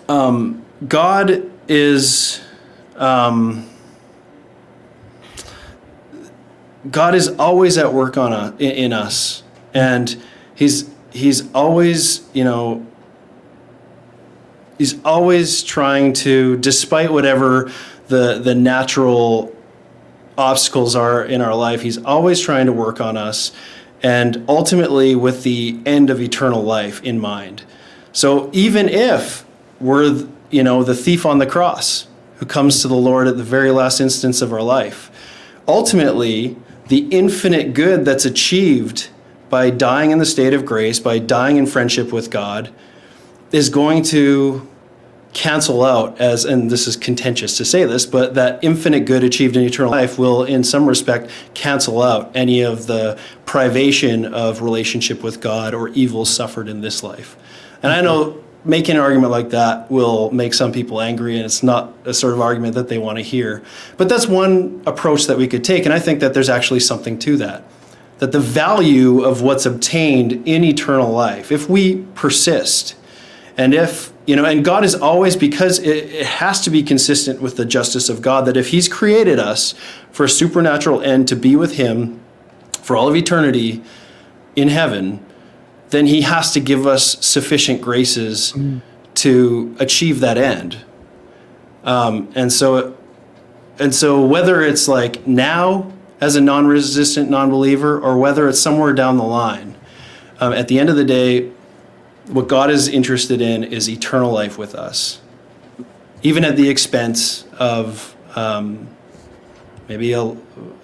um, 0.09 0.65
God 0.87 1.51
is 1.67 2.41
um, 2.95 3.69
God 6.89 7.13
is 7.13 7.27
always 7.29 7.77
at 7.77 7.93
work 7.93 8.17
on 8.17 8.33
a, 8.33 8.55
in, 8.57 8.71
in 8.71 8.93
us, 8.93 9.43
and 9.73 10.21
he's 10.55 10.89
he's 11.11 11.51
always 11.53 12.27
you 12.33 12.43
know 12.43 12.85
he's 14.77 15.03
always 15.05 15.61
trying 15.63 16.13
to, 16.13 16.57
despite 16.57 17.11
whatever 17.11 17.71
the 18.07 18.39
the 18.39 18.55
natural 18.55 19.50
obstacles 20.37 20.95
are 20.95 21.23
in 21.23 21.41
our 21.41 21.55
life, 21.55 21.81
he's 21.81 21.97
always 22.03 22.39
trying 22.39 22.65
to 22.65 22.73
work 22.73 23.01
on 23.01 23.17
us, 23.17 23.51
and 24.03 24.43
ultimately 24.47 25.15
with 25.15 25.43
the 25.43 25.79
end 25.85 26.09
of 26.09 26.19
eternal 26.19 26.63
life 26.63 27.01
in 27.03 27.19
mind. 27.19 27.63
So 28.13 28.49
even 28.53 28.89
if 28.89 29.45
we're 29.79 30.27
you 30.49 30.63
know 30.63 30.83
the 30.83 30.95
thief 30.95 31.25
on 31.25 31.37
the 31.37 31.45
cross 31.45 32.07
who 32.37 32.45
comes 32.45 32.81
to 32.81 32.87
the 32.87 32.95
Lord 32.95 33.27
at 33.27 33.37
the 33.37 33.43
very 33.43 33.71
last 33.71 33.99
instance 33.99 34.41
of 34.41 34.51
our 34.51 34.63
life, 34.63 35.11
ultimately 35.67 36.57
the 36.87 37.07
infinite 37.09 37.73
good 37.73 38.03
that's 38.03 38.25
achieved 38.25 39.09
by 39.49 39.69
dying 39.69 40.11
in 40.11 40.17
the 40.17 40.25
state 40.25 40.53
of 40.53 40.65
grace, 40.65 40.99
by 40.99 41.19
dying 41.19 41.57
in 41.57 41.65
friendship 41.65 42.11
with 42.11 42.29
God, 42.29 42.73
is 43.51 43.69
going 43.69 44.01
to 44.03 44.67
cancel 45.33 45.83
out 45.83 46.19
as 46.19 46.43
and 46.43 46.69
this 46.69 46.87
is 46.87 46.97
contentious 46.97 47.55
to 47.57 47.63
say 47.63 47.85
this 47.85 48.05
but 48.05 48.33
that 48.33 48.61
infinite 48.63 49.05
good 49.05 49.23
achieved 49.23 49.55
in 49.55 49.63
eternal 49.63 49.91
life 49.91 50.19
will 50.19 50.43
in 50.43 50.63
some 50.63 50.85
respect 50.85 51.29
cancel 51.53 52.01
out 52.01 52.29
any 52.35 52.61
of 52.61 52.87
the 52.87 53.17
privation 53.45 54.25
of 54.25 54.61
relationship 54.61 55.23
with 55.23 55.39
god 55.39 55.73
or 55.73 55.87
evil 55.89 56.25
suffered 56.25 56.67
in 56.67 56.81
this 56.81 57.01
life. 57.01 57.37
And 57.81 57.93
i 57.93 58.01
know 58.01 58.43
making 58.63 58.95
an 58.95 59.01
argument 59.01 59.31
like 59.31 59.49
that 59.49 59.89
will 59.89 60.29
make 60.31 60.53
some 60.53 60.71
people 60.71 61.01
angry 61.01 61.35
and 61.35 61.45
it's 61.45 61.63
not 61.63 61.93
a 62.05 62.13
sort 62.13 62.33
of 62.33 62.41
argument 62.41 62.75
that 62.75 62.89
they 62.89 62.97
want 62.99 63.17
to 63.17 63.23
hear. 63.23 63.63
But 63.97 64.07
that's 64.07 64.27
one 64.27 64.83
approach 64.85 65.25
that 65.25 65.37
we 65.37 65.47
could 65.47 65.63
take 65.63 65.85
and 65.85 65.93
i 65.93 65.99
think 65.99 66.19
that 66.19 66.33
there's 66.33 66.49
actually 66.49 66.81
something 66.81 67.17
to 67.19 67.37
that. 67.37 67.63
That 68.19 68.33
the 68.33 68.39
value 68.39 69.23
of 69.23 69.41
what's 69.41 69.65
obtained 69.65 70.45
in 70.45 70.63
eternal 70.65 71.09
life 71.09 71.53
if 71.53 71.69
we 71.69 72.03
persist 72.15 72.95
and 73.57 73.73
if, 73.73 74.10
you 74.25 74.35
know, 74.35 74.45
and 74.45 74.63
God 74.63 74.83
is 74.83 74.93
always, 74.93 75.35
because 75.35 75.79
it, 75.79 76.09
it, 76.11 76.25
has 76.25 76.61
to 76.61 76.69
be 76.69 76.83
consistent 76.83 77.41
with 77.41 77.57
the 77.57 77.65
justice 77.65 78.07
of 78.09 78.21
God, 78.21 78.45
that 78.45 78.55
if 78.55 78.67
He's 78.67 78.87
created 78.87 79.39
us 79.39 79.73
for 80.11 80.25
a 80.25 80.29
supernatural 80.29 81.01
end 81.01 81.27
to 81.29 81.35
be 81.35 81.55
with 81.55 81.75
Him 81.75 82.19
for 82.83 82.95
all 82.95 83.07
of 83.07 83.15
eternity 83.15 83.83
in 84.55 84.67
heaven, 84.67 85.25
then 85.89 86.05
He 86.05 86.21
has 86.21 86.51
to 86.53 86.59
give 86.59 86.85
us 86.85 87.17
sufficient 87.25 87.81
graces 87.81 88.53
mm. 88.53 88.81
to 89.15 89.75
achieve 89.79 90.19
that 90.19 90.37
end. 90.37 90.77
Um, 91.83 92.31
and 92.35 92.53
so, 92.53 92.95
and 93.79 93.93
so 93.93 94.23
whether 94.23 94.61
it's 94.61 94.87
like 94.87 95.25
now 95.25 95.91
as 96.19 96.35
a 96.35 96.41
non-resistant 96.41 97.29
non-believer 97.29 97.99
or 97.99 98.19
whether 98.19 98.47
it's 98.47 98.59
somewhere 98.59 98.93
down 98.93 99.17
the 99.17 99.23
line, 99.23 99.75
um, 100.39 100.53
at 100.53 100.67
the 100.67 100.79
end 100.79 100.89
of 100.89 100.95
the 100.95 101.03
day, 101.03 101.51
what 102.31 102.47
God 102.47 102.71
is 102.71 102.87
interested 102.87 103.41
in 103.41 103.63
is 103.63 103.89
eternal 103.89 104.31
life 104.31 104.57
with 104.57 104.73
us, 104.73 105.21
even 106.23 106.45
at 106.45 106.55
the 106.55 106.69
expense 106.69 107.45
of 107.59 108.15
um, 108.35 108.87
maybe 109.87 110.13
a, 110.13 110.35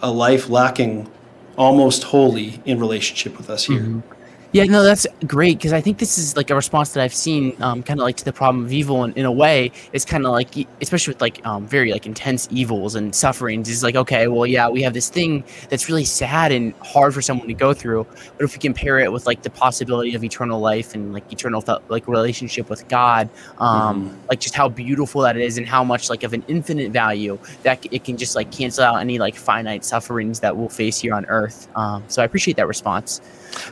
a 0.02 0.12
life 0.12 0.50
lacking 0.50 1.10
almost 1.58 2.04
wholly 2.04 2.62
in 2.66 2.80
relationship 2.80 3.38
with 3.38 3.50
us 3.50 3.66
here. 3.66 3.82
Mm-hmm. 3.82 4.17
Yeah, 4.58 4.64
no, 4.64 4.82
that's 4.82 5.06
great 5.28 5.60
because 5.60 5.72
I 5.72 5.82
think 5.82 6.00
this 6.00 6.18
is 6.18 6.36
like 6.36 6.50
a 6.50 6.56
response 6.56 6.94
that 6.94 7.04
I've 7.04 7.14
seen, 7.14 7.56
um, 7.62 7.84
kind 7.84 8.00
of 8.00 8.04
like 8.04 8.18
to 8.18 8.26
the 8.26 8.34
problem 8.34 8.66
of 8.66 8.74
evil 8.74 9.04
in, 9.04 9.14
in 9.14 9.24
a 9.24 9.32
way. 9.32 9.72
It's 9.94 10.04
kind 10.04 10.26
of 10.26 10.32
like, 10.32 10.50
especially 10.82 11.14
with 11.14 11.22
like 11.22 11.46
um, 11.46 11.68
very 11.68 11.92
like 11.92 12.08
intense 12.08 12.48
evils 12.50 12.96
and 12.96 13.14
sufferings. 13.14 13.70
Is 13.70 13.84
like, 13.84 13.96
okay, 13.96 14.28
well, 14.28 14.48
yeah, 14.48 14.68
we 14.68 14.82
have 14.82 14.96
this 14.96 15.10
thing 15.10 15.44
that's 15.70 15.88
really 15.90 16.06
sad 16.06 16.52
and 16.52 16.74
hard 16.82 17.14
for 17.14 17.22
someone 17.22 17.48
to 17.48 17.54
go 17.54 17.72
through, 17.72 18.08
but 18.36 18.46
if 18.46 18.54
we 18.54 18.58
compare 18.58 18.98
it 18.98 19.12
with 19.12 19.28
like 19.28 19.44
the 19.44 19.52
possibility 19.52 20.16
of 20.16 20.24
eternal 20.24 20.60
life 20.60 20.96
and 20.96 21.14
like 21.14 21.32
eternal 21.32 21.64
like 21.90 22.08
relationship 22.08 22.68
with 22.68 22.88
God, 22.88 23.30
um, 23.60 24.10
mm-hmm. 24.10 24.28
like 24.28 24.40
just 24.40 24.56
how 24.56 24.68
beautiful 24.68 25.22
that 25.22 25.38
is 25.38 25.60
and 25.60 25.68
how 25.68 25.84
much 25.84 26.10
like 26.10 26.24
of 26.24 26.34
an 26.34 26.44
infinite 26.48 26.92
value 26.92 27.38
that 27.62 27.86
it 27.92 28.04
can 28.04 28.18
just 28.18 28.36
like 28.36 28.52
cancel 28.52 28.84
out 28.86 28.96
any 28.96 29.20
like 29.20 29.36
finite 29.36 29.86
sufferings 29.86 30.40
that 30.40 30.58
we'll 30.58 30.68
face 30.68 30.98
here 31.00 31.14
on 31.14 31.28
Earth. 31.28 31.68
Um, 31.76 32.04
so 32.08 32.24
I 32.24 32.26
appreciate 32.26 32.58
that 32.58 32.68
response. 32.68 33.22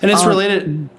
And 0.02 0.12
it's 0.12 0.24
um, 0.24 0.30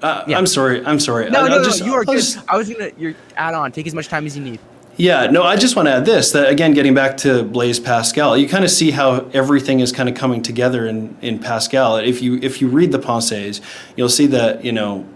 Uh, 0.01 0.23
yeah. 0.27 0.37
I'm 0.37 0.47
sorry. 0.47 0.85
I'm 0.85 0.99
sorry. 0.99 1.29
No, 1.29 1.43
I, 1.43 1.49
no, 1.49 1.57
no, 1.57 1.63
just, 1.63 1.85
you 1.85 1.93
are 1.93 1.99
I'll 1.99 2.05
good. 2.05 2.17
Just, 2.17 2.39
I 2.47 2.57
was 2.57 2.69
gonna. 2.69 2.91
You're 2.97 3.15
add 3.35 3.53
on. 3.53 3.71
Take 3.71 3.87
as 3.87 3.93
much 3.93 4.07
time 4.07 4.25
as 4.25 4.37
you 4.37 4.43
need. 4.43 4.59
Yeah, 4.97 5.27
no, 5.27 5.43
I 5.43 5.57
just 5.57 5.75
want 5.75 5.87
to 5.87 5.93
add 5.93 6.05
this 6.05 6.31
that 6.31 6.49
again, 6.49 6.73
getting 6.73 6.95
back 6.95 7.17
to 7.17 7.43
Blaise 7.43 7.79
Pascal, 7.79 8.35
you 8.35 8.49
kind 8.49 8.65
of 8.65 8.71
see 8.71 8.89
how 8.89 9.29
everything 9.31 9.79
is 9.79 9.91
kind 9.91 10.09
of 10.09 10.15
coming 10.15 10.41
together 10.41 10.87
in, 10.87 11.15
in 11.21 11.37
Pascal. 11.37 11.97
If 11.97 12.21
you 12.23 12.39
if 12.41 12.61
you 12.61 12.67
read 12.67 12.91
the 12.91 12.97
Pensées, 12.97 13.61
you'll 13.95 14.09
see 14.09 14.25
that 14.27 14.65
you 14.65 14.71
know 14.71 15.07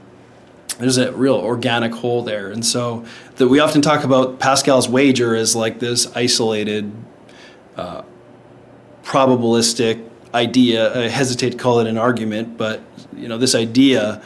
there's 0.78 0.98
a 0.98 1.12
real 1.14 1.36
organic 1.36 1.94
whole 1.94 2.24
there, 2.24 2.52
and 2.52 2.64
so 2.64 3.06
that 3.38 3.48
we 3.48 3.60
often 3.60 3.82
talk 3.82 4.04
about 4.04 4.40
Pascal's 4.40 4.88
wager 4.88 5.36
as 5.36 5.56
like 5.56 5.80
this 5.80 6.16
isolated, 6.16 6.92
uh, 7.76 8.04
probabilistic 9.04 10.08
idea. 10.34 10.96
I 10.96 11.08
hesitate 11.08 11.52
to 11.52 11.58
call 11.58 11.80
it 11.80 11.88
an 11.88 11.98
argument, 11.98 12.56
but 12.56 12.82
you 13.16 13.28
know 13.28 13.40
this 13.40 13.56
idea, 13.56 14.22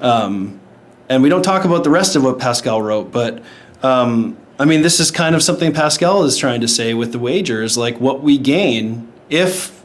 um, 0.00 0.60
and 1.08 1.22
we 1.22 1.28
don't 1.28 1.42
talk 1.42 1.64
about 1.64 1.84
the 1.84 1.90
rest 1.90 2.16
of 2.16 2.22
what 2.22 2.38
Pascal 2.38 2.82
wrote, 2.82 3.10
but 3.10 3.42
um, 3.82 4.36
I 4.58 4.64
mean 4.64 4.82
this 4.82 5.00
is 5.00 5.10
kind 5.10 5.34
of 5.34 5.42
something 5.42 5.72
Pascal 5.72 6.24
is 6.24 6.36
trying 6.36 6.60
to 6.60 6.68
say 6.68 6.94
with 6.94 7.12
the 7.12 7.18
wagers, 7.18 7.76
like 7.76 8.00
what 8.00 8.22
we 8.22 8.38
gain 8.38 9.10
if 9.30 9.82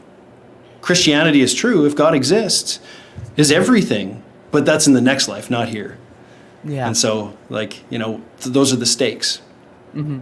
Christianity 0.80 1.40
is 1.40 1.54
true, 1.54 1.86
if 1.86 1.96
God 1.96 2.14
exists, 2.14 2.78
is 3.36 3.50
everything, 3.50 4.22
but 4.50 4.66
that's 4.66 4.86
in 4.86 4.92
the 4.92 5.00
next 5.00 5.28
life, 5.28 5.50
not 5.50 5.68
here. 5.68 5.98
Yeah. 6.62 6.86
And 6.86 6.96
so, 6.96 7.36
like 7.48 7.82
you 7.90 7.98
know, 7.98 8.22
th- 8.40 8.52
those 8.52 8.72
are 8.72 8.76
the 8.76 8.86
stakes. 8.86 9.40
Mm-hmm. 9.94 10.20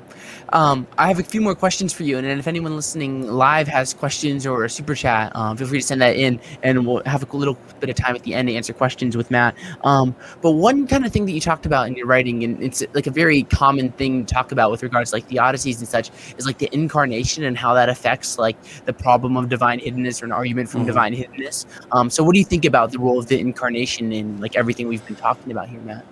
Um, 0.52 0.86
I 0.98 1.08
have 1.08 1.18
a 1.18 1.22
few 1.22 1.40
more 1.40 1.54
questions 1.54 1.92
for 1.92 2.02
you, 2.02 2.18
and 2.18 2.26
if 2.26 2.46
anyone 2.46 2.76
listening 2.76 3.26
live 3.26 3.68
has 3.68 3.94
questions 3.94 4.46
or 4.46 4.64
a 4.64 4.70
super 4.70 4.94
chat, 4.94 5.34
um, 5.34 5.56
feel 5.56 5.66
free 5.66 5.80
to 5.80 5.86
send 5.86 6.00
that 6.02 6.16
in, 6.16 6.40
and 6.62 6.86
we'll 6.86 7.02
have 7.06 7.22
a 7.30 7.36
little 7.36 7.56
bit 7.80 7.90
of 7.90 7.96
time 7.96 8.14
at 8.14 8.22
the 8.22 8.34
end 8.34 8.48
to 8.48 8.54
answer 8.54 8.72
questions 8.72 9.16
with 9.16 9.30
Matt. 9.30 9.54
Um, 9.84 10.14
but 10.40 10.52
one 10.52 10.86
kind 10.86 11.06
of 11.06 11.12
thing 11.12 11.26
that 11.26 11.32
you 11.32 11.40
talked 11.40 11.66
about 11.66 11.86
in 11.86 11.96
your 11.96 12.06
writing, 12.06 12.44
and 12.44 12.62
it's 12.62 12.82
like 12.92 13.06
a 13.06 13.10
very 13.10 13.44
common 13.44 13.92
thing 13.92 14.24
to 14.24 14.34
talk 14.34 14.52
about 14.52 14.70
with 14.70 14.82
regards 14.82 15.10
to 15.10 15.16
like 15.16 15.28
theodicies 15.28 15.78
and 15.78 15.88
such, 15.88 16.10
is 16.36 16.46
like 16.46 16.58
the 16.58 16.68
incarnation 16.72 17.44
and 17.44 17.56
how 17.56 17.74
that 17.74 17.88
affects 17.88 18.38
like 18.38 18.56
the 18.84 18.92
problem 18.92 19.36
of 19.36 19.48
divine 19.48 19.80
hiddenness 19.80 20.22
or 20.22 20.26
an 20.26 20.32
argument 20.32 20.68
from 20.68 20.80
mm-hmm. 20.80 20.88
divine 20.88 21.14
hiddenness. 21.14 21.66
Um, 21.92 22.10
so, 22.10 22.22
what 22.22 22.34
do 22.34 22.38
you 22.38 22.44
think 22.44 22.64
about 22.64 22.92
the 22.92 22.98
role 22.98 23.18
of 23.18 23.26
the 23.26 23.40
incarnation 23.40 24.12
in 24.12 24.40
like 24.40 24.56
everything 24.56 24.88
we've 24.88 25.04
been 25.06 25.16
talking 25.16 25.50
about 25.50 25.68
here, 25.68 25.80
Matt? 25.80 26.04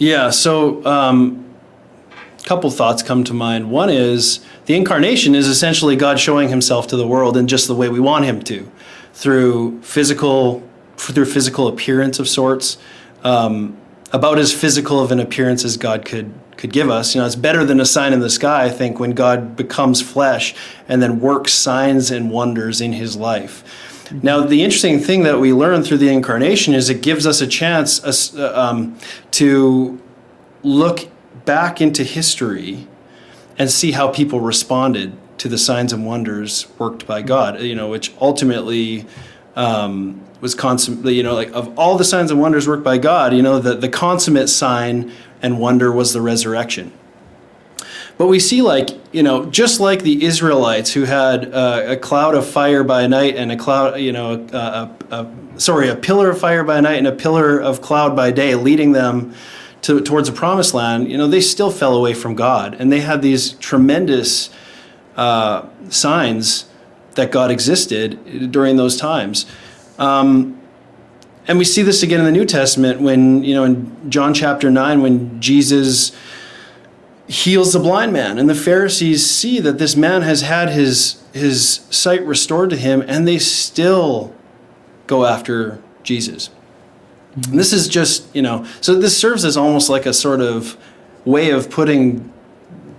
Yeah. 0.00 0.30
So 0.30 0.84
um, 0.86 1.49
couple 2.44 2.70
thoughts 2.70 3.02
come 3.02 3.24
to 3.24 3.34
mind. 3.34 3.70
One 3.70 3.90
is 3.90 4.40
the 4.66 4.74
incarnation 4.74 5.34
is 5.34 5.46
essentially 5.46 5.96
God 5.96 6.18
showing 6.18 6.48
himself 6.48 6.86
to 6.88 6.96
the 6.96 7.06
world 7.06 7.36
in 7.36 7.46
just 7.46 7.66
the 7.66 7.74
way 7.74 7.88
we 7.88 8.00
want 8.00 8.24
him 8.24 8.42
to, 8.42 8.70
through 9.12 9.80
physical 9.82 10.62
through 10.96 11.24
physical 11.24 11.66
appearance 11.66 12.18
of 12.18 12.28
sorts, 12.28 12.76
um, 13.24 13.76
about 14.12 14.38
as 14.38 14.52
physical 14.52 15.00
of 15.00 15.10
an 15.10 15.18
appearance 15.18 15.64
as 15.64 15.76
God 15.76 16.04
could 16.04 16.32
could 16.56 16.72
give 16.72 16.90
us. 16.90 17.14
You 17.14 17.22
know, 17.22 17.26
it's 17.26 17.36
better 17.36 17.64
than 17.64 17.80
a 17.80 17.86
sign 17.86 18.12
in 18.12 18.20
the 18.20 18.28
sky, 18.28 18.64
I 18.64 18.68
think, 18.68 19.00
when 19.00 19.12
God 19.12 19.56
becomes 19.56 20.02
flesh 20.02 20.54
and 20.88 21.02
then 21.02 21.18
works 21.18 21.54
signs 21.54 22.10
and 22.10 22.30
wonders 22.30 22.82
in 22.82 22.92
his 22.92 23.16
life. 23.16 23.64
Now, 24.22 24.40
the 24.42 24.62
interesting 24.62 24.98
thing 24.98 25.22
that 25.22 25.38
we 25.38 25.52
learn 25.52 25.82
through 25.82 25.98
the 25.98 26.08
incarnation 26.08 26.74
is 26.74 26.90
it 26.90 27.00
gives 27.00 27.26
us 27.26 27.40
a 27.40 27.46
chance 27.46 28.04
uh, 28.34 28.52
um, 28.54 28.98
to 29.32 29.98
look 30.62 31.08
back 31.44 31.80
into 31.80 32.04
history 32.04 32.86
and 33.58 33.70
see 33.70 33.92
how 33.92 34.08
people 34.08 34.40
responded 34.40 35.16
to 35.38 35.48
the 35.48 35.58
signs 35.58 35.92
and 35.92 36.06
wonders 36.06 36.66
worked 36.78 37.06
by 37.06 37.22
God, 37.22 37.60
you 37.60 37.74
know, 37.74 37.88
which 37.88 38.12
ultimately 38.20 39.06
um, 39.56 40.20
was 40.40 40.54
consummate, 40.54 41.14
you 41.14 41.22
know, 41.22 41.34
like 41.34 41.50
of 41.52 41.78
all 41.78 41.96
the 41.96 42.04
signs 42.04 42.30
and 42.30 42.40
wonders 42.40 42.68
worked 42.68 42.84
by 42.84 42.98
God, 42.98 43.34
you 43.34 43.42
know, 43.42 43.58
the, 43.58 43.74
the 43.74 43.88
consummate 43.88 44.48
sign 44.48 45.12
and 45.42 45.58
wonder 45.58 45.90
was 45.90 46.12
the 46.12 46.20
resurrection. 46.20 46.92
But 48.18 48.26
we 48.26 48.38
see, 48.38 48.60
like, 48.60 48.90
you 49.12 49.22
know, 49.22 49.46
just 49.46 49.80
like 49.80 50.02
the 50.02 50.24
Israelites 50.26 50.92
who 50.92 51.04
had 51.04 51.54
uh, 51.54 51.84
a 51.86 51.96
cloud 51.96 52.34
of 52.34 52.46
fire 52.46 52.84
by 52.84 53.06
night 53.06 53.36
and 53.36 53.50
a 53.50 53.56
cloud, 53.56 53.98
you 53.98 54.12
know, 54.12 54.46
a, 54.52 54.56
a, 54.56 54.96
a, 55.10 55.60
sorry, 55.60 55.88
a 55.88 55.96
pillar 55.96 56.28
of 56.28 56.38
fire 56.38 56.62
by 56.62 56.80
night 56.80 56.98
and 56.98 57.06
a 57.06 57.12
pillar 57.12 57.58
of 57.58 57.80
cloud 57.80 58.14
by 58.14 58.30
day, 58.30 58.54
leading 58.54 58.92
them 58.92 59.34
to, 59.82 60.00
towards 60.00 60.28
the 60.28 60.34
promised 60.34 60.74
land, 60.74 61.10
you 61.10 61.16
know, 61.16 61.26
they 61.26 61.40
still 61.40 61.70
fell 61.70 61.94
away 61.94 62.14
from 62.14 62.34
God. 62.34 62.74
And 62.78 62.92
they 62.92 63.00
had 63.00 63.22
these 63.22 63.52
tremendous 63.52 64.50
uh, 65.16 65.68
signs 65.88 66.66
that 67.14 67.32
God 67.32 67.50
existed 67.50 68.50
during 68.52 68.76
those 68.76 68.96
times. 68.96 69.46
Um, 69.98 70.60
and 71.46 71.58
we 71.58 71.64
see 71.64 71.82
this 71.82 72.02
again 72.02 72.20
in 72.20 72.26
the 72.26 72.32
New 72.32 72.44
Testament 72.44 73.00
when, 73.00 73.42
you 73.42 73.54
know, 73.54 73.64
in 73.64 74.10
John 74.10 74.34
chapter 74.34 74.70
9, 74.70 75.02
when 75.02 75.40
Jesus 75.40 76.12
heals 77.26 77.72
the 77.72 77.78
blind 77.78 78.12
man 78.12 78.38
and 78.38 78.48
the 78.48 78.54
Pharisees 78.54 79.24
see 79.24 79.60
that 79.60 79.78
this 79.78 79.96
man 79.96 80.22
has 80.22 80.42
had 80.42 80.68
his, 80.68 81.22
his 81.32 81.86
sight 81.90 82.24
restored 82.26 82.70
to 82.70 82.76
him 82.76 83.02
and 83.06 83.26
they 83.26 83.38
still 83.38 84.34
go 85.06 85.24
after 85.24 85.80
Jesus. 86.02 86.50
Mm-hmm. 87.36 87.56
This 87.56 87.72
is 87.72 87.88
just, 87.88 88.34
you 88.34 88.42
know, 88.42 88.66
so 88.80 88.94
this 88.94 89.16
serves 89.16 89.44
as 89.44 89.56
almost 89.56 89.88
like 89.88 90.06
a 90.06 90.12
sort 90.12 90.40
of 90.40 90.76
way 91.24 91.50
of 91.50 91.70
putting 91.70 92.32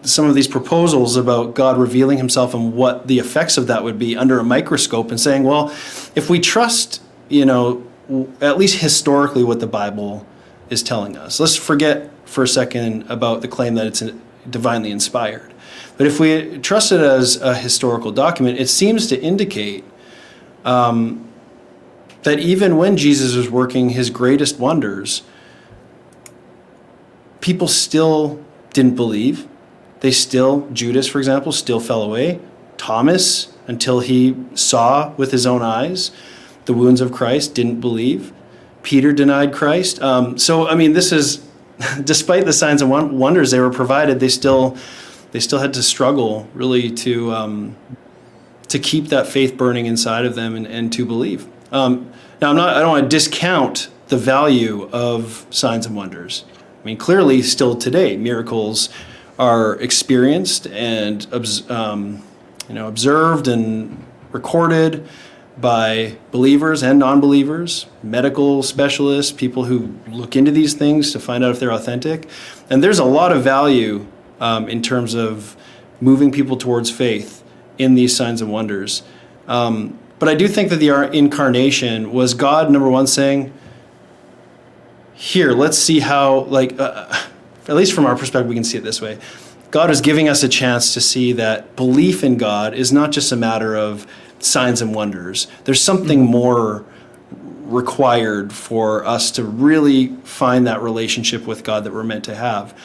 some 0.03 0.25
of 0.25 0.36
these 0.36 0.47
proposals 0.47 1.15
about 1.15 1.53
God 1.53 1.77
revealing 1.77 2.17
himself 2.17 2.53
and 2.53 2.73
what 2.73 3.07
the 3.07 3.19
effects 3.19 3.57
of 3.57 3.67
that 3.67 3.84
would 3.84 3.99
be 3.99 4.15
under 4.17 4.39
a 4.39 4.43
microscope 4.43 5.11
and 5.11 5.19
saying, 5.19 5.43
well, 5.43 5.69
if 6.15 6.29
we 6.29 6.39
trust, 6.39 7.01
you 7.29 7.45
know, 7.45 7.86
at 8.41 8.57
least 8.57 8.79
historically 8.79 9.43
what 9.43 9.59
the 9.59 9.67
Bible 9.67 10.25
is 10.69 10.82
telling 10.82 11.17
us, 11.17 11.39
let's 11.39 11.55
forget 11.55 12.09
for 12.25 12.43
a 12.43 12.47
second 12.47 13.03
about 13.09 13.41
the 13.41 13.47
claim 13.47 13.75
that 13.75 13.86
it's 13.86 14.03
divinely 14.49 14.91
inspired. 14.91 15.53
But 15.97 16.07
if 16.07 16.19
we 16.19 16.57
trust 16.59 16.91
it 16.91 16.99
as 16.99 17.39
a 17.39 17.53
historical 17.53 18.11
document, 18.11 18.59
it 18.59 18.69
seems 18.69 19.07
to 19.07 19.21
indicate 19.21 19.84
um, 20.65 21.30
that 22.24 22.39
even 22.39 22.78
when 22.78 22.97
Jesus 22.97 23.36
was 23.36 23.49
working 23.49 23.89
his 23.89 24.09
greatest 24.09 24.59
wonders, 24.59 25.24
people 27.39 27.67
still 27.67 28.43
didn't 28.74 28.95
believe. 28.95 29.47
They 30.01 30.11
still, 30.11 30.67
Judas, 30.72 31.07
for 31.07 31.19
example, 31.19 31.51
still 31.51 31.80
fell 31.80 32.01
away. 32.01 32.39
Thomas, 32.78 33.55
until 33.67 33.99
he 33.99 34.36
saw 34.55 35.13
with 35.17 35.32
his 35.32 35.45
own 35.45 35.61
eyes 35.61 36.11
the 36.65 36.74
wounds 36.74 37.01
of 37.01 37.11
Christ, 37.11 37.55
didn't 37.55 37.82
believe. 37.82 38.34
Peter 38.84 39.13
denied 39.13 39.53
Christ. 39.53 40.01
Um, 40.01 40.38
so, 40.38 40.67
I 40.67 40.76
mean, 40.76 40.93
this 40.93 41.11
is, 41.11 41.45
despite 42.03 42.45
the 42.45 42.53
signs 42.53 42.82
and 42.82 42.89
wonders 42.89 43.51
they 43.51 43.59
were 43.59 43.72
provided, 43.72 44.19
they 44.19 44.30
still, 44.30 44.78
they 45.32 45.39
still 45.39 45.59
had 45.59 45.74
to 45.76 45.84
struggle 45.84 46.47
really 46.53 46.91
to, 46.91 47.32
um, 47.32 47.76
to 48.67 48.80
keep 48.80 49.07
that 49.07 49.28
faith 49.28 49.57
burning 49.57 49.86
inside 49.86 50.26
of 50.26 50.36
them 50.36 50.55
and, 50.55 50.65
and 50.65 50.93
to 50.93 51.05
believe. 51.05 51.47
Um, 51.72 52.11
now, 52.41 52.49
I'm 52.49 52.55
not, 52.55 52.76
I 52.76 52.80
don't 52.80 52.89
want 52.89 53.03
to 53.03 53.09
discount 53.09 53.89
the 54.07 54.17
value 54.17 54.89
of 54.91 55.45
signs 55.49 55.86
and 55.86 55.95
wonders. 55.95 56.43
I 56.82 56.86
mean, 56.86 56.97
clearly, 56.97 57.41
still 57.41 57.76
today, 57.76 58.17
miracles 58.17 58.89
are 59.39 59.76
experienced 59.76 60.67
and 60.67 61.28
um, 61.69 62.22
you 62.67 62.76
know 62.76 62.88
observed 62.88 63.47
and 63.47 64.03
recorded 64.32 65.07
by 65.59 66.17
believers 66.32 66.82
and 66.82 66.97
non-believers, 66.97 67.86
medical 68.01 68.63
specialists, 68.63 69.32
people 69.32 69.65
who 69.65 69.93
look 70.07 70.36
into 70.36 70.51
these 70.51 70.74
things 70.74 71.11
to 71.11 71.19
find 71.19 71.43
out 71.43 71.51
if 71.51 71.59
they're 71.59 71.74
authentic. 71.74 72.28
And 72.69 72.84
there's 72.84 72.99
a 72.99 73.05
lot 73.05 73.32
of 73.32 73.43
value 73.43 74.07
um, 74.39 74.67
in 74.69 74.82
terms 74.82 75.13
of 75.13 75.55
moving 75.99 76.32
people 76.32 76.57
towards 76.57 76.89
faith 76.89 77.43
in 77.78 77.95
these 77.95 78.15
signs 78.15 78.41
and 78.41 78.51
wonders. 78.51 79.03
Um, 79.47 79.99
but 80.22 80.30
I 80.30 80.36
do 80.36 80.47
think 80.47 80.69
that 80.69 80.76
the 80.76 80.89
incarnation 81.17 82.13
was 82.13 82.36
God, 82.36 82.69
number 82.69 82.88
one, 82.88 83.07
saying, 83.07 83.51
here, 85.15 85.51
let's 85.51 85.80
see 85.80 85.99
how, 85.99 86.41
like, 86.41 86.80
uh, 86.80 87.11
at 87.67 87.76
least 87.76 87.93
from 87.93 88.05
our 88.05 88.15
perspective, 88.15 88.47
we 88.47 88.53
can 88.53 88.63
see 88.63 88.78
it 88.78 88.84
this 88.84 89.01
way. 89.01 89.17
God 89.72 89.89
is 89.89 89.99
giving 89.99 90.30
us 90.30 90.43
a 90.43 90.47
chance 90.47 90.93
to 90.93 91.01
see 91.01 91.34
that 91.34 91.76
belief 91.76 92.24
in 92.24 92.38
God 92.38 92.76
is 92.76 92.93
not 92.93 93.11
just 93.11 93.32
a 93.32 93.36
matter 93.36 93.76
of 93.76 94.05
signs 94.38 94.80
and 94.80 94.93
wonders. 94.93 95.47
There's 95.63 95.82
something 95.82 96.19
mm-hmm. 96.19 96.32
more 96.32 96.86
required 97.63 98.53
for 98.53 99.03
us 99.03 99.32
to 99.32 99.43
really 99.43 100.09
find 100.17 100.67
that 100.67 100.84
relationship 100.84 101.47
with 101.47 101.63
God 101.63 101.84
that 101.86 101.93
we're 101.93 102.03
meant 102.03 102.26
to 102.26 102.36
have, 102.36 102.78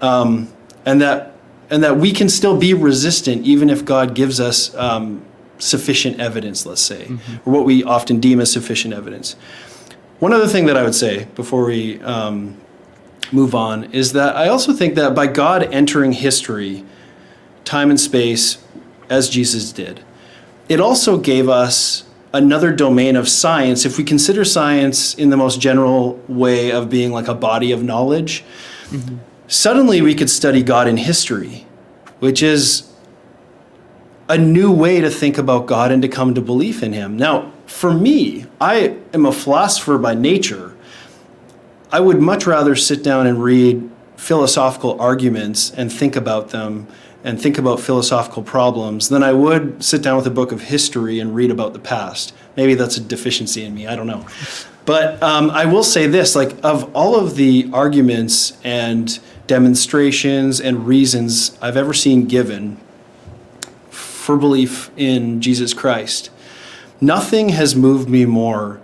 um, 0.00 0.52
and 0.84 1.00
that 1.00 1.32
and 1.68 1.82
that 1.82 1.96
we 1.96 2.12
can 2.12 2.28
still 2.28 2.56
be 2.56 2.74
resistant 2.74 3.44
even 3.44 3.70
if 3.70 3.84
God 3.84 4.14
gives 4.14 4.38
us 4.38 4.72
um, 4.76 5.24
sufficient 5.58 6.20
evidence. 6.20 6.66
Let's 6.66 6.82
say, 6.82 7.08
or 7.44 7.52
what 7.52 7.64
we 7.64 7.84
often 7.84 8.20
deem 8.20 8.40
as 8.40 8.52
sufficient 8.52 8.94
evidence. 8.94 9.36
One 10.18 10.32
other 10.32 10.48
thing 10.48 10.66
that 10.66 10.76
I 10.76 10.82
would 10.82 10.94
say 10.94 11.26
before 11.34 11.64
we 11.66 12.00
um, 12.02 12.56
move 13.32 13.54
on 13.54 13.84
is 13.92 14.12
that 14.12 14.36
I 14.36 14.48
also 14.48 14.72
think 14.72 14.94
that 14.94 15.14
by 15.14 15.26
God 15.26 15.62
entering 15.64 16.12
history, 16.12 16.84
time 17.64 17.90
and 17.90 18.00
space, 18.00 18.58
as 19.10 19.28
Jesus 19.28 19.72
did, 19.72 20.02
it 20.68 20.80
also 20.80 21.18
gave 21.18 21.48
us 21.48 22.04
another 22.32 22.72
domain 22.72 23.16
of 23.16 23.28
science. 23.28 23.84
If 23.84 23.98
we 23.98 24.04
consider 24.04 24.44
science 24.44 25.14
in 25.14 25.30
the 25.30 25.36
most 25.36 25.60
general 25.60 26.20
way 26.28 26.72
of 26.72 26.90
being 26.90 27.12
like 27.12 27.28
a 27.28 27.34
body 27.34 27.72
of 27.72 27.82
knowledge, 27.82 28.44
suddenly 29.48 30.02
we 30.02 30.14
could 30.14 30.30
study 30.30 30.62
God 30.62 30.88
in 30.88 30.96
history, 30.96 31.66
which 32.18 32.42
is 32.42 32.90
a 34.28 34.36
new 34.36 34.72
way 34.72 35.00
to 35.00 35.10
think 35.10 35.38
about 35.38 35.66
God 35.66 35.92
and 35.92 36.02
to 36.02 36.08
come 36.08 36.34
to 36.34 36.40
belief 36.40 36.82
in 36.82 36.92
Him. 36.92 37.16
Now, 37.16 37.52
for 37.66 37.92
me, 37.92 38.46
I 38.60 38.96
am 39.12 39.26
a 39.26 39.32
philosopher 39.32 39.98
by 39.98 40.14
nature. 40.14 40.76
I 41.92 42.00
would 42.00 42.20
much 42.20 42.46
rather 42.46 42.74
sit 42.74 43.02
down 43.02 43.26
and 43.26 43.42
read 43.42 43.88
philosophical 44.16 45.00
arguments 45.00 45.70
and 45.70 45.92
think 45.92 46.16
about 46.16 46.50
them 46.50 46.86
and 47.22 47.40
think 47.40 47.58
about 47.58 47.80
philosophical 47.80 48.42
problems 48.42 49.08
than 49.08 49.22
I 49.22 49.32
would 49.32 49.82
sit 49.82 50.02
down 50.02 50.16
with 50.16 50.26
a 50.26 50.30
book 50.30 50.52
of 50.52 50.62
history 50.62 51.18
and 51.18 51.34
read 51.34 51.50
about 51.50 51.72
the 51.72 51.78
past. 51.78 52.32
Maybe 52.56 52.74
that's 52.74 52.96
a 52.96 53.00
deficiency 53.00 53.64
in 53.64 53.74
me, 53.74 53.86
I 53.86 53.96
don't 53.96 54.06
know. 54.06 54.26
But 54.84 55.20
um, 55.22 55.50
I 55.50 55.66
will 55.66 55.82
say 55.82 56.06
this 56.06 56.36
like, 56.36 56.52
of 56.62 56.94
all 56.94 57.16
of 57.16 57.34
the 57.34 57.68
arguments 57.72 58.56
and 58.62 59.18
demonstrations 59.48 60.60
and 60.60 60.86
reasons 60.86 61.58
I've 61.60 61.76
ever 61.76 61.92
seen 61.92 62.26
given 62.26 62.78
for 64.26 64.36
belief 64.36 64.90
in 64.96 65.40
Jesus 65.40 65.72
Christ, 65.72 66.30
nothing 67.00 67.50
has 67.50 67.76
moved 67.76 68.08
me 68.08 68.24
more 68.24 68.80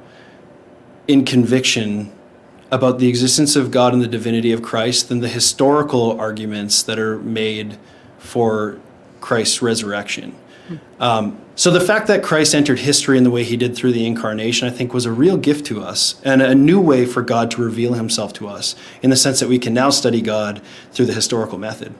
in 1.08 1.24
conviction 1.24 2.12
about 2.70 3.00
the 3.00 3.08
existence 3.08 3.56
of 3.56 3.72
God 3.72 3.92
and 3.92 4.00
the 4.00 4.06
divinity 4.06 4.52
of 4.52 4.62
Christ 4.62 5.08
than 5.08 5.18
the 5.18 5.28
historical 5.28 6.18
arguments 6.18 6.84
that 6.84 6.96
are 6.96 7.18
made 7.18 7.76
for 8.18 8.78
Christ's 9.20 9.60
resurrection. 9.60 10.36
Um, 11.00 11.38
so 11.56 11.72
the 11.72 11.80
fact 11.80 12.06
that 12.06 12.22
Christ 12.22 12.54
entered 12.54 12.78
history 12.78 13.18
in 13.18 13.24
the 13.24 13.30
way 13.30 13.42
he 13.42 13.56
did 13.56 13.74
through 13.74 13.92
the 13.92 14.06
incarnation, 14.06 14.68
I 14.68 14.70
think, 14.70 14.94
was 14.94 15.06
a 15.06 15.12
real 15.12 15.36
gift 15.36 15.66
to 15.66 15.82
us 15.82 16.20
and 16.24 16.40
a 16.40 16.54
new 16.54 16.80
way 16.80 17.04
for 17.04 17.20
God 17.20 17.50
to 17.50 17.62
reveal 17.62 17.94
himself 17.94 18.32
to 18.34 18.46
us 18.46 18.76
in 19.02 19.10
the 19.10 19.16
sense 19.16 19.40
that 19.40 19.48
we 19.48 19.58
can 19.58 19.74
now 19.74 19.90
study 19.90 20.22
God 20.22 20.62
through 20.92 21.06
the 21.06 21.12
historical 21.12 21.58
method. 21.58 21.92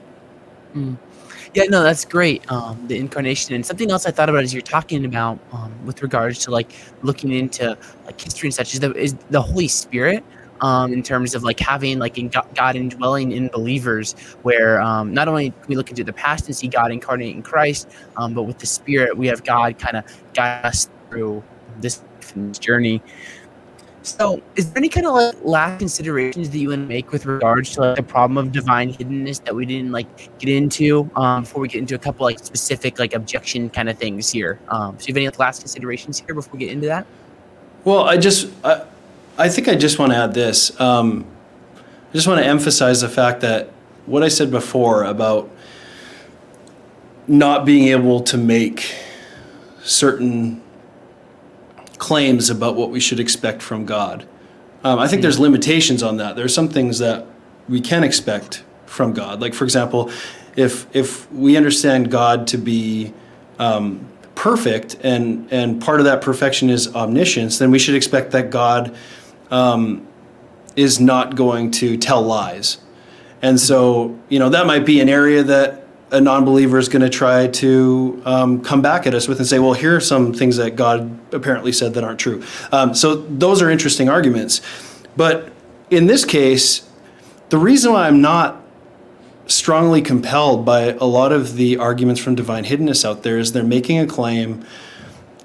Yeah, 1.54 1.64
no, 1.64 1.82
that's 1.82 2.06
great. 2.06 2.50
Um, 2.50 2.86
the 2.86 2.96
incarnation 2.96 3.54
and 3.54 3.64
something 3.66 3.90
else 3.90 4.06
I 4.06 4.10
thought 4.10 4.30
about 4.30 4.42
as 4.42 4.54
you're 4.54 4.62
talking 4.62 5.04
about 5.04 5.38
um, 5.52 5.84
with 5.84 6.02
regards 6.02 6.38
to 6.44 6.50
like 6.50 6.72
looking 7.02 7.30
into 7.30 7.76
like 8.06 8.18
history 8.18 8.46
and 8.46 8.54
such 8.54 8.72
is 8.72 8.80
the 8.80 8.92
is 8.94 9.14
the 9.30 9.42
Holy 9.42 9.68
Spirit. 9.68 10.24
Um, 10.62 10.92
in 10.92 11.02
terms 11.02 11.34
of 11.34 11.42
like 11.42 11.58
having 11.58 11.98
like 11.98 12.18
in 12.18 12.30
God 12.54 12.76
indwelling 12.76 13.32
in 13.32 13.48
believers, 13.48 14.12
where 14.42 14.80
um, 14.80 15.12
not 15.12 15.26
only 15.26 15.52
we 15.66 15.74
look 15.74 15.90
into 15.90 16.04
the 16.04 16.12
past 16.12 16.46
and 16.46 16.56
see 16.56 16.68
God 16.68 16.92
incarnate 16.92 17.34
in 17.34 17.42
Christ, 17.42 17.90
um, 18.16 18.32
but 18.32 18.44
with 18.44 18.58
the 18.60 18.66
Spirit 18.66 19.18
we 19.18 19.26
have 19.26 19.42
God 19.42 19.76
kind 19.78 19.96
of 19.96 20.04
guide 20.34 20.64
us 20.64 20.88
through 21.10 21.42
this 21.80 22.00
journey. 22.60 23.02
So, 24.02 24.42
is 24.56 24.70
there 24.70 24.78
any 24.78 24.88
kind 24.88 25.06
of 25.06 25.14
like 25.14 25.34
last 25.44 25.78
considerations 25.78 26.50
that 26.50 26.58
you 26.58 26.70
want 26.70 26.82
to 26.82 26.86
make 26.86 27.12
with 27.12 27.24
regards 27.24 27.70
to 27.72 27.80
like 27.80 27.96
the 27.96 28.02
problem 28.02 28.36
of 28.36 28.52
divine 28.52 28.92
hiddenness 28.92 29.44
that 29.44 29.54
we 29.54 29.64
didn't 29.64 29.92
like 29.92 30.38
get 30.38 30.48
into 30.48 31.08
um, 31.14 31.42
before 31.44 31.62
we 31.62 31.68
get 31.68 31.78
into 31.78 31.94
a 31.94 31.98
couple 31.98 32.24
like 32.24 32.38
specific 32.40 32.98
like 32.98 33.14
objection 33.14 33.70
kind 33.70 33.88
of 33.88 33.96
things 33.98 34.30
here? 34.30 34.58
Um, 34.68 34.98
so, 34.98 35.06
you 35.06 35.12
have 35.12 35.16
any 35.18 35.26
like, 35.26 35.38
last 35.38 35.60
considerations 35.60 36.18
here 36.18 36.34
before 36.34 36.52
we 36.52 36.58
get 36.58 36.72
into 36.72 36.86
that? 36.86 37.06
Well, 37.84 38.04
I 38.04 38.16
just, 38.16 38.50
I, 38.64 38.84
I 39.38 39.48
think 39.48 39.68
I 39.68 39.74
just 39.76 39.98
want 39.98 40.12
to 40.12 40.18
add 40.18 40.34
this. 40.34 40.78
Um, 40.80 41.24
I 41.76 42.12
just 42.12 42.26
want 42.26 42.40
to 42.40 42.46
emphasize 42.46 43.00
the 43.00 43.08
fact 43.08 43.40
that 43.40 43.70
what 44.06 44.22
I 44.22 44.28
said 44.28 44.50
before 44.50 45.04
about 45.04 45.48
not 47.28 47.64
being 47.64 47.88
able 47.88 48.20
to 48.20 48.36
make 48.36 48.94
certain 49.82 50.60
claims 52.02 52.50
about 52.50 52.74
what 52.74 52.90
we 52.90 52.98
should 52.98 53.20
expect 53.20 53.62
from 53.62 53.86
God. 53.86 54.26
Um, 54.82 54.98
I 54.98 55.06
think 55.06 55.22
there's 55.22 55.38
limitations 55.38 56.02
on 56.02 56.16
that. 56.16 56.34
There 56.34 56.44
are 56.44 56.56
some 56.60 56.68
things 56.68 56.98
that 56.98 57.26
we 57.68 57.80
can 57.80 58.02
expect 58.02 58.64
from 58.86 59.12
God. 59.12 59.40
Like, 59.40 59.54
for 59.54 59.62
example, 59.62 60.10
if 60.56 60.84
if 60.94 61.30
we 61.32 61.56
understand 61.56 62.10
God 62.10 62.48
to 62.48 62.58
be 62.58 63.14
um, 63.60 64.04
perfect 64.34 64.96
and 65.04 65.46
and 65.52 65.80
part 65.80 66.00
of 66.00 66.06
that 66.06 66.22
perfection 66.22 66.70
is 66.70 66.92
omniscience, 66.92 67.58
then 67.58 67.70
we 67.70 67.78
should 67.78 67.94
expect 67.94 68.32
that 68.32 68.50
God 68.50 68.96
um, 69.52 70.04
is 70.74 70.98
not 70.98 71.36
going 71.36 71.70
to 71.70 71.96
tell 71.96 72.20
lies. 72.20 72.78
And 73.42 73.60
so, 73.60 74.18
you 74.28 74.40
know, 74.40 74.48
that 74.48 74.66
might 74.66 74.84
be 74.84 75.00
an 75.00 75.08
area 75.08 75.44
that 75.44 75.81
a 76.12 76.20
non-believer 76.20 76.78
is 76.78 76.88
going 76.88 77.02
to 77.02 77.10
try 77.10 77.48
to 77.48 78.22
um, 78.24 78.62
come 78.62 78.82
back 78.82 79.06
at 79.06 79.14
us 79.14 79.26
with 79.26 79.38
and 79.38 79.46
say, 79.46 79.58
well, 79.58 79.72
here 79.72 79.96
are 79.96 80.00
some 80.00 80.32
things 80.32 80.58
that 80.58 80.76
God 80.76 81.18
apparently 81.34 81.72
said 81.72 81.94
that 81.94 82.04
aren't 82.04 82.20
true. 82.20 82.42
Um, 82.70 82.94
so 82.94 83.16
those 83.16 83.62
are 83.62 83.70
interesting 83.70 84.08
arguments. 84.08 84.60
But 85.16 85.50
in 85.90 86.06
this 86.06 86.24
case, 86.24 86.88
the 87.48 87.58
reason 87.58 87.92
why 87.92 88.06
I'm 88.06 88.20
not 88.20 88.62
strongly 89.46 90.02
compelled 90.02 90.64
by 90.64 90.92
a 90.92 91.04
lot 91.04 91.32
of 91.32 91.56
the 91.56 91.78
arguments 91.78 92.20
from 92.20 92.34
divine 92.34 92.64
hiddenness 92.64 93.04
out 93.04 93.22
there 93.22 93.38
is 93.38 93.52
they're 93.52 93.64
making 93.64 93.98
a 93.98 94.06
claim 94.06 94.64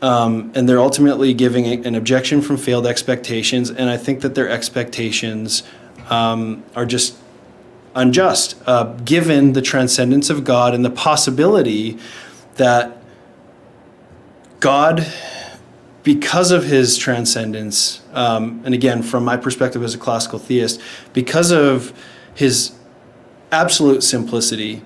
um, 0.01 0.51
and 0.53 0.69
they're 0.69 0.79
ultimately 0.79 1.33
giving 1.33 1.85
an 1.85 1.95
objection 1.95 2.41
from 2.41 2.57
failed 2.57 2.85
expectations. 2.85 3.71
And 3.71 3.89
I 3.89 3.97
think 3.97 4.21
that 4.21 4.35
their 4.35 4.49
expectations 4.49 5.63
um, 6.09 6.63
are 6.75 6.85
just 6.85 7.17
unjust, 7.97 8.55
uh, 8.67 8.83
given 9.03 9.53
the 9.53 9.61
transcendence 9.61 10.29
of 10.29 10.43
God 10.43 10.73
and 10.73 10.85
the 10.85 10.89
possibility 10.89 11.97
that 12.55 12.97
God, 14.59 15.05
because 16.03 16.51
of 16.51 16.63
his 16.63 16.97
transcendence, 16.97 18.01
um, 18.13 18.61
and 18.63 18.73
again, 18.73 19.01
from 19.01 19.25
my 19.25 19.35
perspective 19.35 19.83
as 19.83 19.95
a 19.95 19.97
classical 19.97 20.39
theist, 20.39 20.79
because 21.13 21.51
of 21.51 21.91
his 22.35 22.73
absolute 23.51 24.03
simplicity 24.03 24.83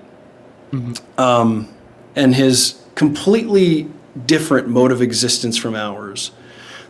um, 1.18 1.68
and 2.16 2.34
his 2.34 2.82
completely 2.94 3.90
different 4.26 4.68
mode 4.68 4.90
of 4.90 5.02
existence 5.02 5.56
from 5.56 5.74
ours, 5.74 6.32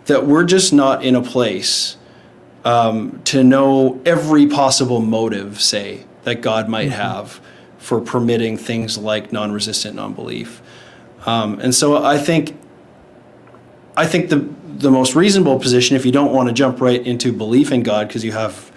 that 0.06 0.26
we're 0.26 0.44
just 0.44 0.72
not 0.72 1.04
in 1.04 1.14
a 1.16 1.22
place 1.22 1.96
um, 2.64 3.20
to 3.24 3.42
know 3.42 4.00
every 4.04 4.46
possible 4.46 5.00
motive, 5.00 5.60
say, 5.60 6.04
that 6.24 6.40
God 6.40 6.68
might 6.68 6.90
have 6.90 7.40
for 7.78 8.00
permitting 8.00 8.56
things 8.56 8.96
like 8.96 9.32
non-resistant 9.32 9.96
non-belief. 9.96 10.62
Um, 11.26 11.58
and 11.60 11.74
so 11.74 12.04
I 12.04 12.18
think 12.18 12.56
I 13.96 14.06
think 14.06 14.30
the 14.30 14.48
the 14.78 14.90
most 14.90 15.14
reasonable 15.14 15.58
position, 15.58 15.96
if 15.96 16.04
you 16.06 16.12
don't 16.12 16.32
want 16.32 16.48
to 16.48 16.54
jump 16.54 16.80
right 16.80 17.04
into 17.06 17.32
belief 17.32 17.70
in 17.70 17.82
God 17.82 18.08
because 18.08 18.24
you 18.24 18.32
have 18.32 18.72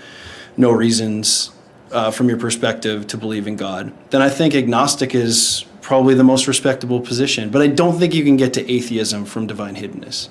no 0.57 0.71
reasons 0.71 1.51
uh, 1.91 2.11
from 2.11 2.27
your 2.29 2.37
perspective 2.37 3.07
to 3.07 3.17
believe 3.17 3.47
in 3.47 3.55
God, 3.55 3.93
then 4.09 4.21
I 4.21 4.29
think 4.29 4.53
agnostic 4.53 5.15
is 5.15 5.65
probably 5.81 6.13
the 6.13 6.23
most 6.23 6.47
respectable 6.47 6.99
position. 6.99 7.49
But 7.49 7.61
I 7.61 7.67
don't 7.67 7.97
think 7.97 8.13
you 8.13 8.23
can 8.23 8.37
get 8.37 8.53
to 8.53 8.71
atheism 8.71 9.25
from 9.25 9.47
divine 9.47 9.75
hiddenness. 9.75 10.29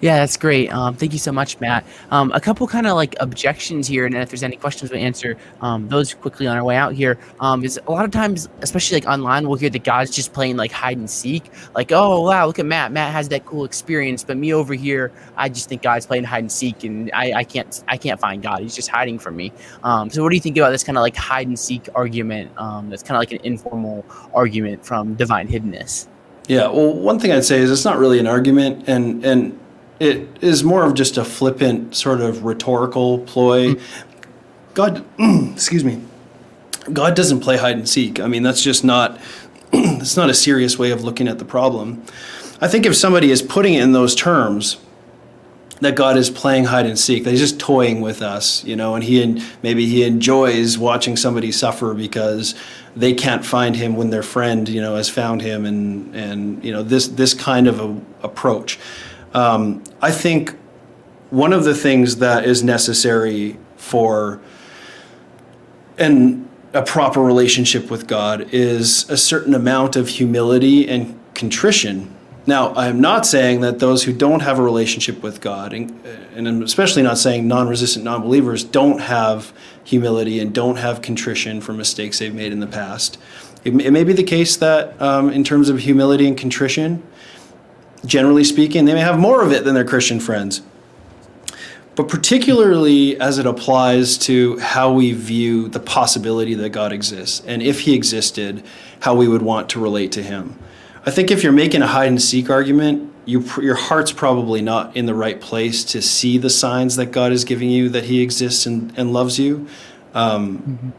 Yeah, 0.00 0.16
that's 0.16 0.38
great. 0.38 0.72
Um, 0.72 0.94
thank 0.94 1.12
you 1.12 1.18
so 1.18 1.30
much, 1.30 1.60
Matt. 1.60 1.84
Um, 2.10 2.32
a 2.32 2.40
couple 2.40 2.66
kind 2.66 2.86
of 2.86 2.94
like 2.94 3.16
objections 3.20 3.86
here, 3.86 4.06
and 4.06 4.14
if 4.14 4.30
there's 4.30 4.42
any 4.42 4.56
questions, 4.56 4.90
we 4.90 4.98
answer 4.98 5.36
um, 5.60 5.88
those 5.88 6.14
quickly 6.14 6.46
on 6.46 6.56
our 6.56 6.64
way 6.64 6.76
out 6.76 6.94
here. 6.94 7.18
Um, 7.38 7.62
is 7.64 7.78
a 7.86 7.90
lot 7.90 8.06
of 8.06 8.10
times, 8.10 8.48
especially 8.62 8.96
like 8.96 9.06
online, 9.06 9.46
we'll 9.46 9.58
hear 9.58 9.68
that 9.68 9.84
God's 9.84 10.10
just 10.10 10.32
playing 10.32 10.56
like 10.56 10.72
hide 10.72 10.96
and 10.96 11.10
seek. 11.10 11.50
Like, 11.74 11.92
oh 11.92 12.22
wow, 12.22 12.46
look 12.46 12.58
at 12.58 12.64
Matt. 12.64 12.92
Matt 12.92 13.12
has 13.12 13.28
that 13.28 13.44
cool 13.44 13.64
experience, 13.64 14.24
but 14.24 14.38
me 14.38 14.54
over 14.54 14.72
here, 14.72 15.12
I 15.36 15.50
just 15.50 15.68
think 15.68 15.82
God's 15.82 16.06
playing 16.06 16.24
hide 16.24 16.44
and 16.44 16.52
seek, 16.52 16.82
and 16.82 17.10
I, 17.12 17.32
I 17.34 17.44
can't 17.44 17.84
I 17.86 17.98
can't 17.98 18.18
find 18.18 18.42
God. 18.42 18.60
He's 18.60 18.74
just 18.74 18.88
hiding 18.88 19.18
from 19.18 19.36
me. 19.36 19.52
Um, 19.82 20.08
so, 20.08 20.22
what 20.22 20.30
do 20.30 20.34
you 20.34 20.40
think 20.40 20.56
about 20.56 20.70
this 20.70 20.82
kind 20.82 20.96
of 20.96 21.02
like 21.02 21.16
hide 21.16 21.46
and 21.46 21.58
seek 21.58 21.90
argument? 21.94 22.50
Um, 22.56 22.88
that's 22.88 23.02
kind 23.02 23.16
of 23.16 23.20
like 23.20 23.32
an 23.32 23.44
informal 23.44 24.06
argument 24.32 24.86
from 24.86 25.14
divine 25.14 25.46
hiddenness. 25.46 26.08
Yeah, 26.48 26.68
well, 26.68 26.94
one 26.94 27.20
thing 27.20 27.32
I'd 27.32 27.44
say 27.44 27.60
is 27.60 27.70
it's 27.70 27.84
not 27.84 27.98
really 27.98 28.18
an 28.18 28.26
argument, 28.26 28.88
and 28.88 29.22
and 29.24 29.59
it 30.00 30.26
is 30.40 30.64
more 30.64 30.84
of 30.84 30.94
just 30.94 31.18
a 31.18 31.24
flippant 31.24 31.94
sort 31.94 32.20
of 32.20 32.44
rhetorical 32.44 33.18
ploy. 33.18 33.76
God, 34.74 35.04
excuse 35.52 35.84
me, 35.84 36.00
God 36.92 37.14
doesn't 37.14 37.40
play 37.40 37.58
hide 37.58 37.76
and 37.76 37.88
seek. 37.88 38.18
I 38.18 38.26
mean, 38.26 38.42
that's 38.42 38.62
just 38.62 38.82
not 38.82 39.20
it's 39.72 40.16
not 40.16 40.30
a 40.30 40.34
serious 40.34 40.78
way 40.78 40.90
of 40.90 41.04
looking 41.04 41.28
at 41.28 41.38
the 41.38 41.44
problem. 41.44 42.02
I 42.60 42.68
think 42.68 42.86
if 42.86 42.96
somebody 42.96 43.30
is 43.30 43.42
putting 43.42 43.74
it 43.74 43.82
in 43.82 43.92
those 43.92 44.14
terms, 44.14 44.78
that 45.80 45.94
God 45.94 46.16
is 46.18 46.28
playing 46.28 46.64
hide 46.66 46.86
and 46.86 46.98
seek, 46.98 47.24
that 47.24 47.30
He's 47.30 47.40
just 47.40 47.58
toying 47.58 48.00
with 48.00 48.22
us, 48.22 48.64
you 48.64 48.76
know, 48.76 48.94
and 48.94 49.04
He 49.04 49.22
and 49.22 49.42
maybe 49.62 49.86
He 49.86 50.02
enjoys 50.02 50.78
watching 50.78 51.16
somebody 51.16 51.52
suffer 51.52 51.94
because 51.94 52.54
they 52.94 53.14
can't 53.14 53.44
find 53.44 53.76
Him 53.76 53.96
when 53.96 54.10
their 54.10 54.22
friend, 54.22 54.68
you 54.68 54.80
know, 54.80 54.96
has 54.96 55.08
found 55.08 55.40
Him, 55.40 55.64
and 55.64 56.14
and 56.14 56.64
you 56.64 56.72
know 56.72 56.82
this 56.82 57.08
this 57.08 57.34
kind 57.34 57.66
of 57.66 57.80
a 57.80 58.00
approach. 58.22 58.78
Um, 59.34 59.82
I 60.00 60.10
think 60.10 60.56
one 61.30 61.52
of 61.52 61.64
the 61.64 61.74
things 61.74 62.16
that 62.16 62.44
is 62.44 62.62
necessary 62.62 63.56
for 63.76 64.40
and 65.98 66.48
a 66.72 66.82
proper 66.82 67.20
relationship 67.20 67.90
with 67.90 68.06
God 68.06 68.48
is 68.52 69.08
a 69.10 69.16
certain 69.16 69.54
amount 69.54 69.96
of 69.96 70.08
humility 70.08 70.88
and 70.88 71.18
contrition 71.34 72.16
now, 72.46 72.72
I 72.72 72.86
am 72.86 73.00
not 73.00 73.26
saying 73.26 73.60
that 73.60 73.78
those 73.78 74.04
who 74.04 74.12
don't 74.12 74.40
have 74.40 74.58
a 74.58 74.62
relationship 74.62 75.22
with 75.22 75.40
God, 75.40 75.72
and, 75.72 76.04
and 76.34 76.48
I'm 76.48 76.62
especially 76.62 77.02
not 77.02 77.18
saying 77.18 77.46
non 77.46 77.68
resistant 77.68 78.04
non 78.04 78.22
believers, 78.22 78.64
don't 78.64 78.98
have 79.00 79.52
humility 79.84 80.40
and 80.40 80.54
don't 80.54 80.76
have 80.76 81.02
contrition 81.02 81.60
for 81.60 81.72
mistakes 81.72 82.18
they've 82.18 82.34
made 82.34 82.52
in 82.52 82.60
the 82.60 82.66
past. 82.66 83.18
It, 83.62 83.78
it 83.80 83.90
may 83.90 84.04
be 84.04 84.14
the 84.14 84.24
case 84.24 84.56
that, 84.56 85.00
um, 85.02 85.30
in 85.30 85.44
terms 85.44 85.68
of 85.68 85.80
humility 85.80 86.26
and 86.26 86.36
contrition, 86.36 87.02
generally 88.04 88.44
speaking, 88.44 88.84
they 88.84 88.94
may 88.94 89.00
have 89.00 89.18
more 89.18 89.42
of 89.42 89.52
it 89.52 89.64
than 89.64 89.74
their 89.74 89.84
Christian 89.84 90.20
friends. 90.20 90.62
But 91.96 92.08
particularly 92.08 93.20
as 93.20 93.38
it 93.38 93.46
applies 93.46 94.16
to 94.18 94.58
how 94.58 94.92
we 94.92 95.12
view 95.12 95.68
the 95.68 95.80
possibility 95.80 96.54
that 96.54 96.70
God 96.70 96.92
exists, 96.92 97.42
and 97.46 97.62
if 97.62 97.80
He 97.80 97.94
existed, 97.94 98.62
how 99.00 99.14
we 99.14 99.28
would 99.28 99.42
want 99.42 99.68
to 99.70 99.80
relate 99.80 100.12
to 100.12 100.22
Him. 100.22 100.58
I 101.04 101.10
think 101.10 101.30
if 101.30 101.42
you're 101.42 101.52
making 101.52 101.82
a 101.82 101.86
hide 101.86 102.08
and 102.08 102.20
seek 102.20 102.48
argument, 102.48 103.12
you 103.24 103.44
your 103.60 103.74
heart's 103.74 104.12
probably 104.12 104.62
not 104.62 104.96
in 104.96 105.06
the 105.06 105.14
right 105.14 105.40
place 105.40 105.84
to 105.84 106.00
see 106.00 106.38
the 106.38 106.50
signs 106.50 106.96
that 106.96 107.06
God 107.06 107.32
is 107.32 107.44
giving 107.44 107.70
you 107.70 107.88
that 107.90 108.04
He 108.04 108.22
exists 108.22 108.66
and, 108.66 108.92
and 108.96 109.12
loves 109.12 109.38
you, 109.38 109.66
um, 110.14 110.58
mm-hmm. 110.58 110.90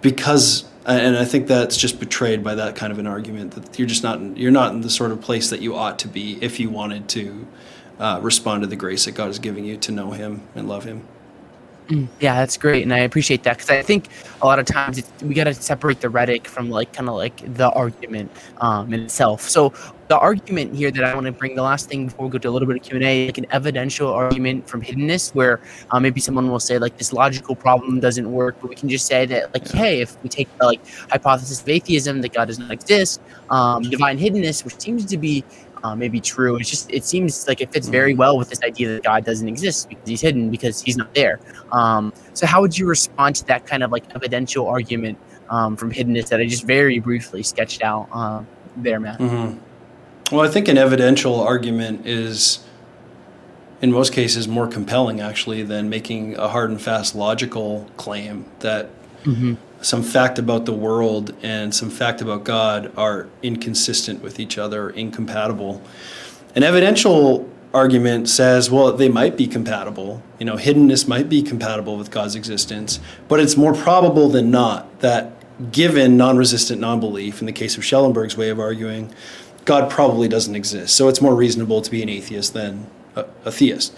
because 0.00 0.69
and 0.86 1.16
I 1.16 1.24
think 1.24 1.46
that's 1.46 1.76
just 1.76 2.00
betrayed 2.00 2.42
by 2.42 2.54
that 2.54 2.74
kind 2.74 2.92
of 2.92 2.98
an 2.98 3.06
argument 3.06 3.52
that 3.52 3.78
you're 3.78 3.88
just 3.88 4.02
not 4.02 4.36
you're 4.36 4.50
not 4.50 4.72
in 4.72 4.80
the 4.80 4.90
sort 4.90 5.12
of 5.12 5.20
place 5.20 5.50
that 5.50 5.60
you 5.60 5.76
ought 5.76 5.98
to 6.00 6.08
be 6.08 6.38
if 6.40 6.58
you 6.58 6.70
wanted 6.70 7.08
to 7.10 7.46
uh, 7.98 8.18
respond 8.22 8.62
to 8.62 8.66
the 8.66 8.76
grace 8.76 9.04
that 9.04 9.12
God 9.12 9.28
is 9.28 9.38
giving 9.38 9.64
you 9.64 9.76
to 9.76 9.92
know 9.92 10.12
Him 10.12 10.42
and 10.54 10.68
love 10.68 10.84
Him. 10.84 11.06
Mm, 11.90 12.06
yeah, 12.20 12.36
that's 12.36 12.56
great, 12.56 12.84
and 12.84 12.94
I 12.94 13.00
appreciate 13.00 13.42
that 13.42 13.56
because 13.56 13.68
I 13.68 13.82
think 13.82 14.06
a 14.42 14.46
lot 14.46 14.60
of 14.60 14.66
times 14.66 15.02
we 15.22 15.34
got 15.34 15.44
to 15.44 15.54
separate 15.54 16.00
the 16.00 16.08
rhetoric 16.08 16.46
from 16.46 16.70
like 16.70 16.92
kind 16.92 17.08
of 17.08 17.16
like 17.16 17.36
the 17.56 17.68
argument 17.70 18.30
um, 18.58 18.94
in 18.94 19.00
itself. 19.00 19.48
So 19.48 19.72
the 20.06 20.16
argument 20.16 20.76
here 20.76 20.92
that 20.92 21.02
I 21.02 21.12
want 21.14 21.26
to 21.26 21.32
bring, 21.32 21.56
the 21.56 21.62
last 21.62 21.88
thing 21.88 22.06
before 22.06 22.26
we 22.26 22.30
go 22.30 22.38
to 22.38 22.48
a 22.48 22.50
little 22.50 22.68
bit 22.68 22.76
of 22.76 22.82
Q 22.84 22.96
and 22.96 23.04
A, 23.04 23.26
like 23.26 23.38
an 23.38 23.46
evidential 23.50 24.12
argument 24.12 24.68
from 24.68 24.82
hiddenness, 24.82 25.34
where 25.34 25.60
uh, 25.90 25.98
maybe 25.98 26.20
someone 26.20 26.48
will 26.48 26.60
say 26.60 26.78
like 26.78 26.96
this 26.96 27.12
logical 27.12 27.56
problem 27.56 27.98
doesn't 27.98 28.30
work, 28.30 28.56
but 28.60 28.70
we 28.70 28.76
can 28.76 28.88
just 28.88 29.06
say 29.06 29.26
that 29.26 29.52
like, 29.52 29.66
hey, 29.68 30.00
if 30.00 30.16
we 30.22 30.28
take 30.28 30.48
the 30.58 30.66
like 30.66 30.80
hypothesis 31.10 31.60
of 31.60 31.68
atheism 31.68 32.20
that 32.20 32.32
God 32.32 32.44
does 32.44 32.60
not 32.60 32.70
exist, 32.70 33.20
um, 33.50 33.82
divine 33.82 34.16
hiddenness, 34.16 34.64
which 34.64 34.80
seems 34.80 35.04
to 35.06 35.18
be 35.18 35.44
uh, 35.82 35.94
may 35.94 36.08
be 36.08 36.20
true. 36.20 36.56
It's 36.56 36.70
just 36.70 36.90
it 36.90 37.04
seems 37.04 37.46
like 37.48 37.60
it 37.60 37.72
fits 37.72 37.88
very 37.88 38.14
well 38.14 38.36
with 38.36 38.48
this 38.48 38.62
idea 38.62 38.88
that 38.88 39.02
God 39.02 39.24
doesn't 39.24 39.48
exist 39.48 39.88
because 39.88 40.08
He's 40.08 40.20
hidden 40.20 40.50
because 40.50 40.80
He's 40.82 40.96
not 40.96 41.14
there. 41.14 41.40
Um, 41.72 42.12
so 42.34 42.46
how 42.46 42.60
would 42.60 42.76
you 42.76 42.86
respond 42.86 43.36
to 43.36 43.46
that 43.46 43.66
kind 43.66 43.82
of 43.82 43.90
like 43.90 44.04
evidential 44.14 44.68
argument 44.68 45.18
um, 45.48 45.76
from 45.76 45.92
hiddenness 45.92 46.28
that 46.28 46.40
I 46.40 46.46
just 46.46 46.64
very 46.64 46.98
briefly 46.98 47.42
sketched 47.42 47.82
out 47.82 48.08
uh, 48.12 48.42
there, 48.76 49.00
Matt? 49.00 49.18
Mm-hmm. 49.18 49.58
Well, 50.34 50.44
I 50.44 50.48
think 50.48 50.68
an 50.68 50.78
evidential 50.78 51.40
argument 51.40 52.06
is 52.06 52.64
in 53.82 53.90
most 53.90 54.12
cases 54.12 54.46
more 54.46 54.68
compelling 54.68 55.20
actually 55.20 55.62
than 55.62 55.88
making 55.88 56.36
a 56.36 56.48
hard 56.48 56.70
and 56.70 56.80
fast 56.80 57.14
logical 57.14 57.88
claim 57.96 58.44
that 58.60 58.90
mm-hmm 59.24 59.54
some 59.82 60.02
fact 60.02 60.38
about 60.38 60.66
the 60.66 60.72
world 60.72 61.34
and 61.42 61.74
some 61.74 61.90
fact 61.90 62.20
about 62.20 62.44
God 62.44 62.92
are 62.96 63.28
inconsistent 63.42 64.22
with 64.22 64.38
each 64.38 64.58
other, 64.58 64.90
incompatible. 64.90 65.82
An 66.54 66.62
evidential 66.62 67.48
argument 67.72 68.28
says, 68.28 68.70
well, 68.70 68.92
they 68.92 69.08
might 69.08 69.36
be 69.36 69.46
compatible. 69.46 70.22
You 70.38 70.46
know, 70.46 70.56
hiddenness 70.56 71.06
might 71.06 71.28
be 71.28 71.42
compatible 71.42 71.96
with 71.96 72.10
God's 72.10 72.34
existence, 72.34 73.00
but 73.28 73.40
it's 73.40 73.56
more 73.56 73.72
probable 73.72 74.28
than 74.28 74.50
not 74.50 75.00
that 75.00 75.32
given 75.72 76.16
non 76.16 76.36
resistant 76.36 76.80
non 76.80 77.00
belief, 77.00 77.40
in 77.40 77.46
the 77.46 77.52
case 77.52 77.76
of 77.76 77.84
Schellenberg's 77.84 78.36
way 78.36 78.48
of 78.48 78.58
arguing, 78.58 79.12
God 79.64 79.90
probably 79.90 80.28
doesn't 80.28 80.54
exist. 80.54 80.96
So 80.96 81.08
it's 81.08 81.20
more 81.20 81.34
reasonable 81.34 81.82
to 81.82 81.90
be 81.90 82.02
an 82.02 82.08
atheist 82.08 82.54
than 82.54 82.86
a, 83.14 83.26
a 83.44 83.52
theist. 83.52 83.96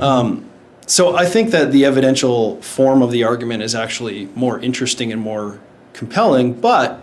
Um, 0.00 0.48
so 0.88 1.14
I 1.14 1.26
think 1.26 1.50
that 1.50 1.70
the 1.70 1.84
evidential 1.84 2.62
form 2.62 3.02
of 3.02 3.10
the 3.10 3.22
argument 3.22 3.62
is 3.62 3.74
actually 3.74 4.24
more 4.34 4.58
interesting 4.58 5.12
and 5.12 5.20
more 5.20 5.60
compelling. 5.92 6.58
But 6.58 7.02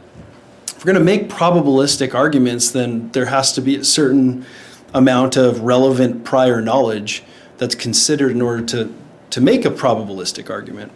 if 0.68 0.80
we're 0.80 0.92
going 0.92 0.98
to 0.98 1.06
make 1.06 1.30
probabilistic 1.30 2.16
arguments, 2.16 2.72
then 2.72 3.12
there 3.12 3.28
has 3.28 3.54
to 3.54 3.62
be 3.62 3.76
a 3.76 3.84
certain 3.84 4.44
amount 4.92 5.38
of 5.38 5.62
relevant 5.62 6.24
prior 6.24 6.62
knowledge 6.62 7.24
that's 7.60 7.76
considered 7.76 8.32
in 8.32 8.42
order 8.42 8.66
to, 8.66 8.92
to 9.30 9.40
make 9.40 9.66
a 9.66 9.70
probabilistic 9.70 10.50
argument. 10.50 10.92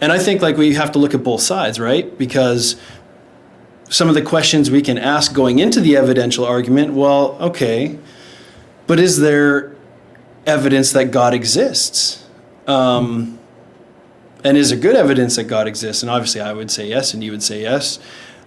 And 0.00 0.10
I 0.10 0.18
think 0.18 0.42
like 0.42 0.56
we 0.56 0.74
have 0.74 0.90
to 0.92 0.98
look 0.98 1.14
at 1.14 1.22
both 1.22 1.42
sides, 1.42 1.78
right? 1.78 2.18
Because 2.18 2.74
some 3.88 4.08
of 4.08 4.16
the 4.16 4.22
questions 4.22 4.68
we 4.68 4.82
can 4.82 4.98
ask 4.98 5.32
going 5.32 5.60
into 5.60 5.80
the 5.80 5.96
evidential 5.96 6.44
argument, 6.44 6.94
well, 6.94 7.36
okay, 7.40 8.00
but 8.88 8.98
is 8.98 9.20
there 9.20 9.76
evidence 10.46 10.92
that 10.92 11.10
God 11.10 11.34
exists? 11.34 12.26
Um, 12.66 13.38
and 14.44 14.56
is 14.56 14.72
it 14.72 14.80
good 14.80 14.96
evidence 14.96 15.36
that 15.36 15.44
God 15.44 15.66
exists? 15.66 16.02
And 16.02 16.10
obviously, 16.10 16.40
I 16.40 16.52
would 16.52 16.70
say 16.70 16.88
yes, 16.88 17.12
and 17.12 17.22
you 17.22 17.30
would 17.30 17.42
say 17.42 17.62
yes. 17.62 17.98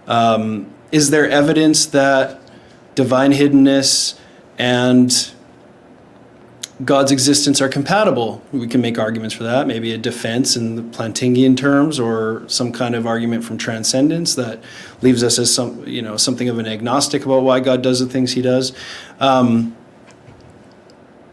Um, 0.06 0.72
is 0.90 1.10
there 1.10 1.28
evidence 1.28 1.86
that 1.86 2.40
divine 2.94 3.32
hiddenness 3.32 4.18
and 4.58 5.32
God's 6.84 7.12
existence 7.12 7.60
are 7.60 7.68
compatible? 7.68 8.42
We 8.52 8.66
can 8.66 8.80
make 8.80 8.98
arguments 8.98 9.34
for 9.34 9.44
that. 9.44 9.66
Maybe 9.66 9.92
a 9.92 9.98
defense 9.98 10.56
in 10.56 10.76
the 10.76 10.82
Plantingian 10.82 11.56
terms, 11.56 12.00
or 12.00 12.42
some 12.48 12.72
kind 12.72 12.94
of 12.94 13.06
argument 13.06 13.44
from 13.44 13.58
transcendence 13.58 14.34
that 14.34 14.62
leaves 15.00 15.22
us 15.22 15.38
as 15.38 15.54
some, 15.54 15.86
you 15.86 16.02
know, 16.02 16.16
something 16.16 16.48
of 16.48 16.58
an 16.58 16.66
agnostic 16.66 17.24
about 17.24 17.42
why 17.42 17.60
God 17.60 17.82
does 17.82 18.00
the 18.00 18.06
things 18.06 18.32
He 18.32 18.42
does. 18.42 18.72
Um, 19.20 19.76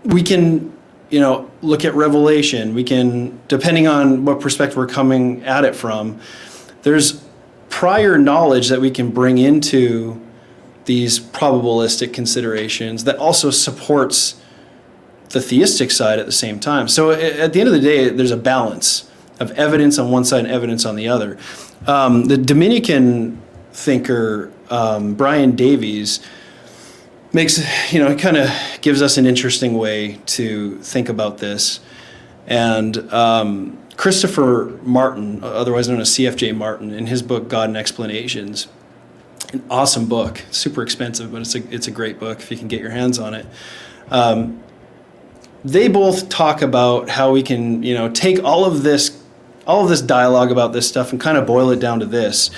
we 0.04 0.24
can 0.24 0.72
you 1.10 1.20
know 1.20 1.50
look 1.62 1.86
at 1.86 1.94
revelation. 1.94 2.74
We 2.74 2.84
can 2.84 3.40
depending 3.48 3.88
on 3.88 4.26
what 4.26 4.40
perspective 4.40 4.78
we're 4.78 4.88
coming 4.88 5.44
at 5.44 5.66
it 5.66 5.76
from 5.76 6.20
there's 6.84 7.24
prior 7.70 8.18
knowledge 8.18 8.70
that 8.70 8.82
we 8.82 8.92
can 8.92 9.12
bring 9.12 9.38
into 9.38 10.20
these 10.86 11.20
probabilistic 11.20 12.14
considerations 12.14 13.04
that 13.04 13.18
also 13.18 13.50
supports 13.52 14.42
the 15.30 15.40
theistic 15.40 15.92
side 15.92 16.20
at 16.20 16.26
the 16.26 16.32
same 16.32 16.60
time. 16.60 16.88
So 16.88 17.12
at 17.12 17.54
the 17.54 17.60
end 17.60 17.68
of 17.68 17.74
the 17.74 17.80
day 17.80 18.10
there's 18.10 18.32
a 18.32 18.38
balance 18.38 19.10
of 19.40 19.52
evidence 19.52 19.98
on 19.98 20.12
one 20.12 20.26
side 20.26 20.46
and 20.46 20.54
evidence 20.54 20.86
on 20.86 20.96
the 20.96 21.08
other. 21.08 21.38
Um, 21.88 22.26
the 22.26 22.38
dominican 22.38 23.42
thinker 23.74 24.52
um, 24.70 25.14
brian 25.14 25.56
davies 25.56 26.20
makes 27.34 27.94
you 27.94 28.00
know 28.00 28.10
it 28.10 28.20
kind 28.20 28.38
of 28.38 28.50
gives 28.82 29.02
us 29.02 29.18
an 29.18 29.26
interesting 29.26 29.78
way 29.78 30.20
to 30.26 30.78
think 30.80 31.10
about 31.10 31.38
this. 31.38 31.80
And 32.48 32.98
um, 33.14 33.78
christopher 33.98 34.80
martin 34.82 35.44
otherwise 35.44 35.88
known 35.88 36.00
as 36.00 36.10
cfj 36.10 36.56
martin 36.56 36.92
in 36.92 37.06
his 37.06 37.22
book 37.22 37.48
god 37.48 37.70
and 37.70 37.78
explanations 37.78 38.68
an 39.54 39.64
awesome 39.70 40.08
book 40.08 40.42
super 40.50 40.82
expensive 40.82 41.32
but 41.32 41.42
it's 41.42 41.54
a, 41.54 41.74
it's 41.74 41.88
a 41.88 41.92
great 41.92 42.20
book 42.20 42.40
if 42.40 42.50
you 42.50 42.58
can 42.58 42.68
get 42.68 42.82
your 42.82 42.90
hands 42.90 43.20
on 43.20 43.34
it. 43.34 43.46
Um, 44.10 44.62
they 45.64 45.88
both 45.88 46.30
talk 46.30 46.62
about 46.62 47.10
how 47.10 47.32
we 47.32 47.44
can 47.44 47.84
you 47.84 47.94
know 47.94 48.10
take 48.10 48.44
all 48.44 48.66
of 48.66 48.84
this 48.84 49.22
all 49.68 49.84
of 49.84 49.90
this 49.90 50.02
dialogue 50.02 50.52
about 50.52 50.74
this 50.74 50.88
stuff 50.88 51.12
and 51.12 51.22
kind 51.22 51.38
of 51.38 51.46
boil 51.46 51.70
it 51.70 51.80
down 51.80 52.00
to 52.00 52.06
this. 52.06 52.50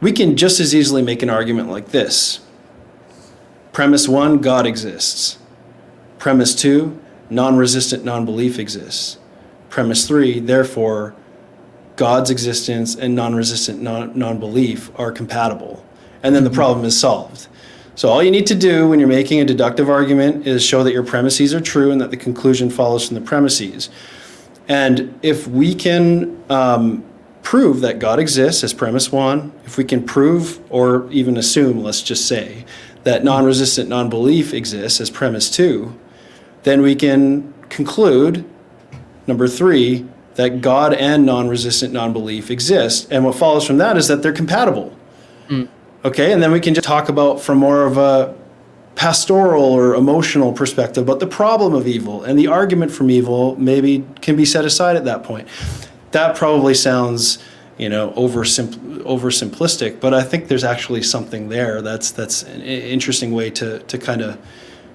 We 0.00 0.12
can 0.12 0.36
just 0.36 0.60
as 0.60 0.74
easily 0.74 1.02
make 1.02 1.22
an 1.22 1.30
argument 1.30 1.70
like 1.70 1.88
this 1.88 2.40
Premise 3.78 4.08
one 4.08 4.38
God 4.38 4.66
exists. 4.66 5.38
Premise 6.18 6.56
two 6.56 6.98
non 7.30 7.56
resistant 7.56 8.04
non 8.04 8.24
belief 8.24 8.58
exists. 8.58 9.18
Premise 9.70 10.08
three, 10.08 10.40
therefore, 10.40 11.14
God's 11.94 12.28
existence 12.28 12.96
and 12.96 13.14
non 13.14 13.36
resistant 13.36 13.80
non 13.80 14.40
belief 14.40 14.90
are 14.98 15.12
compatible. 15.12 15.86
And 16.24 16.34
then 16.34 16.42
the 16.42 16.50
mm-hmm. 16.50 16.56
problem 16.56 16.86
is 16.86 16.98
solved. 16.98 17.46
So, 17.94 18.08
all 18.08 18.20
you 18.20 18.32
need 18.32 18.48
to 18.48 18.56
do 18.56 18.88
when 18.88 18.98
you're 18.98 19.08
making 19.08 19.38
a 19.38 19.44
deductive 19.44 19.88
argument 19.88 20.44
is 20.44 20.64
show 20.64 20.82
that 20.82 20.92
your 20.92 21.04
premises 21.04 21.54
are 21.54 21.60
true 21.60 21.92
and 21.92 22.00
that 22.00 22.10
the 22.10 22.16
conclusion 22.16 22.70
follows 22.70 23.06
from 23.06 23.14
the 23.14 23.20
premises. 23.20 23.90
And 24.66 25.16
if 25.22 25.46
we 25.46 25.72
can 25.72 26.36
um, 26.50 27.04
prove 27.44 27.80
that 27.82 28.00
God 28.00 28.18
exists 28.18 28.64
as 28.64 28.74
premise 28.74 29.12
one, 29.12 29.52
if 29.64 29.78
we 29.78 29.84
can 29.84 30.04
prove 30.04 30.60
or 30.68 31.08
even 31.12 31.36
assume, 31.36 31.84
let's 31.84 32.02
just 32.02 32.26
say, 32.26 32.64
that 33.04 33.24
non 33.24 33.44
resistant 33.44 33.88
non 33.88 34.08
belief 34.08 34.52
exists 34.52 35.00
as 35.00 35.10
premise 35.10 35.50
two, 35.50 35.98
then 36.62 36.82
we 36.82 36.94
can 36.94 37.52
conclude 37.68 38.44
number 39.26 39.46
three 39.46 40.06
that 40.38 40.60
God 40.60 40.94
and 40.94 41.26
non-resistant 41.26 41.92
non-belief 41.92 42.48
exist, 42.48 43.08
and 43.10 43.24
what 43.24 43.34
follows 43.34 43.66
from 43.66 43.78
that 43.78 43.96
is 43.96 44.06
that 44.06 44.22
they're 44.22 44.32
compatible. 44.32 44.96
Hmm. 45.48 45.64
Okay, 46.04 46.32
and 46.32 46.40
then 46.40 46.52
we 46.52 46.60
can 46.60 46.74
just 46.74 46.86
talk 46.86 47.08
about 47.08 47.40
from 47.40 47.58
more 47.58 47.84
of 47.84 47.98
a 47.98 48.36
pastoral 48.94 49.64
or 49.64 49.94
emotional 49.94 50.52
perspective 50.52 51.06
but 51.06 51.20
the 51.20 51.26
problem 51.26 51.72
of 51.72 51.86
evil. 51.86 52.22
And 52.22 52.38
the 52.38 52.48
argument 52.48 52.92
from 52.92 53.10
evil 53.10 53.56
maybe 53.56 54.04
can 54.20 54.36
be 54.36 54.44
set 54.44 54.64
aside 54.64 54.96
at 54.96 55.04
that 55.04 55.24
point. 55.24 55.48
That 56.12 56.36
probably 56.36 56.74
sounds 56.74 57.38
you 57.78 57.88
know 57.88 58.10
oversimp- 58.10 59.02
oversimplistic 59.02 60.00
but 60.00 60.12
i 60.12 60.22
think 60.22 60.48
there's 60.48 60.64
actually 60.64 61.02
something 61.02 61.48
there 61.48 61.80
that's 61.80 62.10
that's 62.10 62.42
an 62.42 62.60
interesting 62.62 63.32
way 63.32 63.48
to 63.50 63.78
to 63.80 63.96
kind 63.96 64.20
of 64.20 64.38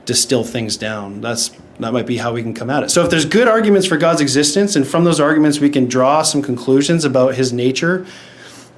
distill 0.05 0.43
things 0.43 0.77
down. 0.77 1.21
That's 1.21 1.51
that 1.79 1.91
might 1.91 2.05
be 2.05 2.17
how 2.17 2.33
we 2.33 2.43
can 2.43 2.53
come 2.53 2.69
at 2.69 2.83
it. 2.83 2.91
So 2.91 3.03
if 3.03 3.09
there's 3.09 3.25
good 3.25 3.47
arguments 3.47 3.87
for 3.87 3.97
god's 3.97 4.21
existence 4.21 4.75
and 4.75 4.87
from 4.87 5.03
those 5.03 5.19
arguments 5.19 5.59
we 5.59 5.69
can 5.69 5.87
draw 5.87 6.21
some 6.21 6.41
conclusions 6.41 7.03
about 7.03 7.35
his 7.35 7.51
nature 7.51 8.05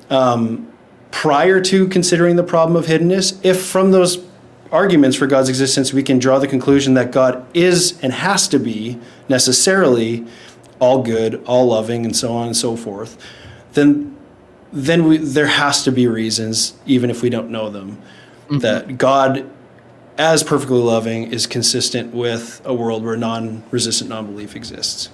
um, 0.10 0.72
prior 1.12 1.60
to 1.62 1.88
considering 1.88 2.36
the 2.36 2.44
problem 2.44 2.76
of 2.76 2.86
hiddenness 2.86 3.44
if 3.44 3.66
from 3.66 3.92
those 3.92 4.24
arguments 4.72 5.16
for 5.16 5.28
God's 5.28 5.48
existence, 5.48 5.94
we 5.94 6.04
can 6.04 6.20
draw 6.20 6.40
the 6.40 6.48
conclusion 6.48 6.96
that 6.96 7.12
God 7.12 7.46
is 7.56 7.98
and 8.02 8.12
has 8.12 8.48
to 8.50 8.60
be 8.60 9.00
necessarily 9.30 10.26
all 10.80 11.02
good, 11.02 11.42
all 11.46 11.68
loving, 11.68 12.04
and 12.06 12.16
so 12.16 12.34
on 12.34 12.48
and 12.48 12.58
so 12.58 12.76
forth, 12.76 13.18
then 13.76 14.16
then 14.74 15.08
we, 15.08 15.18
there 15.18 15.48
has 15.48 15.84
to 15.86 15.92
be 15.92 16.08
reasons, 16.08 16.74
even 16.86 17.10
if 17.10 17.22
we 17.22 17.30
don't 17.30 17.50
know 17.50 17.70
them, 17.70 17.98
mm-hmm. 18.48 18.58
that 18.60 18.98
God, 18.98 19.50
as 20.18 20.44
perfectly 20.44 20.80
loving, 20.80 21.32
is 21.32 21.48
consistent 21.48 22.14
with 22.14 22.62
a 22.66 22.74
world 22.74 23.06
where 23.06 23.16
non-resistant 23.16 24.10
non-belief 24.10 24.56
exists. 24.56 25.10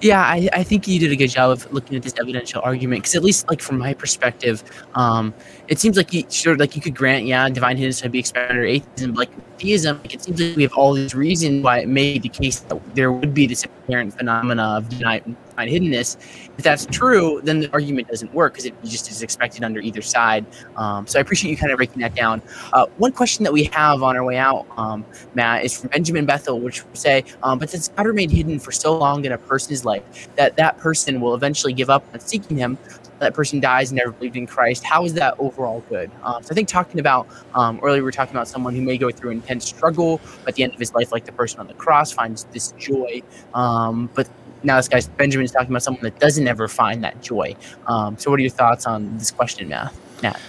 Yeah, 0.00 0.20
I, 0.20 0.48
I 0.52 0.62
think 0.64 0.88
you 0.88 0.98
did 0.98 1.12
a 1.12 1.16
good 1.16 1.30
job 1.30 1.52
of 1.52 1.72
looking 1.72 1.96
at 1.96 2.02
this 2.02 2.14
evidential 2.20 2.60
argument 2.64 3.02
because 3.02 3.14
at 3.14 3.22
least 3.22 3.48
like 3.48 3.60
from 3.60 3.78
my 3.78 3.94
perspective, 3.94 4.64
um, 4.96 5.32
it 5.68 5.78
seems 5.78 5.96
like 5.96 6.12
you 6.12 6.24
sure 6.28 6.56
like 6.56 6.74
you 6.74 6.82
could 6.82 6.96
grant 6.96 7.24
yeah 7.24 7.48
divine 7.48 7.76
hiddenness 7.76 8.02
would 8.02 8.10
be 8.10 8.18
expanded 8.18 8.56
or 8.56 8.64
atheism, 8.64 9.12
but 9.12 9.28
like 9.28 9.58
theism, 9.60 9.98
like, 9.98 10.12
it 10.12 10.24
seems 10.24 10.40
like 10.40 10.56
we 10.56 10.64
have 10.64 10.72
all 10.72 10.92
these 10.92 11.14
reasons 11.14 11.62
why 11.62 11.78
it 11.78 11.88
may 11.88 12.14
be 12.14 12.18
the 12.18 12.28
case 12.28 12.58
that 12.60 12.94
there 12.96 13.12
would 13.12 13.32
be 13.32 13.46
this 13.46 13.64
apparent 13.64 14.12
phenomena 14.12 14.64
of 14.76 14.88
divine, 14.88 15.36
divine 15.52 15.68
hiddenness. 15.68 16.16
If 16.58 16.64
that's 16.64 16.86
true, 16.86 17.40
then 17.44 17.60
the 17.60 17.72
argument 17.72 18.08
doesn't 18.08 18.32
work 18.34 18.54
because 18.54 18.66
it 18.66 18.74
just 18.84 19.10
is 19.10 19.22
expected 19.22 19.64
under 19.64 19.80
either 19.80 20.02
side. 20.02 20.44
Um, 20.76 21.06
so 21.06 21.18
I 21.18 21.22
appreciate 21.22 21.50
you 21.50 21.56
kind 21.56 21.72
of 21.72 21.76
breaking 21.76 22.00
that 22.02 22.14
down. 22.14 22.42
Uh, 22.72 22.86
one 22.98 23.12
question 23.12 23.44
that 23.44 23.52
we 23.52 23.64
have 23.64 24.02
on 24.02 24.16
our 24.16 24.24
way 24.24 24.36
out, 24.36 24.66
um, 24.76 25.04
Matt, 25.34 25.64
is 25.64 25.78
from 25.80 25.90
Benjamin 25.90 26.26
Bethel, 26.26 26.60
which 26.60 26.84
would 26.84 26.96
say, 26.96 27.24
um, 27.42 27.58
but 27.58 27.70
since 27.70 27.88
God 27.88 28.06
remained 28.06 28.32
hidden 28.32 28.58
for 28.58 28.72
so 28.72 28.96
long 28.96 29.24
in 29.24 29.32
a 29.32 29.38
person's 29.38 29.84
life, 29.84 30.28
that 30.36 30.56
that 30.56 30.78
person 30.78 31.20
will 31.20 31.34
eventually 31.34 31.72
give 31.72 31.90
up 31.90 32.04
on 32.12 32.20
seeking 32.20 32.56
Him 32.56 32.78
that 33.22 33.34
person 33.34 33.60
dies 33.60 33.90
and 33.90 33.98
never 33.98 34.10
believed 34.10 34.36
in 34.36 34.46
Christ, 34.46 34.84
how 34.84 35.04
is 35.04 35.14
that 35.14 35.34
overall 35.38 35.82
good? 35.88 36.10
Um, 36.22 36.42
so 36.42 36.48
I 36.50 36.54
think 36.54 36.68
talking 36.68 37.00
about 37.00 37.26
um, 37.54 37.80
earlier, 37.82 38.02
we 38.02 38.04
were 38.04 38.12
talking 38.12 38.34
about 38.34 38.48
someone 38.48 38.74
who 38.74 38.82
may 38.82 38.98
go 38.98 39.10
through 39.10 39.30
intense 39.30 39.64
struggle, 39.64 40.20
but 40.40 40.48
at 40.48 40.54
the 40.56 40.64
end 40.64 40.74
of 40.74 40.78
his 40.78 40.92
life, 40.92 41.12
like 41.12 41.24
the 41.24 41.32
person 41.32 41.60
on 41.60 41.68
the 41.68 41.74
cross, 41.74 42.12
finds 42.12 42.44
this 42.46 42.72
joy. 42.72 43.22
Um, 43.54 44.10
but 44.14 44.28
now 44.62 44.76
this 44.76 44.88
guy's 44.88 45.08
Benjamin 45.08 45.44
is 45.44 45.52
talking 45.52 45.70
about 45.70 45.82
someone 45.82 46.02
that 46.02 46.18
doesn't 46.18 46.46
ever 46.46 46.68
find 46.68 47.02
that 47.04 47.20
joy. 47.22 47.54
Um, 47.86 48.16
so 48.18 48.30
what 48.30 48.38
are 48.38 48.42
your 48.42 48.50
thoughts 48.50 48.86
on 48.86 49.16
this 49.18 49.30
question, 49.30 49.68
Matt? 49.68 49.92
Matt? 50.22 50.40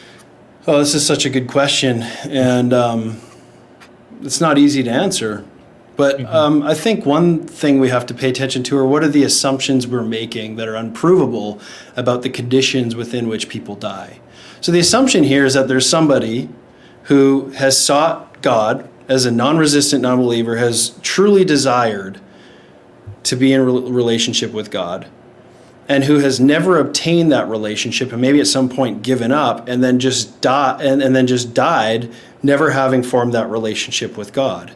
Oh, 0.66 0.80
this 0.80 0.94
is 0.94 1.06
such 1.06 1.26
a 1.26 1.30
good 1.30 1.48
question, 1.48 2.04
and 2.30 2.74
um, 2.74 3.20
it's 4.22 4.40
not 4.40 4.58
easy 4.58 4.84
to 4.84 4.90
answer. 4.90 5.46
But 5.96 6.18
mm-hmm. 6.18 6.36
um, 6.36 6.64
I 6.64 6.74
think 6.74 7.06
one 7.06 7.46
thing 7.46 7.80
we 7.80 7.90
have 7.90 8.06
to 8.08 8.14
pay 8.14 8.30
attention 8.30 8.64
to 8.64 8.78
are 8.78 8.86
what 8.86 9.04
are 9.04 9.08
the 9.10 9.24
assumptions 9.24 9.86
we're 9.86 10.04
making 10.04 10.56
that 10.56 10.68
are 10.68 10.76
unprovable 10.76 11.60
about 11.96 12.24
the 12.24 12.30
conditions 12.30 12.96
within 12.96 13.28
which 13.28 13.50
people 13.50 13.76
die. 13.76 14.20
So 14.62 14.72
the 14.72 14.80
assumption 14.80 15.24
here 15.24 15.46
is 15.46 15.54
that 15.54 15.68
there's 15.68 15.88
somebody 15.88 16.50
who 17.04 17.50
has 17.52 17.78
sought 17.78 18.42
God 18.42 18.90
as 19.08 19.26
a 19.26 19.32
non 19.32 19.58
resistant 19.58 20.02
non 20.02 20.18
believer, 20.18 20.58
has 20.58 20.98
truly 21.02 21.44
desired 21.44 22.20
to 23.24 23.36
be 23.36 23.54
in 23.54 23.62
a 23.62 23.64
relationship 23.64 24.52
with 24.52 24.70
God, 24.72 25.08
and 25.88 26.04
who 26.06 26.20
has 26.20 26.40
never 26.40 26.80
obtained 26.80 27.32
that 27.32 27.48
relationship 27.48 28.12
and 28.12 28.22
maybe 28.22 28.40
at 28.40 28.48
some 28.48 28.70
point 28.70 29.02
given 29.02 29.32
up 29.32 29.68
and 29.68 29.84
then 29.84 30.00
just 30.00 30.40
die 30.40 30.82
and, 30.82 31.04
and 31.04 31.16
then 31.16 31.28
just 31.28 31.54
died 31.54 32.10
never 32.42 32.72
having 32.72 33.04
formed 33.04 33.34
that 33.34 33.50
relationship 33.50 34.18
with 34.18 34.32
God. 34.32 34.74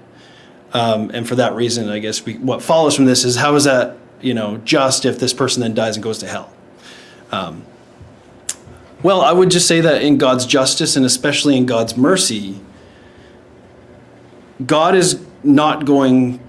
Um, 0.73 1.09
and 1.13 1.27
for 1.27 1.35
that 1.35 1.53
reason, 1.53 1.89
I 1.89 1.99
guess 1.99 2.25
we, 2.25 2.35
what 2.35 2.61
follows 2.61 2.95
from 2.95 3.05
this 3.05 3.23
is 3.23 3.37
how 3.37 3.55
is 3.55 3.63
that 3.63 3.97
you 4.19 4.33
know 4.33 4.57
just 4.57 5.05
if 5.05 5.19
this 5.19 5.33
person 5.33 5.61
then 5.61 5.73
dies 5.73 5.95
and 5.95 6.03
goes 6.03 6.17
to 6.19 6.27
hell? 6.27 6.53
Um, 7.31 7.63
well, 9.03 9.21
I 9.21 9.31
would 9.31 9.51
just 9.51 9.67
say 9.67 9.79
that 9.81 10.01
in 10.01 10.17
God's 10.17 10.45
justice 10.45 10.95
and 10.95 11.05
especially 11.05 11.55
in 11.55 11.65
God's 11.65 11.95
mercy, 11.95 12.59
God 14.65 14.95
is 14.95 15.23
not 15.43 15.85
going 15.85 16.39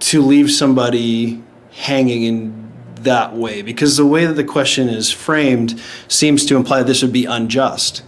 to 0.00 0.22
leave 0.22 0.50
somebody 0.50 1.42
hanging 1.72 2.22
in 2.22 2.72
that 2.96 3.34
way 3.34 3.62
because 3.62 3.96
the 3.96 4.06
way 4.06 4.26
that 4.26 4.34
the 4.34 4.44
question 4.44 4.88
is 4.88 5.10
framed 5.10 5.80
seems 6.08 6.44
to 6.46 6.56
imply 6.56 6.82
this 6.82 7.02
would 7.02 7.12
be 7.12 7.24
unjust. 7.24 8.02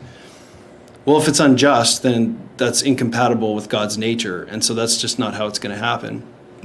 Well, 1.05 1.19
if 1.19 1.29
it's 1.29 1.41
unjust, 1.41 2.03
then 2.03 2.49
that's 2.57 2.83
incompatible 2.83 3.55
with 3.55 3.69
God's 3.69 3.97
nature. 3.97 4.45
And 4.45 4.65
so 4.65 4.75
that's 4.75 5.01
just 5.01 5.19
not 5.19 5.35
how 5.35 5.47
it's 5.47 5.59
going 5.59 5.75
to 5.75 5.83
happen. 5.83 6.23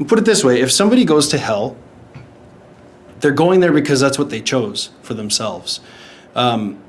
Put 0.07 0.19
it 0.19 0.26
this 0.26 0.43
way 0.43 0.59
if 0.61 0.71
somebody 0.71 1.05
goes 1.05 1.28
to 1.30 1.38
hell, 1.38 1.78
they're 3.19 3.32
going 3.32 3.61
there 3.61 3.71
because 3.71 3.99
that's 3.99 4.19
what 4.19 4.30
they 4.30 4.41
chose 4.41 4.89
for 5.01 5.13
themselves. 5.13 5.80
Um, 6.36 6.82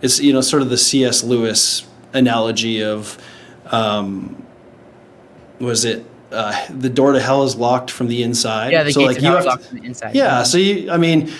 it's 0.00 0.18
you 0.18 0.32
know 0.32 0.40
sort 0.40 0.62
of 0.62 0.70
the 0.70 0.78
C.S. 0.78 1.22
Lewis 1.22 1.86
analogy 2.12 2.82
of 2.82 3.22
um, 3.66 4.44
was 5.60 5.84
it 5.84 6.04
uh, 6.32 6.66
the 6.70 6.88
door 6.88 7.12
to 7.12 7.20
hell 7.20 7.44
is 7.44 7.56
locked 7.56 7.90
from 7.90 8.08
the 8.08 8.22
inside. 8.22 8.72
Yeah, 8.72 8.84
the 8.84 8.92
so 8.92 9.00
gates 9.00 9.08
like 9.08 9.16
of 9.18 9.22
you 9.24 9.30
have 9.30 9.44
locked 9.44 9.64
from 9.64 9.78
the 9.78 9.86
inside. 9.86 10.14
Yeah, 10.14 10.24
yeah, 10.24 10.42
so 10.42 10.58
you 10.58 10.90
I 10.90 10.96
mean, 10.96 11.30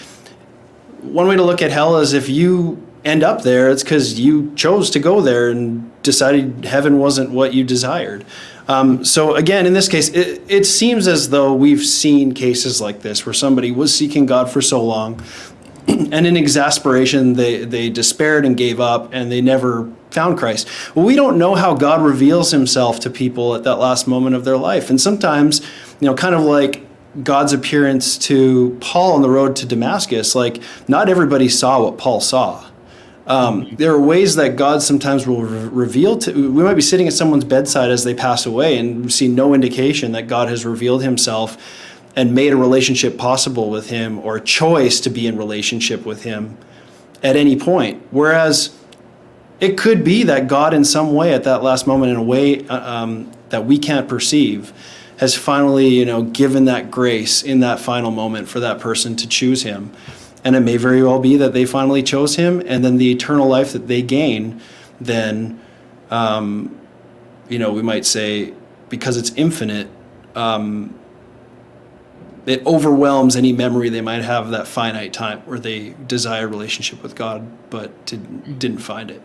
one 1.03 1.27
way 1.27 1.37
to 1.37 1.43
look 1.43 1.63
at 1.63 1.71
hell 1.71 1.99
is 1.99 2.13
if 2.13 2.29
you 2.29 2.85
end 3.05 3.23
up 3.23 3.43
there, 3.43 3.71
it's 3.71 3.83
because 3.83 4.21
you 4.21 4.55
chose 4.55 4.91
to 4.91 4.99
go 4.99 5.21
there 5.21 5.51
and 5.51 5.91
decided 6.03 6.65
heaven 6.65 6.99
wasn't 6.99 7.31
what 7.31 7.53
you 7.55 7.65
desired. 7.65 8.25
Um, 8.69 9.05
so 9.05 9.35
again, 9.35 9.67
in 9.67 9.73
this 9.73 9.89
case, 9.89 10.09
it, 10.11 10.41
it 10.49 10.65
seems 10.65 11.09
as 11.09 11.31
though 11.31 11.53
we've 11.53 11.85
seen 11.85 12.33
cases 12.33 12.81
like 12.81 13.03
this 13.03 13.27
where 13.27 13.33
somebody 13.33 13.73
was 13.73 13.95
seeking 13.95 14.27
God 14.27 14.51
for 14.51 14.63
so 14.63 14.83
long, 14.83 15.21
and 15.89 16.27
in 16.27 16.37
exasperation, 16.37 17.35
they 17.35 17.65
they 17.65 17.91
despaired 17.91 18.45
and 18.45 18.57
gave 18.57 18.79
up, 18.79 19.13
and 19.13 19.33
they 19.33 19.41
never 19.41 19.91
found 20.13 20.39
Christ. 20.39 20.69
Well, 20.95 21.05
we 21.05 21.17
don't 21.17 21.39
know 21.39 21.55
how 21.55 21.75
God 21.75 22.03
reveals 22.03 22.51
Himself 22.51 23.01
to 23.01 23.11
people 23.11 23.55
at 23.55 23.65
that 23.65 23.77
last 23.77 24.07
moment 24.07 24.37
of 24.37 24.45
their 24.45 24.57
life, 24.57 24.91
and 24.91 25.01
sometimes, 25.01 25.61
you 26.01 26.07
know, 26.07 26.15
kind 26.15 26.35
of 26.35 26.43
like 26.43 26.87
God's 27.23 27.53
appearance 27.53 28.17
to 28.19 28.77
Paul 28.81 29.13
on 29.13 29.23
the 29.23 29.31
road 29.31 29.57
to 29.57 29.67
Damascus, 29.67 30.35
like 30.35 30.63
not 30.89 31.09
everybody 31.09 31.49
saw 31.49 31.83
what 31.83 31.99
Paul 31.99 32.21
saw. 32.21 32.67
Um, 33.27 33.69
there 33.77 33.93
are 33.93 34.01
ways 34.01 34.35
that 34.37 34.57
God 34.57 34.83
sometimes 34.83 35.27
will 35.27 35.43
re- 35.43 35.69
reveal 35.69 36.19
to. 36.19 36.33
We 36.33 36.63
might 36.63 36.75
be 36.75 36.83
sitting 36.83 37.07
at 37.07 37.13
someone's 37.13 37.45
bedside 37.45 37.91
as 37.91 38.03
they 38.03 38.15
pass 38.15 38.47
away 38.47 38.79
and 38.79 39.13
see 39.13 39.29
no 39.29 39.55
indication 39.55 40.13
that 40.13 40.27
God 40.27 40.49
has 40.49 40.65
revealed 40.65 41.03
Himself 41.03 41.57
and 42.17 42.35
made 42.35 42.53
a 42.53 42.57
relationship 42.57 43.17
possible 43.17 43.71
with 43.71 43.91
Him 43.91 44.19
or 44.19 44.37
a 44.37 44.41
choice 44.41 45.01
to 45.01 45.11
be 45.11 45.27
in 45.27 45.37
relationship 45.37 46.05
with 46.05 46.25
Him 46.25 46.59
at 47.23 47.37
any 47.37 47.57
point. 47.57 48.03
Whereas 48.11 48.77
it 49.63 49.79
could 49.79 50.03
be 50.03 50.25
that 50.25 50.49
God, 50.49 50.75
in 50.75 50.85
some 50.85 51.15
way, 51.15 51.33
at 51.33 51.45
that 51.45 51.63
last 51.63 51.87
moment, 51.87 52.11
in 52.11 52.19
a 52.19 52.23
way 52.23 52.67
uh, 52.67 53.03
um, 53.03 53.31
that 53.51 53.65
we 53.65 53.79
can't 53.79 54.09
perceive, 54.09 54.73
has 55.19 55.37
finally, 55.37 55.87
you 55.87 56.05
know, 56.05 56.25
given 56.25 56.65
that 56.65 56.91
grace 56.91 57.45
in 57.45 57.61
that 57.61 57.79
final 57.79 58.11
moment 58.11 58.49
for 58.49 58.59
that 58.59 58.81
person 58.81 59.15
to 59.15 59.29
choose 59.29 59.63
Him. 59.63 59.93
And 60.43 60.57
it 60.57 60.61
may 60.61 60.79
very 60.79 61.01
well 61.01 61.21
be 61.21 61.37
that 61.37 61.53
they 61.53 61.65
finally 61.65 62.03
chose 62.03 62.35
him, 62.35 62.61
and 62.67 62.85
then 62.85 62.97
the 62.97 63.13
eternal 63.13 63.47
life 63.47 63.73
that 63.75 63.87
they 63.87 64.03
gain, 64.03 64.61
then, 65.01 65.61
um, 66.11 66.77
you 67.49 67.61
know, 67.61 67.73
we 67.73 67.83
might 67.83 68.05
say, 68.05 68.53
because 68.89 69.17
it's 69.17 69.31
infinite, 69.37 69.87
um, 70.35 70.99
it 72.47 72.67
overwhelms 72.67 73.37
any 73.37 73.53
memory 73.53 73.89
they 73.91 74.01
might 74.01 74.23
have 74.23 74.51
that 74.51 74.67
finite 74.67 75.13
time 75.13 75.39
where 75.43 75.61
they 75.61 75.95
desire 76.09 76.49
relationship 76.49 77.01
with 77.01 77.15
God 77.15 77.47
but 77.71 78.05
didn't, 78.07 78.59
didn't 78.59 78.79
find 78.79 79.09
it. 79.09 79.23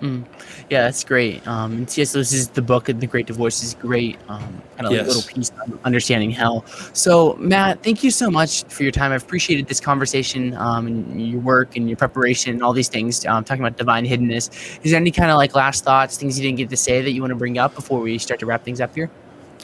Mm. 0.00 0.24
Yeah, 0.70 0.84
that's 0.84 1.04
great. 1.04 1.46
Um, 1.46 1.72
and 1.72 1.90
C.S. 1.90 2.14
Lewis 2.14 2.32
is 2.32 2.48
the 2.48 2.62
book, 2.62 2.86
The 2.86 3.06
Great 3.06 3.26
Divorce, 3.26 3.62
is 3.62 3.74
great. 3.74 4.18
Um, 4.28 4.62
kind 4.76 4.86
of 4.86 4.92
Yes. 4.92 5.06
like 5.06 5.16
little 5.16 5.22
piece 5.22 5.52
on 5.62 5.78
understanding 5.84 6.30
hell. 6.30 6.64
So, 6.94 7.34
Matt, 7.38 7.82
thank 7.82 8.02
you 8.02 8.10
so 8.10 8.30
much 8.30 8.64
for 8.64 8.82
your 8.82 8.92
time. 8.92 9.12
I've 9.12 9.22
appreciated 9.22 9.66
this 9.66 9.80
conversation 9.80 10.54
um, 10.54 10.86
and 10.86 11.30
your 11.30 11.40
work 11.40 11.76
and 11.76 11.88
your 11.88 11.96
preparation 11.96 12.52
and 12.52 12.62
all 12.62 12.72
these 12.72 12.88
things. 12.88 13.26
Um, 13.26 13.44
talking 13.44 13.62
about 13.62 13.76
divine 13.76 14.06
hiddenness. 14.06 14.80
Is 14.82 14.92
there 14.92 15.00
any 15.00 15.10
kind 15.10 15.30
of 15.30 15.36
like 15.36 15.54
last 15.54 15.84
thoughts, 15.84 16.16
things 16.16 16.38
you 16.38 16.44
didn't 16.46 16.58
get 16.58 16.70
to 16.70 16.76
say 16.76 17.02
that 17.02 17.10
you 17.10 17.20
want 17.20 17.32
to 17.32 17.36
bring 17.36 17.58
up 17.58 17.74
before 17.74 18.00
we 18.00 18.16
start 18.18 18.40
to 18.40 18.46
wrap 18.46 18.64
things 18.64 18.80
up 18.80 18.94
here? 18.94 19.10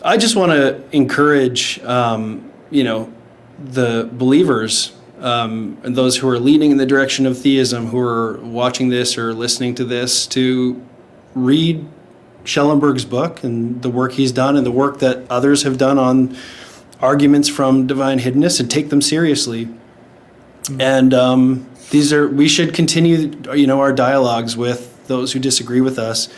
I 0.04 0.18
just 0.18 0.36
want 0.36 0.52
to 0.52 0.82
encourage, 0.92 1.78
um, 1.84 2.52
you 2.70 2.84
know, 2.84 3.10
the 3.72 4.10
believers 4.12 4.92
um, 5.20 5.78
and 5.82 5.96
those 5.96 6.16
who 6.16 6.28
are 6.28 6.38
leading 6.38 6.70
in 6.70 6.76
the 6.76 6.86
direction 6.86 7.26
of 7.26 7.38
theism, 7.38 7.86
who 7.86 7.98
are 7.98 8.38
watching 8.38 8.88
this 8.88 9.16
or 9.16 9.32
listening 9.32 9.74
to 9.76 9.84
this, 9.84 10.26
to 10.28 10.84
read 11.34 11.86
Schellenberg's 12.44 13.04
book 13.04 13.42
and 13.42 13.82
the 13.82 13.90
work 13.90 14.12
he's 14.12 14.32
done 14.32 14.56
and 14.56 14.64
the 14.64 14.72
work 14.72 14.98
that 15.00 15.28
others 15.30 15.62
have 15.62 15.78
done 15.78 15.98
on 15.98 16.36
arguments 17.00 17.48
from 17.48 17.86
divine 17.86 18.18
hiddenness 18.20 18.60
and 18.60 18.70
take 18.70 18.90
them 18.90 19.02
seriously. 19.02 19.68
And 20.80 21.14
um, 21.14 21.68
these 21.90 22.12
are 22.12 22.28
we 22.28 22.48
should 22.48 22.74
continue, 22.74 23.32
you 23.54 23.66
know, 23.66 23.80
our 23.80 23.92
dialogues 23.92 24.56
with 24.56 25.06
those 25.06 25.32
who 25.32 25.38
disagree 25.38 25.80
with 25.80 25.98
us, 25.98 26.28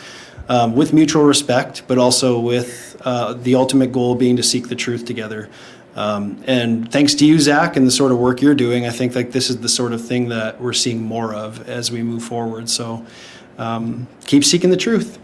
um, 0.47 0.75
with 0.75 0.93
mutual 0.93 1.23
respect, 1.23 1.83
but 1.87 1.97
also 1.97 2.39
with 2.39 3.01
uh, 3.03 3.33
the 3.33 3.55
ultimate 3.55 3.91
goal 3.91 4.15
being 4.15 4.35
to 4.35 4.43
seek 4.43 4.69
the 4.69 4.75
truth 4.75 5.05
together. 5.05 5.49
Um, 5.95 6.41
and 6.47 6.91
thanks 6.91 7.13
to 7.15 7.25
you, 7.25 7.39
Zach, 7.39 7.75
and 7.75 7.85
the 7.85 7.91
sort 7.91 8.11
of 8.11 8.19
work 8.19 8.41
you're 8.41 8.55
doing, 8.55 8.85
I 8.85 8.91
think 8.91 9.15
like 9.15 9.31
this 9.31 9.49
is 9.49 9.57
the 9.57 9.69
sort 9.69 9.91
of 9.91 10.05
thing 10.05 10.29
that 10.29 10.61
we're 10.61 10.73
seeing 10.73 11.01
more 11.01 11.33
of 11.33 11.67
as 11.67 11.91
we 11.91 12.03
move 12.03 12.23
forward. 12.23 12.69
So 12.69 13.05
um, 13.57 14.07
keep 14.25 14.43
seeking 14.43 14.69
the 14.69 14.77
truth. 14.77 15.19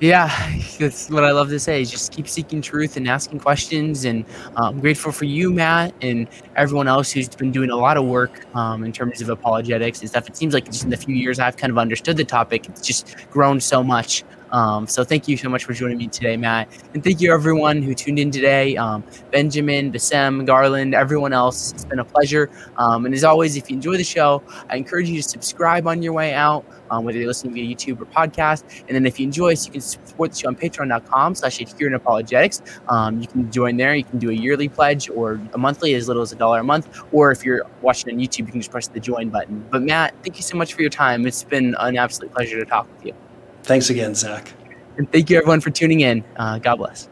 Yeah, 0.00 0.30
that's 0.78 1.10
what 1.10 1.24
I 1.24 1.30
love 1.30 1.50
to 1.50 1.60
say. 1.60 1.82
Is 1.82 1.90
just 1.90 2.10
keep 2.10 2.26
seeking 2.26 2.62
truth 2.62 2.96
and 2.96 3.06
asking 3.06 3.40
questions. 3.40 4.06
And 4.06 4.24
uh, 4.56 4.68
I'm 4.68 4.80
grateful 4.80 5.12
for 5.12 5.26
you, 5.26 5.52
Matt, 5.52 5.92
and 6.00 6.26
everyone 6.56 6.88
else 6.88 7.10
who's 7.10 7.28
been 7.28 7.52
doing 7.52 7.70
a 7.70 7.76
lot 7.76 7.98
of 7.98 8.06
work 8.06 8.46
um, 8.56 8.82
in 8.82 8.92
terms 8.92 9.20
of 9.20 9.28
apologetics 9.28 10.00
and 10.00 10.08
stuff. 10.08 10.26
It 10.26 10.36
seems 10.38 10.54
like 10.54 10.64
just 10.64 10.84
in 10.84 10.90
the 10.90 10.96
few 10.96 11.14
years 11.14 11.38
I've 11.38 11.58
kind 11.58 11.70
of 11.70 11.76
understood 11.76 12.16
the 12.16 12.24
topic, 12.24 12.66
it's 12.66 12.80
just 12.80 13.14
grown 13.30 13.60
so 13.60 13.84
much. 13.84 14.24
Um, 14.52 14.86
so 14.86 15.04
thank 15.04 15.28
you 15.28 15.36
so 15.36 15.48
much 15.48 15.64
for 15.64 15.72
joining 15.72 15.98
me 15.98 16.08
today, 16.08 16.36
Matt, 16.36 16.68
and 16.94 17.02
thank 17.02 17.20
you 17.20 17.32
everyone 17.32 17.82
who 17.82 17.94
tuned 17.94 18.18
in 18.18 18.30
today. 18.30 18.76
Um, 18.76 19.04
Benjamin, 19.30 19.92
Bassem, 19.92 20.46
Garland, 20.46 20.94
everyone 20.94 21.32
else. 21.32 21.72
It's 21.72 21.84
been 21.84 21.98
a 21.98 22.04
pleasure. 22.04 22.50
Um, 22.76 23.06
and 23.06 23.14
as 23.14 23.24
always, 23.24 23.56
if 23.56 23.70
you 23.70 23.76
enjoy 23.76 23.96
the 23.96 24.04
show, 24.04 24.42
I 24.68 24.76
encourage 24.76 25.08
you 25.08 25.20
to 25.22 25.28
subscribe 25.28 25.86
on 25.86 26.02
your 26.02 26.12
way 26.12 26.34
out 26.34 26.64
um, 26.90 27.04
whether 27.04 27.18
you're 27.18 27.26
listening 27.26 27.54
via 27.54 27.74
YouTube 27.74 28.00
or 28.00 28.06
podcast. 28.06 28.64
And 28.88 28.94
then 28.94 29.06
if 29.06 29.18
you 29.18 29.26
enjoy 29.26 29.52
us, 29.52 29.66
you 29.66 29.72
can 29.72 29.80
support 29.80 30.32
the 30.32 30.38
show 30.38 30.48
on 30.48 30.56
patreon.com 30.56 31.34
slash 31.34 31.60
adherent 31.60 31.96
apologetics. 31.96 32.62
Um, 32.88 33.20
you 33.20 33.26
can 33.26 33.50
join 33.50 33.76
there. 33.76 33.94
You 33.94 34.04
can 34.04 34.18
do 34.18 34.30
a 34.30 34.34
yearly 34.34 34.68
pledge 34.68 35.08
or 35.08 35.40
a 35.54 35.58
monthly 35.58 35.94
as 35.94 36.08
little 36.08 36.22
as 36.22 36.32
a 36.32 36.36
dollar 36.36 36.60
a 36.60 36.64
month. 36.64 37.02
Or 37.12 37.30
if 37.30 37.44
you're 37.44 37.62
watching 37.80 38.12
on 38.12 38.20
YouTube, 38.20 38.40
you 38.40 38.46
can 38.46 38.60
just 38.60 38.70
press 38.70 38.88
the 38.88 39.00
join 39.00 39.30
button. 39.30 39.66
But 39.70 39.82
Matt, 39.82 40.14
thank 40.22 40.36
you 40.36 40.42
so 40.42 40.56
much 40.56 40.74
for 40.74 40.82
your 40.82 40.90
time. 40.90 41.26
It's 41.26 41.44
been 41.44 41.74
an 41.78 41.96
absolute 41.96 42.32
pleasure 42.32 42.58
to 42.58 42.66
talk 42.66 42.88
with 42.96 43.06
you. 43.06 43.29
Thanks 43.64 43.90
again, 43.90 44.14
Zach. 44.14 44.52
And 44.96 45.10
thank 45.12 45.30
you 45.30 45.38
everyone 45.38 45.60
for 45.60 45.70
tuning 45.70 46.00
in. 46.00 46.24
Uh, 46.36 46.58
God 46.58 46.76
bless. 46.76 47.09